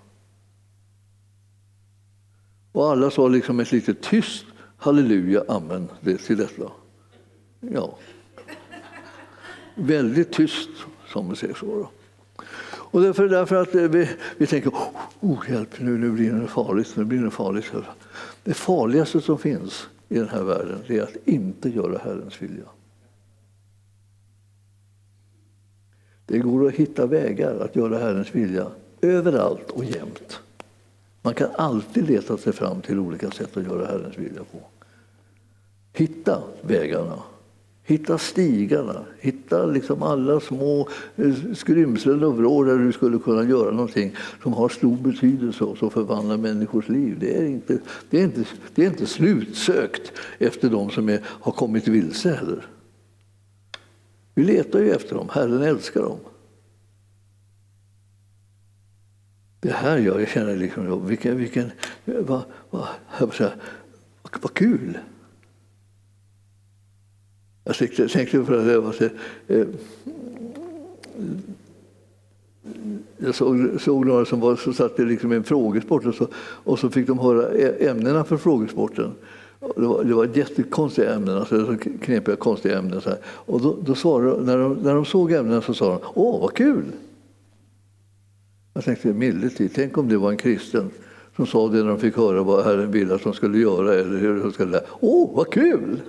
Och 2.72 2.90
alla 2.90 3.10
sa 3.10 3.28
liksom 3.28 3.60
ett 3.60 3.72
lite 3.72 3.94
tyst 3.94 4.44
halleluja, 4.76 5.44
amen 5.48 5.88
till 6.26 6.36
detta. 6.36 6.70
Ja. 7.60 7.98
Väldigt 9.74 10.32
tyst, 10.32 10.70
som 11.12 11.30
vi 11.30 11.36
säger 11.36 11.54
så. 11.54 11.66
Då. 11.66 11.90
Och 12.66 13.00
därför, 13.00 13.28
därför 13.28 13.56
att 13.56 13.74
eh, 13.74 13.82
vi, 13.82 14.08
vi 14.36 14.46
tänker, 14.46 14.70
oh, 14.70 14.90
oh, 15.20 15.50
hjälp 15.50 15.80
nu, 15.80 15.98
nu 15.98 16.10
blir 16.10 16.32
det 16.32 16.46
farligt, 16.46 16.96
nu 16.96 17.04
blir 17.04 17.22
det 17.22 17.30
farligt. 17.30 17.72
Det 18.44 18.54
farligaste 18.54 19.20
som 19.20 19.38
finns 19.38 19.88
i 20.08 20.18
den 20.18 20.28
här 20.28 20.42
världen 20.42 20.78
det 20.86 20.98
är 20.98 21.02
att 21.02 21.16
inte 21.24 21.68
göra 21.68 21.98
Herrens 21.98 22.42
vilja. 22.42 22.64
Det 26.26 26.38
går 26.38 26.68
att 26.68 26.74
hitta 26.74 27.06
vägar 27.06 27.60
att 27.60 27.76
göra 27.76 27.98
Herrens 27.98 28.34
vilja 28.34 28.66
överallt 29.00 29.70
och 29.70 29.84
jämt. 29.84 30.40
Man 31.22 31.34
kan 31.34 31.50
alltid 31.54 32.06
leta 32.06 32.36
sig 32.36 32.52
fram 32.52 32.82
till 32.82 32.98
olika 32.98 33.30
sätt 33.30 33.56
att 33.56 33.64
göra 33.64 33.86
Herrens 33.86 34.18
vilja 34.18 34.44
på. 34.44 34.58
Hitta 35.92 36.42
vägarna, 36.62 37.22
hitta 37.84 38.18
stigarna, 38.18 39.04
hitta 39.20 39.66
liksom 39.66 40.02
alla 40.02 40.40
små 40.40 40.88
eh, 41.16 41.34
skrymslen 41.54 42.24
och 42.24 42.36
vrår 42.36 42.64
där 42.64 42.78
du 42.78 42.92
skulle 42.92 43.18
kunna 43.18 43.44
göra 43.44 43.70
någonting 43.70 44.16
som 44.42 44.52
har 44.52 44.68
stor 44.68 44.96
betydelse 44.96 45.64
och 45.64 45.78
som 45.78 45.90
förvandlar 45.90 46.36
människors 46.36 46.88
liv. 46.88 47.16
Det 47.20 47.38
är 47.38 47.44
inte, 47.44 47.78
det 48.10 48.20
är 48.20 48.24
inte, 48.24 48.44
det 48.74 48.82
är 48.82 48.86
inte 48.86 49.06
slutsökt 49.06 50.12
efter 50.38 50.70
de 50.70 50.90
som 50.90 51.08
är, 51.08 51.20
har 51.24 51.52
kommit 51.52 51.88
vilse 51.88 52.34
heller. 52.34 52.66
Vi 54.34 54.44
letar 54.44 54.80
ju 54.80 54.90
efter 54.90 55.14
dem, 55.14 55.28
Herren 55.32 55.62
älskar 55.62 56.02
dem. 56.02 56.18
Det 59.60 59.72
här 59.72 59.98
gör 59.98 60.18
jag 60.18 60.28
känner 60.28 60.56
liksom, 60.56 61.06
vilken, 61.06 61.36
vilken, 61.36 61.70
vad, 62.04 62.42
vad, 62.70 62.88
vad, 63.18 63.52
vad 64.40 64.54
kul! 64.54 64.98
Jag 67.64 67.76
tänkte, 67.76 68.08
tänkte 68.08 68.38
på 68.38 68.52
det, 68.52 68.78
var 68.80 68.94
eh, 69.48 69.66
jag 73.16 73.34
såg, 73.34 73.80
såg 73.80 74.06
några 74.06 74.24
som, 74.24 74.40
var, 74.40 74.56
som 74.56 74.74
satt 74.74 74.98
liksom 74.98 75.32
i 75.32 75.36
en 75.36 75.44
frågesport 75.44 76.06
och 76.06 76.14
så, 76.14 76.28
och 76.36 76.78
så 76.78 76.90
fick 76.90 77.06
de 77.06 77.18
höra 77.18 77.48
ämnena 77.78 78.24
för 78.24 78.36
frågesporten. 78.36 79.10
Det 79.76 79.82
var, 79.82 80.04
det 80.04 80.14
var 80.14 80.28
jättekonstiga 80.34 81.14
ämnen, 81.14 81.36
alltså 81.38 81.76
knepiga 82.00 82.36
konstiga 82.36 82.78
ämnen. 82.78 83.00
Så 83.00 83.08
här. 83.08 83.18
Och 83.24 83.60
då, 83.60 83.76
då 83.84 83.94
svarade, 83.94 84.44
när, 84.44 84.58
de, 84.58 84.74
när 84.74 84.94
de 84.94 85.04
såg 85.04 85.32
ämnena 85.32 85.62
så 85.62 85.74
sa 85.74 85.90
de 85.90 85.98
”Åh, 86.14 86.40
vad 86.40 86.54
kul!” 86.54 86.84
Jag 88.74 88.84
tänkte 88.84 89.12
milde 89.12 89.50
tänk 89.74 89.98
om 89.98 90.08
det 90.08 90.16
var 90.16 90.30
en 90.30 90.36
kristen 90.36 90.90
som 91.36 91.46
sa 91.46 91.68
det 91.68 91.82
när 91.82 91.88
de 91.88 91.98
fick 91.98 92.16
höra 92.16 92.42
vad 92.42 92.64
Herren 92.64 92.90
ville 92.90 93.14
att 93.14 93.22
de 93.22 93.32
skulle 93.32 93.58
göra 93.58 93.94
eller 93.94 94.18
hur 94.18 94.40
de 94.40 94.52
skulle 94.52 94.80
Åh, 95.00 95.30
vad 95.36 95.50
kul! 95.50 96.00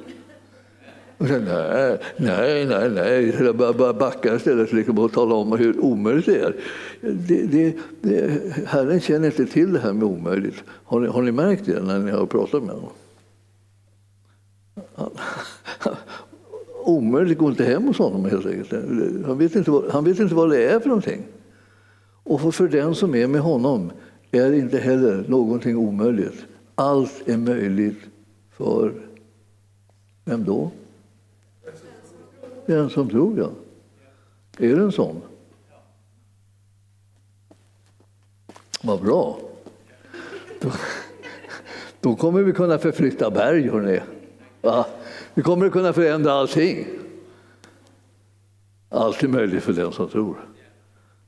Och 1.18 1.28
sen, 1.28 1.46
nej, 1.46 1.98
nej, 2.18 2.66
nej, 2.66 2.90
nej. 2.90 3.36
Jag 3.44 3.56
bara, 3.56 3.94
backa 3.94 4.36
istället 4.36 4.74
liksom 4.74 5.00
och 5.00 5.14
tala 5.14 5.36
om 5.36 5.52
hur 5.52 5.80
omöjligt 5.80 6.26
det 6.26 6.40
är. 6.40 6.56
Det, 7.02 7.42
det, 7.44 7.74
det, 8.02 8.42
Herren 8.66 9.00
känner 9.00 9.26
inte 9.26 9.46
till 9.46 9.74
det 9.74 9.80
här 9.80 9.94
med 9.94 10.04
omöjligt. 10.04 10.64
Har 10.68 11.00
ni, 11.00 11.08
har 11.08 11.22
ni 11.22 11.32
märkt 11.32 11.66
det 11.66 11.84
när 11.84 12.00
ni 12.00 12.12
har 12.12 12.26
pratat 12.26 12.64
med 12.64 12.76
honom? 12.76 12.90
omöjligt 16.86 17.38
går 17.38 17.50
inte 17.50 17.64
hem 17.66 17.84
hos 17.84 17.98
honom 17.98 18.26
helt 18.26 18.46
enkelt. 18.46 18.72
Han 19.26 19.38
vet, 19.38 19.56
inte 19.56 19.72
vad, 19.72 19.92
han 19.92 20.04
vet 20.04 20.20
inte 20.20 20.36
vad 20.36 20.50
det 20.50 20.66
är 20.66 20.80
för 20.80 20.88
någonting. 20.88 21.24
Och 22.24 22.56
för 22.56 22.68
den 22.68 22.96
som 22.96 23.16
är 23.16 23.28
med 23.28 23.42
honom 23.42 23.92
är 24.32 24.54
inte 24.54 24.78
heller 24.78 25.26
någonting 25.28 25.78
omöjligt. 25.78 26.46
Allt 26.76 27.24
är 27.26 27.38
möjligt 27.38 28.00
för 28.58 28.94
vem 30.26 30.44
då? 30.44 30.72
Den 32.66 32.90
som 32.90 33.10
tror, 33.10 33.40
ja. 33.40 33.50
Är 34.58 34.76
det 34.76 34.82
en 34.82 34.92
sån? 34.92 35.22
Vad 38.84 39.02
bra. 39.02 39.40
Då, 40.62 40.72
då 42.00 42.16
kommer 42.16 42.44
vi 42.44 42.54
kunna 42.54 42.78
förflytta 42.78 43.32
berg, 43.32 43.70
hörni. 43.70 44.00
Va? 44.62 44.86
Vi 45.34 45.42
kommer 45.42 45.66
att 45.66 45.72
kunna 45.72 45.94
förändra 45.94 46.34
allting. 46.34 46.88
Allt 48.90 49.24
är 49.24 49.28
möjligt 49.28 49.64
för 49.64 49.74
den 49.74 49.92
som 49.92 50.10
tror. 50.10 50.50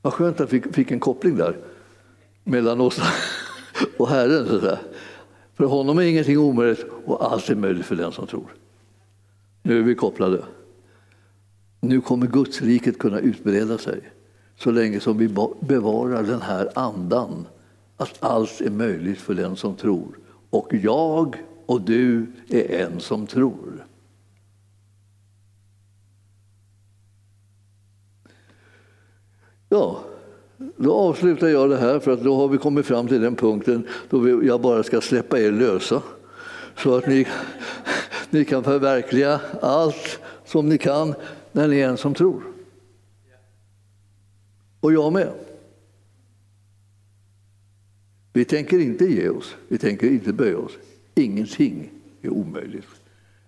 Vad 0.02 0.14
skönt 0.14 0.40
att 0.40 0.54
vi 0.54 0.62
fick 0.62 0.92
en 0.92 1.00
koppling 1.00 1.36
där 1.36 1.58
mellan 2.44 2.82
oss 2.82 3.02
och 3.98 4.08
Herren. 4.08 4.48
Så 4.48 4.58
där. 4.58 4.80
För 5.54 5.66
honom 5.66 5.98
är 5.98 6.04
ingenting 6.04 6.38
omöjligt 6.38 6.86
och 7.06 7.32
allt 7.32 7.50
är 7.50 7.56
möjligt 7.56 7.86
för 7.86 7.96
den 7.96 8.12
som 8.12 8.28
tror. 8.28 8.54
Nu 9.62 9.80
är 9.80 9.84
vi 9.84 9.96
kopplade. 9.96 10.44
Nu 11.80 12.02
kommer 12.02 12.28
Guds 12.28 12.62
riket 12.62 13.00
kunna 13.00 13.20
utbreda 13.20 13.78
sig 13.78 14.02
så 14.60 14.72
länge 14.72 15.00
som 15.00 15.18
vi 15.18 15.30
bevarar 15.60 16.24
den 16.24 16.42
här 16.42 16.70
andan 16.76 17.48
att 17.98 18.18
allt 18.20 18.62
är 18.62 18.70
möjligt 18.70 19.22
för 19.22 19.34
den 19.34 19.56
som 19.56 19.76
tror. 19.76 20.20
Och 20.50 20.74
jag 20.74 21.36
och 21.66 21.82
du 21.82 22.26
är 22.50 22.86
en 22.86 23.00
som 23.00 23.28
tror. 23.28 23.86
Ja, 29.70 30.00
då 30.78 30.94
avslutar 30.94 31.48
jag 31.48 31.70
det 31.70 31.78
här 31.78 32.00
för 32.00 32.12
att 32.12 32.24
då 32.24 32.36
har 32.36 32.48
vi 32.48 32.58
kommit 32.58 32.86
fram 32.86 33.08
till 33.08 33.22
den 33.22 33.36
punkten 33.36 33.88
då 34.10 34.44
jag 34.44 34.62
bara 34.62 34.84
ska 34.84 35.02
släppa 35.02 35.40
er 35.40 35.52
lösa. 35.52 36.02
Så 36.78 36.96
att 36.96 37.08
ni, 37.08 37.28
ni 38.30 38.46
kan 38.46 38.64
förverkliga 38.64 39.40
allt 39.62 40.20
som 40.46 40.70
ni 40.70 40.78
kan 40.78 41.16
när 41.52 41.68
ni 41.68 41.80
är 41.80 41.90
en 41.90 41.98
som 41.98 42.14
tror. 42.14 42.44
Och 44.80 44.94
jag 44.94 45.14
med. 45.14 45.34
Vi 48.34 48.46
tänker 48.46 48.80
inte 48.80 49.06
ge 49.06 49.30
oss, 49.30 49.56
vi 49.68 49.78
tänker 49.78 50.08
inte 50.08 50.34
böja 50.34 50.58
oss. 50.58 50.72
Ingenting 51.16 51.92
är 52.22 52.30
omöjligt. 52.30 52.88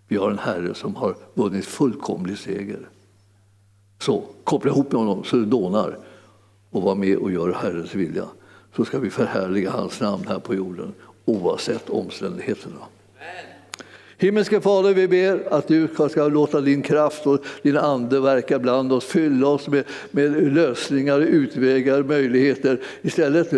Vi 0.07 0.17
har 0.17 0.31
en 0.31 0.39
Herre 0.39 0.73
som 0.73 0.95
har 0.95 1.15
vunnit 1.33 1.65
fullkomlig 1.65 2.37
seger. 2.37 2.89
Så 3.99 4.23
koppla 4.43 4.71
ihop 4.71 4.91
med 4.91 5.01
honom 5.01 5.23
så 5.23 5.35
det 5.35 5.45
dånar 5.45 5.97
och 6.69 6.81
var 6.81 6.95
med 6.95 7.17
och 7.17 7.31
gör 7.31 7.53
Herrens 7.53 7.95
vilja. 7.95 8.25
Så 8.75 8.85
ska 8.85 8.99
vi 8.99 9.09
förhärliga 9.09 9.71
hans 9.71 10.01
namn 10.01 10.27
här 10.27 10.39
på 10.39 10.55
jorden 10.55 10.93
oavsett 11.25 11.89
omständigheterna. 11.89 12.79
Himmelske 14.21 14.61
Fader, 14.61 14.93
vi 14.93 15.07
ber 15.07 15.53
att 15.53 15.67
du 15.67 15.87
ska 16.09 16.27
låta 16.27 16.61
din 16.61 16.81
kraft 16.81 17.27
och 17.27 17.39
din 17.61 17.77
ande 17.77 18.19
verka 18.19 18.59
bland 18.59 18.93
oss, 18.93 19.05
fylla 19.05 19.47
oss 19.47 19.67
med, 19.67 19.83
med 20.11 20.53
lösningar, 20.53 21.19
utvägar, 21.19 22.03
möjligheter. 22.03 22.79
Istället 23.01 23.53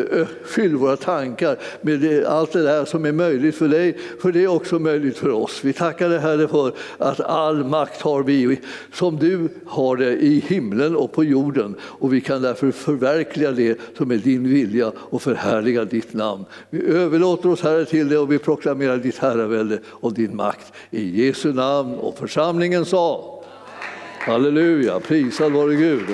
fyll 0.46 0.76
våra 0.76 0.98
tankar 0.98 1.58
med 1.82 2.00
det, 2.00 2.26
allt 2.26 2.52
det 2.52 2.64
där 2.64 2.86
som 2.86 3.06
är 3.06 3.12
möjligt 3.12 3.56
för 3.56 3.68
dig, 3.68 3.98
för 4.22 4.32
det 4.32 4.44
är 4.44 4.48
också 4.48 4.80
möjligt 4.80 5.18
för 5.18 5.30
oss. 5.30 5.60
Vi 5.64 5.74
tackar 5.74 6.10
dig 6.10 6.20
Herre 6.20 6.48
för 6.48 6.74
att 6.98 7.20
all 7.20 7.64
makt 7.64 8.02
har 8.02 8.24
vi, 8.24 8.60
som 8.94 9.18
du 9.18 9.50
har 9.66 9.98
det 9.98 10.14
i 10.14 10.44
himlen 10.48 10.96
och 10.96 11.12
på 11.12 11.24
jorden. 11.24 11.76
Och 11.82 12.14
vi 12.14 12.22
kan 12.22 12.42
därför 12.42 12.72
förverkliga 12.72 13.52
det 13.52 13.80
som 13.98 14.12
är 14.12 14.18
din 14.18 14.50
vilja 14.50 14.92
och 14.98 15.22
förhärliga 15.22 15.86
ditt 15.86 16.14
namn. 16.14 16.46
Vi 16.70 16.88
överlåter 16.88 17.50
oss 17.50 17.62
Herre 17.62 17.86
till 17.86 18.10
dig 18.10 18.18
och 18.18 18.32
vi 18.32 18.38
proklamerar 18.40 18.98
ditt 18.98 19.18
herravälde 19.18 19.80
och 19.86 20.14
din 20.14 20.36
makt 20.36 20.51
makt. 20.52 20.74
I 20.92 21.26
Jesu 21.26 21.54
namn 21.54 21.96
och 21.96 22.18
församlingen 22.18 22.86
sa 22.86 23.38
Halleluja, 24.20 25.00
prisad 25.00 25.52
vare 25.52 25.76
Gud. 25.76 26.08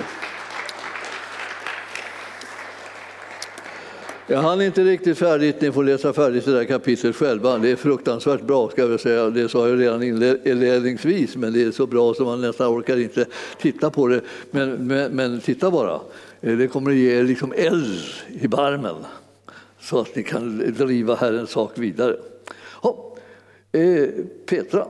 Jag 4.30 4.42
hann 4.42 4.62
inte 4.62 4.84
riktigt 4.84 5.18
färdigt, 5.18 5.62
ni 5.62 5.72
får 5.72 5.84
läsa 5.84 6.14
färdigt 6.14 6.46
det 6.46 6.52
där 6.52 6.64
kapitlet 6.64 7.16
själva. 7.16 7.58
Det 7.58 7.70
är 7.70 7.76
fruktansvärt 7.76 8.42
bra, 8.42 8.70
ska 8.70 8.82
jag 8.82 9.00
säga. 9.00 9.30
det 9.30 9.50
sa 9.50 9.68
jag 9.68 9.80
redan 9.80 10.04
inledningsvis, 10.04 11.36
men 11.36 11.54
det 11.54 11.64
är 11.64 11.72
så 11.72 11.88
bra 11.88 12.14
så 12.14 12.26
man 12.26 12.42
nästan 12.42 12.68
orkar 12.68 12.98
inte 13.00 13.26
titta 13.62 13.90
på 13.90 14.08
det. 14.08 14.22
Men, 14.52 14.88
men, 14.88 15.12
men 15.12 15.40
titta 15.40 15.72
bara, 15.72 16.00
eh, 16.42 16.58
det 16.58 16.68
kommer 16.68 16.92
att 16.92 16.98
ge 16.98 17.20
er 17.20 17.24
liksom 17.24 17.54
eld 17.56 18.00
i 18.42 18.48
barmen 18.48 18.96
så 19.82 20.00
att 20.00 20.16
ni 20.16 20.24
kan 20.24 20.74
driva 20.78 21.16
Herrens 21.16 21.50
sak 21.50 21.72
vidare. 21.76 22.16
Eh, 23.78 24.26
Petra? 24.48 24.88